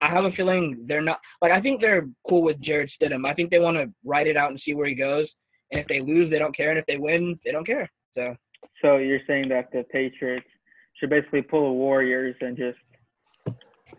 I 0.00 0.08
have 0.08 0.24
a 0.24 0.32
feeling 0.32 0.84
they're 0.86 1.02
not. 1.02 1.20
Like 1.40 1.52
I 1.52 1.60
think 1.60 1.80
they're 1.80 2.08
cool 2.28 2.42
with 2.42 2.60
Jarrett 2.60 2.90
Stidham. 3.00 3.28
I 3.28 3.34
think 3.34 3.50
they 3.50 3.58
want 3.58 3.76
to 3.76 3.92
ride 4.04 4.26
it 4.26 4.36
out 4.36 4.50
and 4.50 4.60
see 4.64 4.74
where 4.74 4.88
he 4.88 4.94
goes. 4.94 5.28
And 5.70 5.80
if 5.80 5.88
they 5.88 6.00
lose, 6.00 6.30
they 6.30 6.38
don't 6.38 6.56
care, 6.56 6.70
and 6.70 6.78
if 6.78 6.86
they 6.86 6.98
win, 6.98 7.38
they 7.44 7.52
don't 7.52 7.66
care. 7.66 7.90
So. 8.16 8.36
So 8.80 8.98
you're 8.98 9.20
saying 9.26 9.48
that 9.48 9.70
the 9.72 9.84
Patriots 9.90 10.46
should 10.94 11.10
basically 11.10 11.42
pull 11.42 11.68
the 11.68 11.72
Warriors 11.72 12.36
and 12.40 12.56
just 12.56 12.78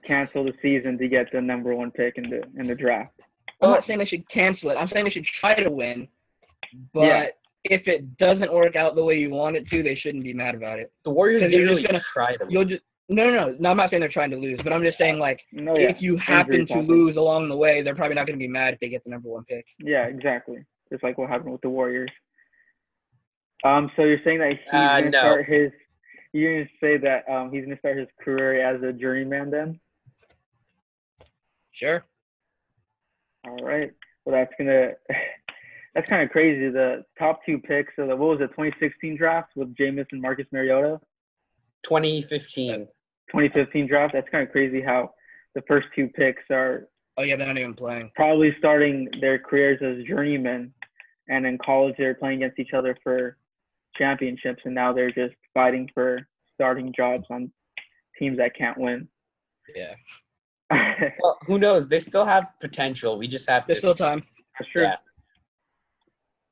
cancel 0.05 0.43
the 0.43 0.53
season 0.61 0.97
to 0.97 1.07
get 1.07 1.31
the 1.31 1.41
number 1.41 1.73
one 1.75 1.91
pick 1.91 2.17
in 2.17 2.29
the 2.29 2.43
in 2.57 2.67
the 2.67 2.75
draft. 2.75 3.19
I'm 3.63 3.71
not 3.71 3.87
saying 3.87 3.99
they 3.99 4.05
should 4.05 4.27
cancel 4.29 4.69
it. 4.71 4.75
I'm 4.75 4.87
saying 4.89 5.05
they 5.05 5.11
should 5.11 5.25
try 5.39 5.55
to 5.61 5.69
win. 5.69 6.07
But 6.93 7.01
Yeah. 7.05 7.25
if 7.65 7.87
it 7.87 8.17
doesn't 8.17 8.51
work 8.51 8.75
out 8.75 8.95
the 8.95 9.03
way 9.03 9.17
you 9.17 9.29
want 9.29 9.55
it 9.55 9.67
to, 9.69 9.83
they 9.83 9.95
shouldn't 9.95 10.23
be 10.23 10.33
mad 10.33 10.55
about 10.55 10.79
it. 10.79 10.91
The 11.03 11.11
Warriors 11.11 11.43
didn't 11.43 11.59
you're 11.59 11.67
really 11.69 11.83
just 11.83 12.05
try 12.05 12.35
to. 12.35 12.45
You'll 12.49 12.65
just 12.65 12.83
no, 13.09 13.29
no, 13.29 13.33
no, 13.51 13.55
no. 13.59 13.69
I'm 13.69 13.77
not 13.77 13.89
saying 13.89 13.99
they're 13.99 14.09
trying 14.09 14.31
to 14.31 14.37
lose, 14.37 14.59
but 14.63 14.71
I'm 14.71 14.81
just 14.81 14.97
saying 14.97 15.19
like 15.19 15.39
No, 15.51 15.77
yeah. 15.77 15.89
if 15.89 16.01
you 16.01 16.15
happen 16.17 16.65
to 16.67 16.73
happen. 16.73 16.87
lose 16.87 17.17
along 17.17 17.49
the 17.49 17.55
way, 17.55 17.81
they're 17.81 17.95
probably 17.95 18.15
not 18.15 18.25
going 18.25 18.39
to 18.39 18.43
be 18.43 18.47
mad 18.47 18.73
if 18.75 18.79
they 18.79 18.87
get 18.89 19.03
the 19.03 19.09
number 19.09 19.29
one 19.29 19.43
pick. 19.43 19.65
Yeah, 19.77 20.05
exactly. 20.05 20.63
Just 20.91 21.03
like 21.03 21.17
what 21.17 21.29
happened 21.29 21.51
with 21.51 21.61
the 21.61 21.69
Warriors. 21.69 22.09
Um, 23.65 23.91
so 23.95 24.03
you're 24.03 24.21
saying 24.23 24.39
that 24.39 24.49
he's 24.51 24.59
Uh, 24.71 24.99
gonna 24.99 25.09
no. 25.11 25.19
start 25.19 25.45
his 25.45 25.71
you're 26.33 26.59
gonna 26.63 26.69
say 26.81 26.97
that 26.97 27.29
um 27.29 27.51
he's 27.51 27.63
gonna 27.65 27.77
start 27.77 27.97
his 27.97 28.07
career 28.21 28.65
as 28.67 28.81
a 28.83 28.91
journeyman 28.91 29.51
then? 29.51 29.79
Sure. 31.73 32.03
All 33.45 33.63
right. 33.63 33.91
Well 34.25 34.35
that's 34.35 34.53
gonna 34.57 34.91
that's 35.95 36.07
kind 36.09 36.23
of 36.23 36.29
crazy. 36.29 36.69
The 36.69 37.03
top 37.17 37.45
two 37.45 37.59
picks 37.59 37.93
of 37.97 38.07
the 38.07 38.15
what 38.15 38.29
was 38.29 38.41
it, 38.41 38.47
2016 38.49 39.17
draft 39.17 39.51
with 39.55 39.75
Jameis 39.75 40.07
and 40.11 40.21
Marcus 40.21 40.47
Mariota? 40.51 40.99
2015. 41.83 42.87
2015 43.29 43.87
draft. 43.87 44.13
That's 44.13 44.29
kind 44.29 44.45
of 44.45 44.51
crazy 44.51 44.81
how 44.81 45.11
the 45.55 45.61
first 45.67 45.87
two 45.95 46.07
picks 46.07 46.43
are 46.49 46.87
Oh 47.17 47.23
yeah, 47.23 47.35
they're 47.35 47.47
not 47.47 47.57
even 47.57 47.75
playing. 47.75 48.11
probably 48.15 48.55
starting 48.57 49.07
their 49.21 49.37
careers 49.37 49.79
as 49.83 50.03
journeymen, 50.05 50.73
and 51.29 51.45
in 51.45 51.59
college 51.63 51.95
they're 51.97 52.15
playing 52.15 52.43
against 52.43 52.59
each 52.59 52.73
other 52.73 52.97
for 53.03 53.37
championships, 53.95 54.63
and 54.65 54.73
now 54.73 54.91
they're 54.93 55.11
just 55.11 55.35
fighting 55.53 55.87
for 55.93 56.27
starting 56.55 56.91
jobs 56.95 57.25
on 57.29 57.51
teams 58.17 58.37
that 58.37 58.55
can't 58.55 58.77
win. 58.79 59.07
Yeah. 59.75 59.93
Well, 61.21 61.37
who 61.45 61.57
knows? 61.59 61.87
They 61.87 61.99
still 61.99 62.25
have 62.25 62.47
potential. 62.61 63.17
We 63.17 63.27
just 63.27 63.49
have 63.49 63.65
There's 63.67 63.81
to. 63.83 63.93
still 63.93 64.07
time. 64.07 64.23
true. 64.71 64.83
Yeah. 64.83 64.95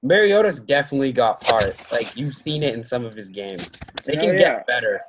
Mariota's 0.04 0.60
definitely 0.60 1.12
got 1.14 1.44
heart. 1.44 1.76
Like 1.92 2.16
you've 2.18 2.36
seen 2.36 2.64
it 2.64 2.74
in 2.74 2.84
some 2.84 3.06
of 3.06 3.16
his 3.16 3.30
games. 3.30 3.70
They 4.06 4.18
Oh, 4.18 4.20
can 4.20 4.30
yeah. 4.30 4.38
get 4.38 4.68
better. 4.68 5.02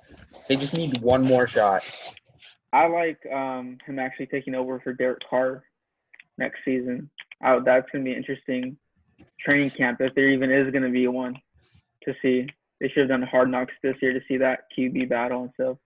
They 0.49 0.57
just 0.57 0.75
need 0.75 1.01
one 1.01 1.23
more 1.23 1.47
shot. 1.47 1.83
I 2.75 2.87
like 2.87 3.19
um, 3.33 3.79
him 3.87 3.99
actually 3.99 4.27
taking 4.27 4.55
over 4.55 4.81
for 4.81 4.93
Derek 4.93 5.21
Carr 5.29 5.65
next 6.39 6.59
season. 6.65 7.11
Oh, 7.45 7.61
that's 7.65 7.87
gonna 7.91 8.05
be 8.05 8.13
interesting 8.15 8.77
training 9.41 9.71
camp 9.77 10.01
if 10.01 10.15
there 10.15 10.29
even 10.29 10.51
is 10.51 10.71
gonna 10.73 10.91
be 10.91 11.07
one 11.09 11.37
to 12.05 12.15
see. 12.23 12.47
They 12.81 12.89
should 12.89 13.01
have 13.01 13.09
done 13.09 13.23
hard 13.23 13.51
knocks 13.51 13.73
this 13.83 13.97
year 14.03 14.13
to 14.13 14.21
see 14.27 14.37
that 14.39 14.65
QB 14.77 15.09
battle 15.09 15.45
instead 15.45 15.67
of 15.69 15.79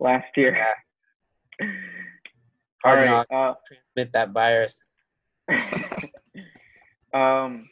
last 0.00 0.26
year. 0.36 0.56
All 2.84 2.94
Hard 2.96 3.08
right. 3.08 3.26
Uh, 3.30 3.54
Transmit 3.66 4.12
that 4.12 4.30
virus. 4.30 4.78
um, 7.14 7.68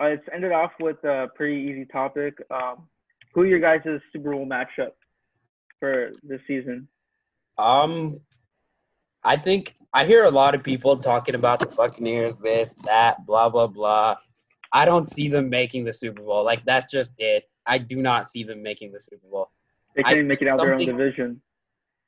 uh, 0.00 0.08
let's 0.08 0.26
end 0.32 0.44
it 0.44 0.52
off 0.52 0.72
with 0.80 1.02
a 1.04 1.28
pretty 1.34 1.56
easy 1.56 1.84
topic. 1.84 2.34
Um, 2.50 2.88
who 3.34 3.42
are 3.42 3.46
your 3.46 3.60
guys' 3.60 4.00
Super 4.12 4.32
Bowl 4.32 4.46
matchup 4.46 4.92
for 5.78 6.12
this 6.22 6.40
season? 6.46 6.88
Um, 7.58 8.20
I 9.24 9.36
think 9.36 9.74
I 9.92 10.04
hear 10.04 10.24
a 10.24 10.30
lot 10.30 10.54
of 10.54 10.62
people 10.62 10.96
talking 10.96 11.34
about 11.34 11.60
the 11.60 11.66
Buccaneers, 11.66 12.36
this, 12.36 12.74
that, 12.84 13.24
blah, 13.26 13.48
blah, 13.48 13.66
blah. 13.66 14.16
I 14.72 14.84
don't 14.84 15.08
see 15.08 15.28
them 15.28 15.50
making 15.50 15.84
the 15.84 15.92
Super 15.92 16.22
Bowl. 16.22 16.44
Like 16.44 16.64
that's 16.64 16.90
just 16.90 17.12
it. 17.18 17.44
I 17.66 17.78
do 17.78 17.96
not 17.96 18.26
see 18.26 18.42
them 18.42 18.62
making 18.62 18.92
the 18.92 19.00
Super 19.00 19.28
Bowl. 19.30 19.50
They 19.94 20.02
can't 20.02 20.18
I- 20.18 20.22
make 20.22 20.42
it 20.42 20.48
out 20.48 20.58
of 20.58 20.66
their 20.66 20.74
own 20.74 20.84
division. 20.84 21.42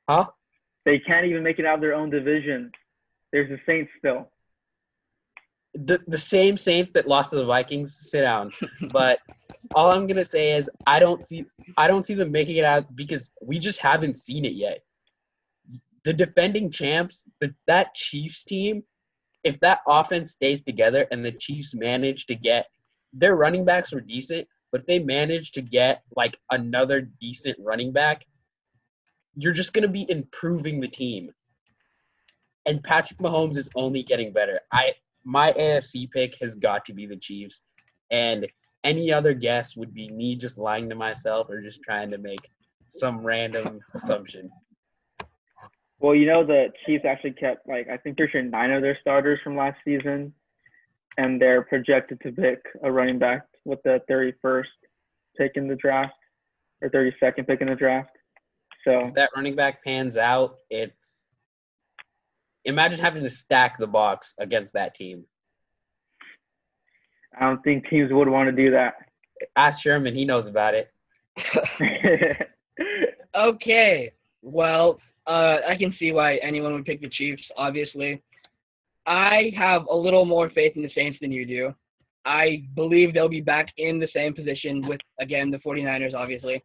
Huh? 0.09 0.25
They 0.85 0.99
can't 0.99 1.25
even 1.25 1.43
make 1.43 1.59
it 1.59 1.65
out 1.65 1.75
of 1.75 1.81
their 1.81 1.95
own 1.95 2.09
division. 2.09 2.71
There's 3.31 3.49
the 3.49 3.59
Saints 3.65 3.91
still. 3.97 4.29
The 5.73 5.99
the 6.07 6.17
same 6.17 6.57
Saints 6.57 6.91
that 6.91 7.07
lost 7.07 7.31
to 7.31 7.37
the 7.37 7.45
Vikings 7.45 7.97
sit 8.09 8.21
down. 8.21 8.51
But 8.93 9.19
all 9.73 9.91
I'm 9.91 10.07
gonna 10.07 10.23
say 10.23 10.53
is 10.53 10.69
I 10.87 10.99
don't 10.99 11.25
see 11.25 11.45
I 11.75 11.87
don't 11.87 12.05
see 12.05 12.13
them 12.13 12.31
making 12.31 12.57
it 12.57 12.63
out 12.63 12.95
because 12.95 13.29
we 13.41 13.59
just 13.59 13.79
haven't 13.79 14.17
seen 14.17 14.45
it 14.45 14.53
yet. 14.53 14.83
The 16.05 16.13
defending 16.13 16.69
champs, 16.69 17.23
the, 17.41 17.53
that 17.65 17.95
Chiefs 17.95 18.43
team, 18.43 18.83
if 19.43 19.59
that 19.61 19.79
offense 19.87 20.31
stays 20.31 20.61
together 20.61 21.07
and 21.11 21.25
the 21.25 21.31
Chiefs 21.31 21.73
manage 21.73 22.27
to 22.27 22.35
get 22.35 22.67
their 23.11 23.35
running 23.35 23.65
backs 23.65 23.91
were 23.91 24.01
decent, 24.01 24.47
but 24.71 24.81
if 24.81 24.87
they 24.87 24.99
manage 24.99 25.51
to 25.53 25.61
get 25.61 26.03
like 26.15 26.37
another 26.51 27.01
decent 27.01 27.57
running 27.59 27.91
back, 27.91 28.25
you're 29.35 29.53
just 29.53 29.73
gonna 29.73 29.87
be 29.87 30.09
improving 30.09 30.79
the 30.79 30.87
team. 30.87 31.31
And 32.65 32.83
Patrick 32.83 33.19
Mahomes 33.19 33.57
is 33.57 33.69
only 33.75 34.03
getting 34.03 34.33
better. 34.33 34.59
I 34.71 34.93
my 35.23 35.51
AFC 35.53 36.09
pick 36.11 36.35
has 36.41 36.55
got 36.55 36.85
to 36.85 36.93
be 36.93 37.05
the 37.05 37.17
Chiefs, 37.17 37.61
and 38.11 38.47
any 38.83 39.11
other 39.11 39.33
guess 39.33 39.75
would 39.75 39.93
be 39.93 40.09
me 40.09 40.35
just 40.35 40.57
lying 40.57 40.89
to 40.89 40.95
myself 40.95 41.49
or 41.49 41.61
just 41.61 41.81
trying 41.81 42.11
to 42.11 42.17
make 42.17 42.49
some 42.87 43.25
random 43.25 43.79
assumption. 43.93 44.51
Well, 45.99 46.13
you 46.13 46.27
know 46.27 46.45
the 46.45 46.67
Chiefs 46.85 47.05
actually 47.05 47.33
kept 47.33 47.67
like 47.67 47.89
I 47.89 47.97
think 47.97 48.17
they're 48.17 48.29
sure 48.29 48.43
nine 48.43 48.71
of 48.71 48.81
their 48.81 48.97
starters 49.01 49.39
from 49.43 49.57
last 49.57 49.77
season, 49.83 50.33
and 51.17 51.41
they're 51.41 51.63
projected 51.63 52.21
to 52.21 52.31
pick 52.31 52.59
a 52.83 52.91
running 52.91 53.19
back 53.19 53.47
with 53.63 53.81
the 53.83 54.01
31st 54.09 54.65
pick 55.37 55.53
in 55.55 55.67
the 55.67 55.75
draft 55.75 56.13
or 56.81 56.89
32nd 56.89 57.47
pick 57.47 57.61
in 57.61 57.67
the 57.67 57.75
draft. 57.75 58.11
So 58.85 59.07
If 59.07 59.15
that 59.15 59.31
running 59.35 59.55
back 59.55 59.83
pans 59.83 60.15
out, 60.15 60.59
it's 60.69 60.93
imagine 62.63 62.99
having 62.99 63.23
to 63.23 63.29
stack 63.29 63.77
the 63.77 63.87
box 63.87 64.33
against 64.39 64.73
that 64.73 64.95
team. 64.95 65.25
I 67.37 67.41
don't 67.41 67.61
think 67.63 67.89
teams 67.89 68.13
would 68.13 68.29
want 68.29 68.47
to 68.47 68.55
do 68.55 68.71
that. 68.71 68.95
Ask 69.57 69.81
Sherman, 69.81 70.15
he 70.15 70.23
knows 70.23 70.47
about 70.47 70.73
it. 70.73 70.91
Okay. 73.35 74.11
Well, 74.41 74.99
uh, 75.27 75.57
I 75.67 75.75
can 75.77 75.93
see 75.99 76.11
why 76.11 76.37
anyone 76.37 76.73
would 76.73 76.85
pick 76.85 77.01
the 77.01 77.09
Chiefs, 77.09 77.43
obviously. 77.57 78.21
I 79.05 79.51
have 79.57 79.83
a 79.89 79.95
little 79.95 80.25
more 80.25 80.49
faith 80.49 80.73
in 80.75 80.81
the 80.81 80.91
Saints 80.95 81.17
than 81.21 81.31
you 81.31 81.45
do. 81.45 81.75
I 82.25 82.63
believe 82.75 83.13
they'll 83.13 83.29
be 83.29 83.41
back 83.41 83.67
in 83.77 83.99
the 83.99 84.07
same 84.13 84.33
position 84.33 84.87
with, 84.87 84.99
again, 85.19 85.51
the 85.51 85.59
49ers, 85.59 86.15
obviously. 86.15 86.63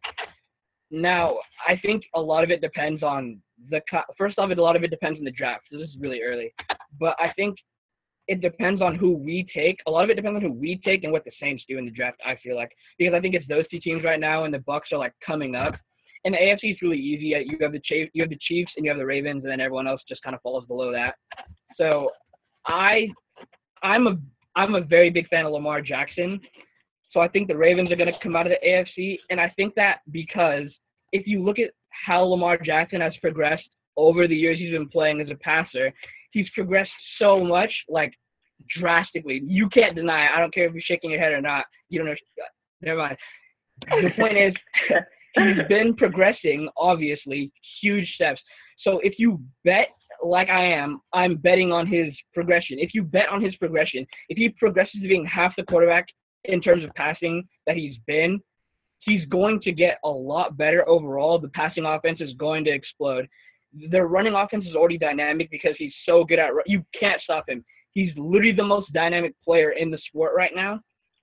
Now, 0.91 1.37
I 1.67 1.77
think 1.77 2.03
a 2.15 2.21
lot 2.21 2.43
of 2.43 2.51
it 2.51 2.61
depends 2.61 3.01
on 3.01 3.41
the. 3.69 3.81
First 4.17 4.37
off, 4.37 4.51
it, 4.51 4.57
a 4.57 4.61
lot 4.61 4.75
of 4.75 4.83
it 4.83 4.89
depends 4.89 5.17
on 5.17 5.25
the 5.25 5.31
draft. 5.31 5.63
This 5.71 5.81
is 5.81 5.95
really 5.99 6.21
early. 6.21 6.53
But 6.99 7.15
I 7.19 7.31
think 7.35 7.57
it 8.27 8.41
depends 8.41 8.81
on 8.81 8.95
who 8.95 9.15
we 9.15 9.47
take. 9.53 9.77
A 9.87 9.91
lot 9.91 10.03
of 10.03 10.09
it 10.09 10.15
depends 10.15 10.35
on 10.35 10.41
who 10.41 10.51
we 10.51 10.79
take 10.83 11.03
and 11.03 11.11
what 11.11 11.23
the 11.23 11.31
Saints 11.39 11.63
do 11.67 11.77
in 11.77 11.85
the 11.85 11.91
draft, 11.91 12.19
I 12.25 12.37
feel 12.43 12.55
like. 12.55 12.71
Because 12.99 13.13
I 13.13 13.21
think 13.21 13.35
it's 13.35 13.47
those 13.47 13.67
two 13.69 13.79
teams 13.79 14.03
right 14.03 14.19
now, 14.19 14.43
and 14.43 14.53
the 14.53 14.59
Bucks 14.59 14.89
are, 14.91 14.99
like, 14.99 15.13
coming 15.25 15.55
up 15.55 15.75
and 16.23 16.33
the 16.33 16.37
AFC 16.37 16.73
is 16.73 16.81
really 16.81 16.99
easy. 16.99 17.35
Uh, 17.35 17.39
you 17.39 17.57
have 17.61 17.71
the 17.71 17.81
Chiefs, 17.83 18.11
you 18.13 18.21
have 18.21 18.29
the 18.29 18.39
Chiefs, 18.47 18.71
and 18.77 18.85
you 18.85 18.91
have 18.91 18.99
the 18.99 19.05
Ravens, 19.05 19.43
and 19.43 19.51
then 19.51 19.59
everyone 19.59 19.87
else 19.87 20.01
just 20.07 20.21
kind 20.21 20.35
of 20.35 20.41
falls 20.41 20.65
below 20.65 20.91
that. 20.91 21.15
So, 21.77 22.11
I, 22.67 23.07
I'm 23.81 24.07
a 24.07 24.17
I'm 24.55 24.75
a 24.75 24.81
very 24.81 25.09
big 25.09 25.27
fan 25.29 25.45
of 25.45 25.53
Lamar 25.53 25.81
Jackson. 25.81 26.39
So 27.11 27.19
I 27.19 27.27
think 27.27 27.47
the 27.47 27.57
Ravens 27.57 27.91
are 27.91 27.95
going 27.95 28.11
to 28.11 28.19
come 28.21 28.35
out 28.35 28.45
of 28.45 28.51
the 28.51 28.67
AFC, 28.67 29.17
and 29.29 29.39
I 29.39 29.49
think 29.55 29.73
that 29.75 29.99
because 30.11 30.67
if 31.11 31.27
you 31.27 31.43
look 31.43 31.59
at 31.59 31.71
how 32.05 32.23
Lamar 32.23 32.57
Jackson 32.57 33.01
has 33.01 33.13
progressed 33.21 33.67
over 33.97 34.27
the 34.27 34.35
years 34.35 34.57
he's 34.57 34.71
been 34.71 34.89
playing 34.89 35.21
as 35.21 35.29
a 35.29 35.35
passer, 35.35 35.91
he's 36.31 36.49
progressed 36.55 36.91
so 37.19 37.43
much, 37.43 37.71
like 37.89 38.13
drastically. 38.79 39.41
You 39.45 39.69
can't 39.69 39.95
deny 39.95 40.25
it. 40.25 40.31
I 40.35 40.39
don't 40.39 40.53
care 40.53 40.65
if 40.65 40.73
you're 40.73 40.83
shaking 40.85 41.11
your 41.11 41.19
head 41.19 41.33
or 41.33 41.41
not. 41.41 41.65
You 41.89 41.99
don't 41.99 42.07
know. 42.07 42.13
Uh, 42.13 42.45
never 42.81 42.99
mind. 42.99 43.17
The 43.89 44.13
point 44.15 44.37
is, 44.37 44.53
he's 45.35 45.67
been 45.67 45.95
progressing, 45.95 46.69
obviously, 46.77 47.51
huge 47.81 48.07
steps. 48.15 48.39
So 48.83 48.99
if 49.03 49.15
you 49.17 49.41
bet 49.63 49.87
like 50.23 50.49
I 50.49 50.63
am, 50.65 51.01
I'm 51.13 51.35
betting 51.35 51.71
on 51.71 51.87
his 51.87 52.13
progression. 52.33 52.77
If 52.79 52.93
you 52.93 53.03
bet 53.03 53.29
on 53.29 53.41
his 53.41 53.55
progression, 53.55 54.05
if 54.29 54.37
he 54.37 54.49
progresses 54.49 55.01
to 55.01 55.07
being 55.07 55.25
half 55.25 55.53
the 55.57 55.63
quarterback 55.63 56.05
in 56.45 56.61
terms 56.61 56.83
of 56.83 56.91
passing 56.95 57.43
that 57.67 57.75
he's 57.75 57.95
been, 58.07 58.39
he's 59.01 59.25
going 59.25 59.59
to 59.61 59.71
get 59.71 59.99
a 60.03 60.09
lot 60.09 60.57
better 60.57 60.87
overall. 60.87 61.39
The 61.39 61.49
passing 61.49 61.85
offense 61.85 62.21
is 62.21 62.33
going 62.37 62.63
to 62.65 62.71
explode. 62.71 63.27
Their 63.73 64.07
running 64.07 64.33
offense 64.33 64.65
is 64.65 64.75
already 64.75 64.97
dynamic 64.97 65.49
because 65.51 65.75
he's 65.77 65.93
so 66.05 66.23
good 66.23 66.39
at. 66.39 66.51
You 66.65 66.83
can't 66.97 67.21
stop 67.21 67.49
him. 67.49 67.63
He's 67.93 68.11
literally 68.15 68.53
the 68.53 68.63
most 68.63 68.91
dynamic 68.93 69.33
player 69.43 69.71
in 69.71 69.91
the 69.91 69.99
sport 70.07 70.33
right 70.35 70.51
now. 70.55 70.79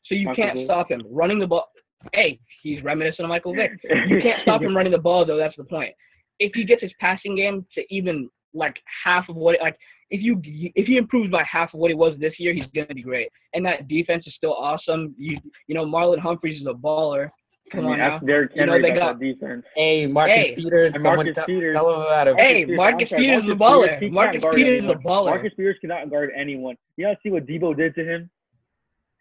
So 0.07 0.15
you 0.15 0.27
Michael 0.27 0.45
can't 0.45 0.57
Vick. 0.57 0.67
stop 0.67 0.91
him 0.91 1.03
running 1.11 1.39
the 1.39 1.47
ball. 1.47 1.69
Hey, 2.13 2.39
he's 2.63 2.83
reminiscent 2.83 3.25
of 3.25 3.29
Michael 3.29 3.55
Vick. 3.55 3.73
You 3.83 4.21
can't 4.23 4.43
stop 4.43 4.63
him 4.63 4.77
running 4.77 4.93
the 4.93 4.99
ball 4.99 5.25
though. 5.27 5.37
That's 5.37 5.57
the 5.57 5.65
point. 5.65 5.95
If 6.39 6.53
he 6.55 6.65
gets 6.65 6.83
his 6.83 6.93
passing 7.01 7.37
game 7.37 7.67
to 7.75 7.83
even 7.95 8.31
like 8.55 8.77
half 9.05 9.29
of 9.29 9.37
what 9.37 9.57
like 9.61 9.77
if 10.11 10.23
you 10.23 10.41
if 10.45 10.87
he 10.87 10.97
improves 10.97 11.31
by 11.31 11.45
half 11.51 11.75
of 11.75 11.81
what 11.81 11.91
he 11.91 11.95
was 11.95 12.17
this 12.19 12.35
year, 12.39 12.55
he's 12.55 12.65
gonna 12.75 12.95
be 12.95 13.03
great. 13.03 13.29
And 13.53 13.65
that 13.67 13.89
defense 13.89 14.27
is 14.27 14.35
still 14.37 14.55
awesome. 14.55 15.15
You 15.19 15.39
you 15.67 15.75
know 15.75 15.85
Marlon 15.85 16.19
Humphreys 16.19 16.61
is 16.61 16.67
a 16.67 16.73
baller. 16.73 17.31
Come 17.71 17.81
I 17.81 17.83
mean, 17.83 17.93
on 17.93 17.99
now. 17.99 18.11
that's 18.11 18.25
Derrick 18.27 18.51
You 18.55 18.67
know, 18.67 18.73
they 18.81 18.89
that's 18.89 18.99
got- 18.99 19.19
that 19.19 19.25
defense. 19.25 19.65
Hey, 19.77 20.07
Marcus 20.07 20.37
Hey. 20.47 20.55
Peters. 20.55 20.95
And 20.95 21.03
Someone 21.03 21.27
Marcus 21.27 21.45
t- 21.47 21.53
Peters. 21.55 21.75
tell 21.75 21.95
him 21.95 22.01
about 22.01 22.29
him. 22.29 22.37
Hey, 22.37 22.65
Peters, 22.65 22.77
Marcus 22.77 23.09
sorry, 23.11 23.23
Peters 23.23 23.45
is 23.45 23.51
a 23.51 23.55
baller. 23.55 23.99
Peters, 23.99 24.13
Marcus 24.13 24.43
Peters 24.55 24.85
is 24.85 24.91
a 24.91 24.95
baller. 24.95 25.25
Marcus 25.27 25.53
Peters 25.57 25.77
cannot 25.81 26.11
guard 26.11 26.31
anyone. 26.37 26.77
You 26.97 27.07
don't 27.07 27.19
see 27.23 27.31
what 27.31 27.47
Deebo 27.47 27.77
did 27.77 27.95
to 27.97 28.05
him. 28.05 28.31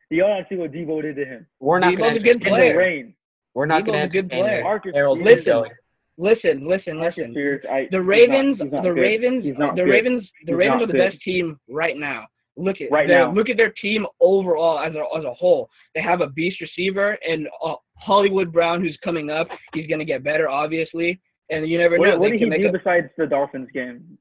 You 0.10 0.22
don't 0.22 0.48
see 0.48 0.56
what 0.56 0.72
Deebo 0.72 1.02
did 1.02 1.16
to 1.18 1.26
him. 1.26 1.46
We're 1.60 1.80
not 1.80 1.96
going 1.98 2.16
a 2.16 2.20
to 2.20 2.24
good 2.24 2.36
In 2.36 2.40
the 2.44 2.46
player. 2.50 2.78
rain. 2.78 3.14
We're 3.54 3.66
not 3.66 3.86
going 3.86 3.98
to 4.00 4.06
a 4.06 4.08
good 4.08 4.26
entertain 4.32 4.44
player. 4.44 4.58
this. 4.58 4.64
Marcus 4.64 4.92
Harold, 4.96 5.20
Peters- 5.20 5.44
keep. 5.44 5.74
Listen, 6.20 6.68
listen, 6.68 6.98
Marcus 6.98 7.18
listen. 7.18 7.34
Peters, 7.34 7.64
I, 7.70 7.88
The 7.92 8.02
Ravens, 8.02 8.58
not 8.60 8.82
the. 8.84 8.92
Ravens, 8.94 9.44
He's 9.44 9.58
not 9.58 9.76
the. 9.76 9.84
Ravens, 9.84 10.28
the 10.46 10.56
Ravens 10.56 10.82
are 10.82 10.88
the 10.88 10.94
best 10.94 11.22
team 11.22 11.60
right 11.70 11.96
now. 11.98 12.26
Look 12.56 12.82
at 12.82 12.90
Right 12.90 13.08
their- 13.08 13.26
now. 13.26 13.32
Look 13.34 13.50
at 13.50 13.58
their 13.58 13.70
team 13.70 14.08
overall 14.20 14.80
as 14.80 14.96
a 14.96 15.04
as 15.16 15.24
a 15.26 15.34
whole. 15.34 15.70
They 15.94 16.02
have 16.02 16.22
a 16.22 16.28
beast 16.28 16.60
receiver 16.60 17.18
and 17.28 17.48
uh, 17.64 17.76
Hollywood 18.00 18.52
Brown, 18.52 18.82
who's 18.82 18.98
coming 19.04 19.30
up. 19.30 19.48
He's 19.74 19.88
gonna 19.88 20.06
get 20.06 20.24
better, 20.24 20.50
obviously. 20.50 21.20
And 21.50 21.68
you 21.68 21.78
never 21.78 21.98
know. 21.98 22.10
What, 22.12 22.20
what 22.20 22.32
did 22.32 22.40
he 22.40 22.46
make 22.46 22.62
do 22.62 22.70
a, 22.70 22.72
besides 22.72 23.08
the 23.18 23.26
Dolphins 23.28 23.70
game? 23.74 24.18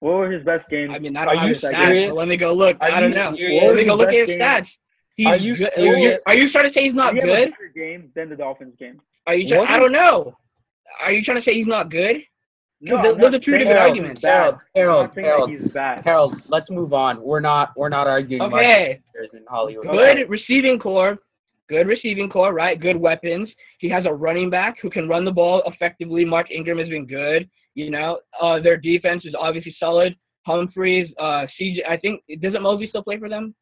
What 0.00 0.14
were 0.14 0.30
his 0.30 0.44
best 0.44 0.68
games? 0.68 0.92
I 0.94 0.98
mean, 0.98 1.16
I 1.16 1.22
Are 1.22 1.26
don't 1.26 1.36
have 1.38 1.42
you 1.44 1.48
his 1.50 1.62
stats, 1.62 1.70
serious? 1.84 2.14
Let 2.14 2.28
me 2.28 2.36
go 2.36 2.52
look. 2.52 2.76
Are 2.80 2.90
I 2.90 3.00
don't 3.00 3.14
know. 3.14 3.34
serious? 3.34 3.62
Let 3.64 3.76
me 3.76 3.84
go 3.84 3.94
look 3.94 4.08
at 4.08 4.14
his 4.14 4.26
game- 4.28 4.40
stats. 4.40 4.66
He's 5.16 5.26
Are 5.28 5.36
you 5.36 5.56
good. 5.56 5.72
serious? 5.72 6.22
Are 6.26 6.36
you 6.36 6.50
trying 6.52 6.68
to 6.68 6.74
say 6.74 6.84
he's 6.84 6.94
not 6.94 7.14
he 7.14 7.20
good? 7.22 7.48
have 7.48 7.52
a 7.74 7.78
game 7.78 8.12
than 8.14 8.28
the 8.28 8.36
Dolphins 8.36 8.74
game? 8.78 9.00
Are 9.26 9.34
you? 9.34 9.48
Try- 9.48 9.58
What 9.58 9.70
I 9.70 9.78
don't 9.78 9.92
know. 9.92 10.36
Are 11.00 11.12
you 11.12 11.22
trying 11.24 11.38
to 11.38 11.42
say 11.44 11.54
he's 11.54 11.66
not 11.66 11.90
good? 11.90 12.16
No, 12.82 12.96
those- 13.02 13.14
I'm 13.14 13.20
those 13.20 13.32
not 13.32 13.34
are 13.34 13.38
two 13.38 13.50
saying 13.52 13.58
different 13.64 13.80
that 13.80 13.88
arguments. 13.88 14.20
Harold, 14.22 14.56
Harold, 14.74 15.10
I'm 15.16 15.22
not 15.22 15.48
saying 15.48 15.58
that 15.72 16.04
Harold. 16.04 16.04
Harold, 16.04 16.42
let's 16.50 16.70
move 16.70 16.92
on. 16.92 17.22
We're 17.22 17.40
not 17.40 17.72
we're 17.76 17.88
not 17.88 18.06
arguing 18.06 18.42
Okay. 18.42 18.50
Marcus 18.52 19.02
Peters 19.14 19.34
in 19.34 19.44
Hollywood. 19.48 19.86
Good 19.86 20.28
receiving 20.28 20.78
corps. 20.78 21.16
Good 21.68 21.86
receiving 21.88 22.28
corps, 22.28 22.54
right? 22.54 22.80
Good 22.80 22.96
weapons. 22.96 23.48
He 23.78 23.88
has 23.88 24.04
a 24.06 24.12
running 24.12 24.50
back 24.50 24.76
who 24.80 24.90
can 24.90 25.08
run 25.08 25.24
the 25.24 25.32
ball 25.32 25.62
effectively. 25.66 26.24
Mark 26.24 26.50
Ingram 26.50 26.78
has 26.78 26.88
been 26.88 27.06
good. 27.06 27.48
You 27.74 27.90
know, 27.90 28.20
uh, 28.40 28.60
their 28.60 28.76
defense 28.76 29.24
is 29.24 29.34
obviously 29.38 29.74
solid. 29.78 30.14
Humphreys, 30.46 31.08
uh, 31.18 31.46
CJ. 31.60 31.78
I 31.88 31.96
think 31.96 32.22
doesn't 32.40 32.62
Mosley 32.62 32.88
still 32.88 33.02
play 33.02 33.18
for 33.18 33.28
them? 33.28 33.54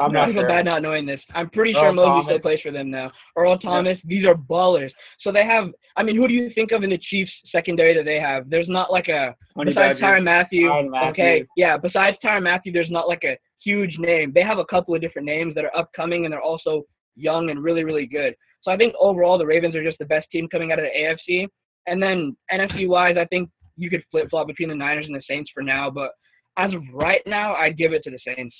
I'm 0.00 0.10
I 0.10 0.14
not 0.14 0.26
feel 0.26 0.40
sure. 0.42 0.48
bad 0.48 0.64
not 0.64 0.82
knowing 0.82 1.06
this. 1.06 1.20
I'm 1.34 1.48
pretty 1.50 1.74
Earl 1.74 1.82
sure 1.82 1.92
Mosley 1.92 2.08
Thomas. 2.08 2.24
still 2.26 2.38
plays 2.40 2.60
for 2.62 2.72
them 2.72 2.90
now. 2.90 3.12
Earl 3.36 3.58
Thomas. 3.58 3.98
These 4.04 4.26
are 4.26 4.34
ballers. 4.34 4.90
So 5.20 5.30
they 5.30 5.44
have. 5.44 5.68
I 5.96 6.02
mean, 6.02 6.16
who 6.16 6.26
do 6.26 6.34
you 6.34 6.50
think 6.54 6.72
of 6.72 6.82
in 6.82 6.90
the 6.90 6.98
Chiefs 6.98 7.30
secondary 7.52 7.94
that 7.94 8.04
they 8.04 8.18
have? 8.18 8.50
There's 8.50 8.68
not 8.68 8.90
like 8.90 9.08
a 9.08 9.36
Honey 9.56 9.72
besides. 9.72 10.00
Tyron 10.00 10.24
Matthew. 10.24 10.66
Mathieu. 10.66 11.10
Okay, 11.10 11.46
yeah. 11.56 11.76
Besides 11.76 12.16
Tyrann 12.24 12.42
Mathieu, 12.42 12.72
there's 12.72 12.90
not 12.90 13.06
like 13.06 13.22
a 13.22 13.38
huge 13.64 13.98
name. 13.98 14.32
They 14.34 14.42
have 14.42 14.58
a 14.58 14.64
couple 14.66 14.94
of 14.94 15.00
different 15.00 15.26
names 15.26 15.54
that 15.54 15.64
are 15.64 15.76
upcoming 15.76 16.24
and 16.24 16.32
they're 16.32 16.42
also 16.42 16.82
young 17.16 17.50
and 17.50 17.62
really, 17.62 17.84
really 17.84 18.06
good. 18.06 18.34
So 18.62 18.70
I 18.70 18.76
think 18.76 18.94
overall 18.98 19.38
the 19.38 19.46
Ravens 19.46 19.74
are 19.74 19.84
just 19.84 19.98
the 19.98 20.04
best 20.06 20.26
team 20.30 20.48
coming 20.48 20.72
out 20.72 20.78
of 20.78 20.84
the 20.84 20.90
AFC. 21.30 21.46
And 21.86 22.02
then 22.02 22.36
NFC 22.52 22.88
wise, 22.88 23.16
I 23.18 23.26
think 23.26 23.50
you 23.76 23.90
could 23.90 24.02
flip 24.10 24.28
flop 24.30 24.46
between 24.46 24.68
the 24.68 24.74
Niners 24.74 25.06
and 25.06 25.14
the 25.14 25.22
Saints 25.28 25.50
for 25.52 25.62
now. 25.62 25.90
But 25.90 26.12
as 26.56 26.72
of 26.72 26.82
right 26.92 27.20
now, 27.26 27.54
I'd 27.54 27.76
give 27.76 27.92
it 27.92 28.02
to 28.04 28.10
the 28.10 28.18
Saints 28.26 28.54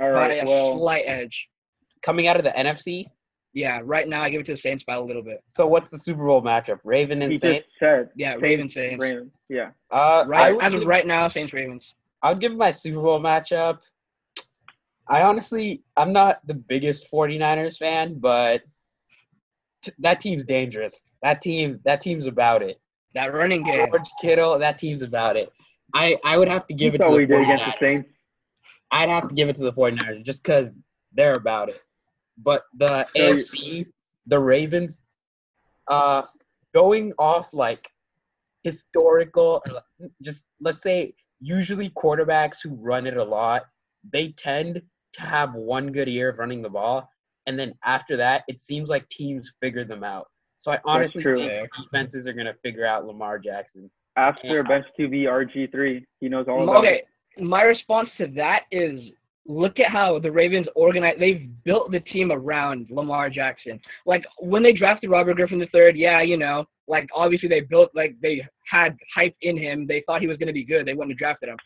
All 0.00 0.10
right, 0.10 0.40
by 0.40 0.44
a 0.44 0.46
Well, 0.48 0.78
slight 0.78 1.04
edge. 1.06 1.34
Coming 2.02 2.26
out 2.26 2.36
of 2.36 2.44
the 2.44 2.50
NFC. 2.50 3.06
Yeah, 3.52 3.80
right 3.84 4.06
now 4.06 4.22
I 4.22 4.28
give 4.30 4.42
it 4.42 4.44
to 4.48 4.54
the 4.54 4.60
Saints 4.62 4.84
by 4.86 4.94
a 4.96 5.00
little 5.00 5.22
bit. 5.22 5.42
So 5.48 5.66
what's 5.66 5.88
the 5.90 5.96
Super 5.98 6.26
Bowl 6.26 6.42
matchup? 6.42 6.78
Raven 6.84 7.22
and 7.22 7.32
he 7.32 7.38
Saints. 7.38 7.66
just 7.68 7.78
said 7.78 8.10
Yeah, 8.14 8.32
Saints, 8.32 8.42
Ravens 8.42 8.74
Saints. 8.74 9.00
Ravens. 9.00 9.32
Yeah. 9.48 9.70
Uh, 9.90 10.24
Right 10.26 10.56
as 10.60 10.74
of 10.74 10.80
give- 10.80 10.88
right 10.88 11.06
now, 11.06 11.28
Saints 11.30 11.52
Ravens. 11.54 11.82
I 12.26 12.30
would 12.30 12.40
give 12.40 12.56
my 12.56 12.72
Super 12.72 13.00
Bowl 13.00 13.20
matchup. 13.20 13.78
I 15.08 15.22
honestly, 15.22 15.84
I'm 15.96 16.12
not 16.12 16.44
the 16.44 16.54
biggest 16.54 17.06
49ers 17.12 17.76
fan, 17.76 18.18
but 18.18 18.62
t- 19.82 19.92
that 20.00 20.18
team's 20.18 20.44
dangerous. 20.44 20.98
That 21.22 21.40
team, 21.40 21.78
that 21.84 22.00
team's 22.00 22.26
about 22.26 22.62
it. 22.62 22.80
That 23.14 23.32
running 23.32 23.62
game. 23.62 23.86
George 23.92 24.08
Kittle, 24.20 24.58
that 24.58 24.76
team's 24.76 25.02
about 25.02 25.36
it. 25.36 25.50
I, 25.94 26.16
I 26.24 26.36
would 26.36 26.48
have 26.48 26.66
to 26.66 26.74
give 26.74 26.96
it 26.96 26.98
That's 26.98 27.10
to 27.10 27.12
the 27.12 27.16
we 27.16 27.26
did 27.26 27.42
against 27.42 27.62
49ers. 27.62 27.78
the 27.78 27.86
Saints. 27.86 28.10
I'd 28.90 29.08
have 29.08 29.28
to 29.28 29.34
give 29.36 29.48
it 29.48 29.54
to 29.56 29.62
the 29.62 29.72
49ers 29.72 30.24
just 30.24 30.42
because 30.42 30.72
they're 31.12 31.34
about 31.34 31.68
it. 31.68 31.80
But 32.38 32.64
the 32.76 33.06
So 33.16 33.22
AFC, 33.22 33.86
the 34.26 34.40
Ravens, 34.40 35.00
uh, 35.86 36.22
going 36.74 37.12
off 37.20 37.50
like 37.52 37.88
historical, 38.64 39.62
or 39.70 40.08
just 40.22 40.46
let's 40.60 40.82
say, 40.82 41.14
usually 41.40 41.90
quarterbacks 41.90 42.56
who 42.62 42.70
run 42.74 43.06
it 43.06 43.16
a 43.16 43.24
lot, 43.24 43.62
they 44.12 44.28
tend 44.32 44.80
to 45.14 45.22
have 45.22 45.54
one 45.54 45.92
good 45.92 46.08
year 46.08 46.28
of 46.30 46.38
running 46.38 46.62
the 46.62 46.68
ball, 46.68 47.08
and 47.46 47.58
then 47.58 47.74
after 47.84 48.16
that, 48.16 48.42
it 48.48 48.62
seems 48.62 48.90
like 48.90 49.08
teams 49.08 49.52
figure 49.60 49.84
them 49.84 50.04
out. 50.04 50.26
So 50.58 50.72
I 50.72 50.78
honestly 50.84 51.22
true. 51.22 51.38
think 51.38 51.68
defenses 51.84 52.26
are 52.26 52.32
gonna 52.32 52.54
figure 52.62 52.86
out 52.86 53.06
Lamar 53.06 53.38
Jackson. 53.38 53.90
After 54.16 54.56
Yeah. 54.56 54.62
bench 54.62 54.86
QB 54.98 55.26
RG3, 55.26 56.04
he 56.20 56.28
knows 56.28 56.48
all 56.48 56.62
about 56.62 56.76
Okay, 56.78 57.02
it. 57.36 57.42
my 57.42 57.62
response 57.62 58.08
to 58.18 58.26
that 58.28 58.64
is 58.70 59.12
look 59.46 59.78
at 59.78 59.90
how 59.90 60.18
the 60.18 60.32
Ravens 60.32 60.66
organize. 60.74 61.16
They've 61.18 61.48
built 61.62 61.92
the 61.92 62.00
team 62.00 62.32
around 62.32 62.90
Lamar 62.90 63.30
Jackson. 63.30 63.80
Like 64.04 64.24
when 64.38 64.62
they 64.62 64.72
drafted 64.72 65.10
Robert 65.10 65.34
Griffin 65.34 65.60
III, 65.62 65.92
yeah, 65.94 66.20
you 66.20 66.36
know, 66.36 66.66
like 66.88 67.08
obviously 67.14 67.48
they 67.48 67.60
built 67.60 67.90
like 67.94 68.14
they 68.22 68.46
had 68.70 68.96
hype 69.14 69.34
in 69.42 69.56
him. 69.56 69.86
They 69.86 70.02
thought 70.06 70.20
he 70.20 70.26
was 70.26 70.36
going 70.36 70.48
to 70.48 70.52
be 70.52 70.64
good. 70.64 70.86
They 70.86 70.94
wouldn't 70.94 71.12
have 71.12 71.18
drafted 71.18 71.48
him. 71.48 71.56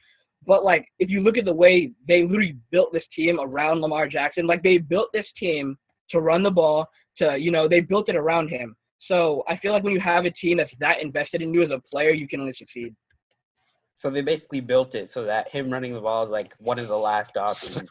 But 0.47 0.65
like 0.65 0.87
if 0.99 1.11
you 1.11 1.21
look 1.21 1.37
at 1.37 1.45
the 1.45 1.53
way 1.53 1.93
they 2.09 2.23
literally 2.23 2.57
built 2.71 2.93
this 2.93 3.05
team 3.15 3.39
around 3.41 3.81
Lamar 3.81 4.09
Jackson, 4.09 4.47
like 4.47 4.63
they 4.63 4.79
built 4.79 5.09
this 5.13 5.27
team 5.39 5.77
to 6.11 6.21
run 6.21 6.43
the 6.43 6.51
ball, 6.51 6.87
to 7.19 7.37
you 7.39 7.51
know, 7.51 7.69
they 7.69 7.81
built 7.81 8.09
it 8.09 8.17
around 8.17 8.49
him. 8.49 8.75
So 9.09 9.45
I 9.49 9.57
feel 9.59 9.73
like 9.73 9.83
when 9.83 9.93
you 9.93 10.01
have 10.01 10.25
a 10.25 10.31
team 10.31 10.59
that's 10.59 10.71
that 10.81 11.03
invested 11.03 11.43
in 11.43 11.53
you 11.53 11.63
as 11.63 11.71
a 11.71 11.81
player, 11.91 12.11
you 12.11 12.29
can 12.29 12.41
only 12.41 12.55
succeed. 12.57 12.95
So 13.97 14.09
they 14.11 14.23
basically 14.23 14.61
built 14.61 14.95
it 14.95 15.11
so 15.11 15.25
that 15.25 15.51
him 15.51 15.71
running 15.71 15.93
the 15.93 16.01
ball 16.01 16.25
is 16.25 16.31
like 16.31 16.53
one 16.59 16.79
of 16.79 16.89
the 16.89 16.97
last 16.97 17.37
options. 17.37 17.91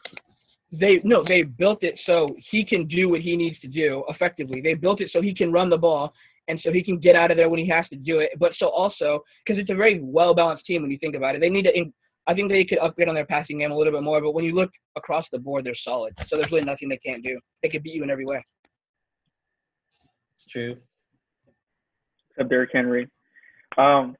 they 0.72 1.00
no 1.04 1.24
they 1.24 1.42
built 1.42 1.82
it 1.82 1.98
so 2.06 2.34
he 2.50 2.64
can 2.64 2.86
do 2.86 3.08
what 3.08 3.20
he 3.20 3.36
needs 3.36 3.58
to 3.60 3.66
do 3.66 4.04
effectively 4.08 4.60
they 4.60 4.74
built 4.74 5.00
it 5.00 5.10
so 5.12 5.20
he 5.20 5.34
can 5.34 5.50
run 5.52 5.68
the 5.68 5.76
ball 5.76 6.12
and 6.50 6.60
so 6.62 6.70
he 6.72 6.82
can 6.82 6.98
get 6.98 7.14
out 7.16 7.30
of 7.30 7.36
there 7.36 7.48
when 7.48 7.58
he 7.60 7.68
has 7.68 7.86
to 7.88 7.96
do 7.96 8.18
it 8.18 8.30
but 8.38 8.52
so 8.58 8.66
also 8.68 9.22
because 9.44 9.58
it's 9.60 9.70
a 9.70 9.74
very 9.74 10.00
well 10.02 10.34
balanced 10.34 10.66
team 10.66 10.82
when 10.82 10.90
you 10.90 10.98
think 10.98 11.14
about 11.14 11.34
it 11.34 11.40
they 11.40 11.48
need 11.48 11.62
to 11.62 11.74
in- 11.76 11.92
i 12.26 12.34
think 12.34 12.50
they 12.50 12.64
could 12.64 12.78
upgrade 12.78 13.08
on 13.08 13.14
their 13.14 13.24
passing 13.26 13.58
game 13.58 13.70
a 13.72 13.76
little 13.76 13.92
bit 13.92 14.02
more 14.02 14.20
but 14.20 14.32
when 14.32 14.44
you 14.44 14.54
look 14.54 14.70
across 14.96 15.24
the 15.32 15.38
board 15.38 15.64
they're 15.64 15.84
solid 15.84 16.12
so 16.28 16.36
there's 16.36 16.50
really 16.52 16.64
nothing 16.64 16.88
they 16.88 16.96
can't 16.98 17.22
do 17.22 17.38
they 17.62 17.68
could 17.68 17.82
beat 17.82 17.94
you 17.94 18.02
in 18.02 18.10
every 18.10 18.26
way 18.26 18.44
It's 20.34 20.46
true. 20.46 20.76
except 22.30 22.48
Derrick 22.50 22.70
Henry. 22.72 23.08
Um, 23.76 24.16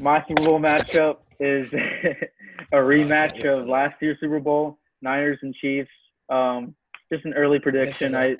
my 0.00 0.22
Super 0.26 0.42
Bowl 0.42 0.58
matchup 0.60 1.16
is 1.40 1.66
a 2.72 2.76
rematch 2.76 3.44
of 3.46 3.68
last 3.68 3.94
year's 4.00 4.18
Super 4.20 4.40
Bowl, 4.40 4.78
Niners 5.02 5.38
and 5.42 5.54
Chiefs. 5.54 5.90
Um, 6.30 6.74
just 7.12 7.24
an 7.26 7.34
early 7.34 7.58
prediction. 7.58 8.14
I 8.14 8.36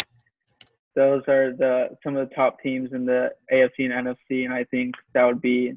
those 0.94 1.22
are 1.28 1.52
the 1.52 1.96
some 2.02 2.16
of 2.16 2.28
the 2.28 2.34
top 2.34 2.60
teams 2.60 2.92
in 2.92 3.04
the 3.04 3.30
AFC 3.52 3.90
and 3.90 3.92
NFC, 3.92 4.44
and 4.44 4.52
I 4.52 4.64
think 4.64 4.94
that 5.12 5.24
would 5.24 5.40
be 5.40 5.74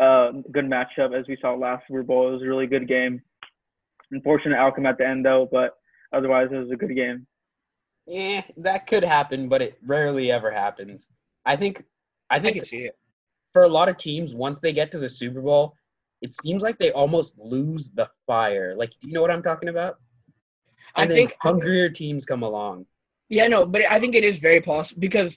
a 0.00 0.30
good 0.52 0.66
matchup 0.66 1.18
as 1.18 1.26
we 1.28 1.36
saw 1.40 1.54
last 1.54 1.84
Super 1.88 2.02
Bowl. 2.02 2.28
It 2.28 2.32
was 2.32 2.42
a 2.42 2.46
really 2.46 2.66
good 2.66 2.88
game. 2.88 3.20
Unfortunate 4.10 4.56
outcome 4.56 4.86
at 4.86 4.98
the 4.98 5.06
end 5.06 5.24
though, 5.24 5.48
but 5.50 5.76
otherwise 6.12 6.48
it 6.52 6.56
was 6.56 6.70
a 6.70 6.76
good 6.76 6.94
game. 6.94 7.26
Yeah, 8.06 8.42
that 8.56 8.86
could 8.86 9.04
happen, 9.04 9.48
but 9.48 9.60
it 9.60 9.78
rarely 9.86 10.30
ever 10.32 10.50
happens. 10.50 11.06
I 11.44 11.56
think 11.56 11.84
I 12.30 12.36
i 12.36 12.40
think 12.40 12.58
can 12.58 12.66
see 12.66 12.76
it 12.84 12.96
for 13.52 13.64
a 13.64 13.68
lot 13.68 13.88
of 13.88 13.96
teams, 13.96 14.34
once 14.34 14.60
they 14.60 14.72
get 14.72 14.90
to 14.92 14.98
the 14.98 15.08
Super 15.08 15.40
Bowl, 15.40 15.74
it 16.22 16.34
seems 16.34 16.62
like 16.62 16.78
they 16.78 16.92
almost 16.92 17.34
lose 17.38 17.90
the 17.90 18.08
fire. 18.26 18.74
Like, 18.76 18.90
do 19.00 19.08
you 19.08 19.14
know 19.14 19.20
what 19.20 19.30
I'm 19.30 19.42
talking 19.42 19.68
about? 19.68 19.96
i 20.94 21.02
And 21.02 21.10
then 21.10 21.16
think 21.16 21.32
hungrier 21.40 21.88
teams 21.88 22.24
come 22.24 22.42
along. 22.42 22.86
Yeah, 23.28 23.46
no, 23.48 23.66
but 23.66 23.82
I 23.90 24.00
think 24.00 24.14
it 24.14 24.24
is 24.24 24.36
very 24.40 24.60
possible 24.60 25.00
because 25.00 25.30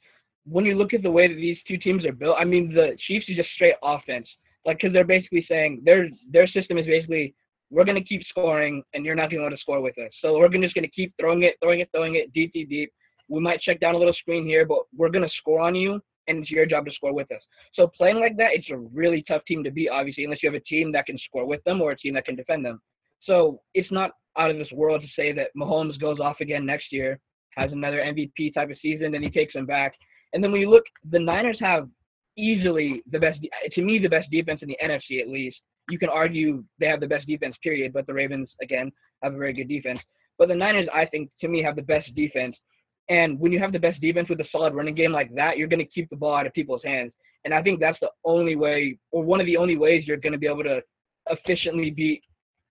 when 0.45 0.65
you 0.65 0.75
look 0.75 0.93
at 0.93 1.03
the 1.03 1.11
way 1.11 1.27
that 1.27 1.35
these 1.35 1.57
two 1.67 1.77
teams 1.77 2.05
are 2.05 2.13
built, 2.13 2.37
I 2.39 2.45
mean, 2.45 2.73
the 2.73 2.97
Chiefs 3.07 3.29
are 3.29 3.35
just 3.35 3.49
straight 3.55 3.75
offense. 3.83 4.27
Like, 4.65 4.77
because 4.77 4.93
they're 4.93 5.03
basically 5.03 5.45
saying 5.49 5.81
their 5.83 6.09
their 6.31 6.47
system 6.47 6.77
is 6.77 6.85
basically 6.85 7.33
we're 7.71 7.85
gonna 7.85 8.03
keep 8.03 8.21
scoring 8.27 8.83
and 8.93 9.05
you're 9.05 9.15
not 9.15 9.31
gonna 9.31 9.43
want 9.43 9.55
to 9.55 9.61
score 9.61 9.81
with 9.81 9.97
us. 9.97 10.11
So 10.21 10.37
we're 10.37 10.49
just 10.49 10.75
gonna 10.75 10.87
keep 10.87 11.13
throwing 11.19 11.43
it, 11.43 11.55
throwing 11.61 11.79
it, 11.79 11.89
throwing 11.91 12.15
it 12.15 12.31
deep, 12.33 12.53
deep, 12.53 12.69
deep. 12.69 12.91
we 13.27 13.39
might 13.39 13.61
check 13.61 13.79
down 13.79 13.95
a 13.95 13.97
little 13.97 14.13
screen 14.13 14.45
here, 14.45 14.65
but 14.65 14.79
we're 14.95 15.09
gonna 15.09 15.29
score 15.39 15.61
on 15.61 15.73
you, 15.73 16.01
and 16.27 16.39
it's 16.39 16.51
your 16.51 16.65
job 16.65 16.85
to 16.85 16.91
score 16.91 17.13
with 17.13 17.31
us. 17.31 17.41
So 17.73 17.87
playing 17.87 18.19
like 18.19 18.37
that, 18.37 18.51
it's 18.53 18.69
a 18.69 18.77
really 18.77 19.23
tough 19.27 19.43
team 19.45 19.63
to 19.63 19.71
beat, 19.71 19.89
obviously, 19.89 20.25
unless 20.25 20.43
you 20.43 20.51
have 20.51 20.61
a 20.61 20.65
team 20.65 20.91
that 20.91 21.05
can 21.05 21.17
score 21.17 21.45
with 21.45 21.63
them 21.63 21.81
or 21.81 21.91
a 21.91 21.97
team 21.97 22.13
that 22.15 22.25
can 22.25 22.35
defend 22.35 22.65
them. 22.65 22.81
So 23.23 23.61
it's 23.73 23.91
not 23.91 24.11
out 24.37 24.51
of 24.51 24.57
this 24.57 24.71
world 24.71 25.01
to 25.01 25.07
say 25.15 25.31
that 25.33 25.55
Mahomes 25.57 25.99
goes 25.99 26.19
off 26.19 26.41
again 26.41 26.65
next 26.65 26.91
year, 26.91 27.19
has 27.55 27.71
another 27.71 27.97
MVP 27.97 28.53
type 28.53 28.69
of 28.69 28.77
season, 28.81 29.11
then 29.11 29.23
he 29.23 29.29
takes 29.29 29.53
him 29.53 29.65
back. 29.65 29.93
And 30.33 30.43
then 30.43 30.51
when 30.51 30.61
you 30.61 30.69
look, 30.69 30.83
the 31.09 31.19
Niners 31.19 31.57
have 31.59 31.87
easily 32.37 33.03
the 33.11 33.19
best, 33.19 33.39
to 33.73 33.81
me, 33.81 33.99
the 33.99 34.07
best 34.07 34.29
defense 34.31 34.61
in 34.61 34.69
the 34.69 34.77
NFC 34.83 35.21
at 35.21 35.27
least. 35.27 35.57
You 35.89 35.99
can 35.99 36.09
argue 36.09 36.63
they 36.79 36.85
have 36.85 37.01
the 37.01 37.07
best 37.07 37.27
defense, 37.27 37.55
period, 37.61 37.91
but 37.93 38.07
the 38.07 38.13
Ravens, 38.13 38.49
again, 38.61 38.91
have 39.23 39.33
a 39.33 39.37
very 39.37 39.53
good 39.53 39.67
defense. 39.67 39.99
But 40.37 40.47
the 40.47 40.55
Niners, 40.55 40.87
I 40.93 41.05
think, 41.05 41.29
to 41.41 41.47
me, 41.47 41.61
have 41.63 41.75
the 41.75 41.81
best 41.81 42.13
defense. 42.15 42.55
And 43.09 43.39
when 43.39 43.51
you 43.51 43.59
have 43.59 43.73
the 43.73 43.79
best 43.79 43.99
defense 43.99 44.29
with 44.29 44.39
a 44.39 44.45
solid 44.51 44.73
running 44.73 44.95
game 44.95 45.11
like 45.11 45.33
that, 45.35 45.57
you're 45.57 45.67
going 45.67 45.79
to 45.79 45.85
keep 45.85 46.09
the 46.09 46.15
ball 46.15 46.35
out 46.35 46.47
of 46.47 46.53
people's 46.53 46.83
hands. 46.83 47.11
And 47.43 47.53
I 47.53 47.61
think 47.61 47.79
that's 47.79 47.99
the 47.99 48.09
only 48.23 48.55
way, 48.55 48.97
or 49.11 49.23
one 49.23 49.39
of 49.39 49.45
the 49.47 49.57
only 49.57 49.77
ways 49.77 50.03
you're 50.05 50.17
going 50.17 50.33
to 50.33 50.39
be 50.39 50.47
able 50.47 50.63
to 50.63 50.81
efficiently 51.29 51.91
beat 51.91 52.21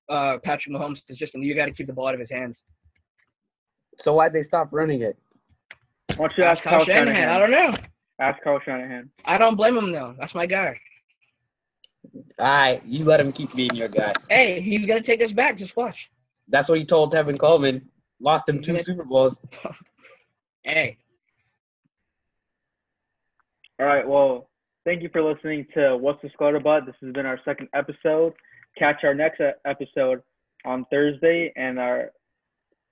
uh, 0.08 0.38
Patrick 0.42 0.74
Mahomes' 0.74 0.98
system. 1.18 1.42
You 1.42 1.54
got 1.54 1.66
to 1.66 1.72
keep 1.72 1.86
the 1.86 1.92
ball 1.92 2.08
out 2.08 2.14
of 2.14 2.20
his 2.20 2.30
hands. 2.30 2.56
So 3.98 4.14
why'd 4.14 4.32
they 4.32 4.42
stop 4.42 4.68
running 4.72 5.02
it? 5.02 5.18
Why 6.16 6.28
don't 6.28 6.32
you 6.38 6.44
ask 6.44 6.62
Kyle 6.62 6.84
Shanahan. 6.84 7.06
Shanahan? 7.06 7.28
I 7.28 7.38
don't 7.38 7.50
know. 7.50 7.76
Ask 8.18 8.42
Kyle 8.42 8.60
Shanahan. 8.64 9.10
I 9.24 9.38
don't 9.38 9.56
blame 9.56 9.76
him 9.76 9.92
though. 9.92 10.14
That's 10.18 10.34
my 10.34 10.46
guy. 10.46 10.78
All 12.38 12.46
right, 12.46 12.82
you 12.86 13.04
let 13.04 13.20
him 13.20 13.32
keep 13.32 13.54
being 13.54 13.74
your 13.74 13.88
guy. 13.88 14.12
Hey, 14.28 14.60
he's 14.60 14.86
gonna 14.86 15.02
take 15.02 15.20
us 15.22 15.32
back. 15.32 15.58
Just 15.58 15.76
watch. 15.76 15.96
That's 16.48 16.68
what 16.68 16.80
you 16.80 16.86
told 16.86 17.12
Tevin 17.12 17.38
Coleman. 17.38 17.88
Lost 18.20 18.48
him 18.48 18.60
two 18.62 18.78
Super 18.78 19.04
Bowls. 19.04 19.36
Hey, 20.62 20.98
All 23.80 23.86
right. 23.86 24.06
Well, 24.06 24.50
thank 24.84 25.02
you 25.02 25.08
for 25.10 25.22
listening 25.22 25.66
to 25.72 25.96
What's 25.96 26.20
the 26.20 26.28
Scuttlebutt. 26.28 26.84
This 26.84 26.94
has 27.00 27.14
been 27.14 27.24
our 27.24 27.40
second 27.46 27.68
episode. 27.72 28.34
Catch 28.78 29.04
our 29.04 29.14
next 29.14 29.40
episode 29.64 30.20
on 30.66 30.84
Thursday 30.90 31.50
and 31.56 31.78
our 31.78 32.12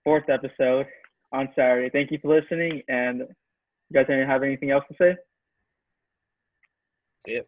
fourth 0.09 0.31
episode 0.31 0.87
on 1.33 1.51
Saturday. 1.55 1.91
Thank 1.91 2.11
you 2.11 2.19
for 2.23 2.35
listening. 2.35 2.81
And 2.89 3.19
you 3.19 3.27
guys 3.93 4.07
have 4.09 4.43
anything 4.43 4.71
else 4.71 4.85
to 4.91 4.97
say? 4.99 5.17
it. 7.27 7.47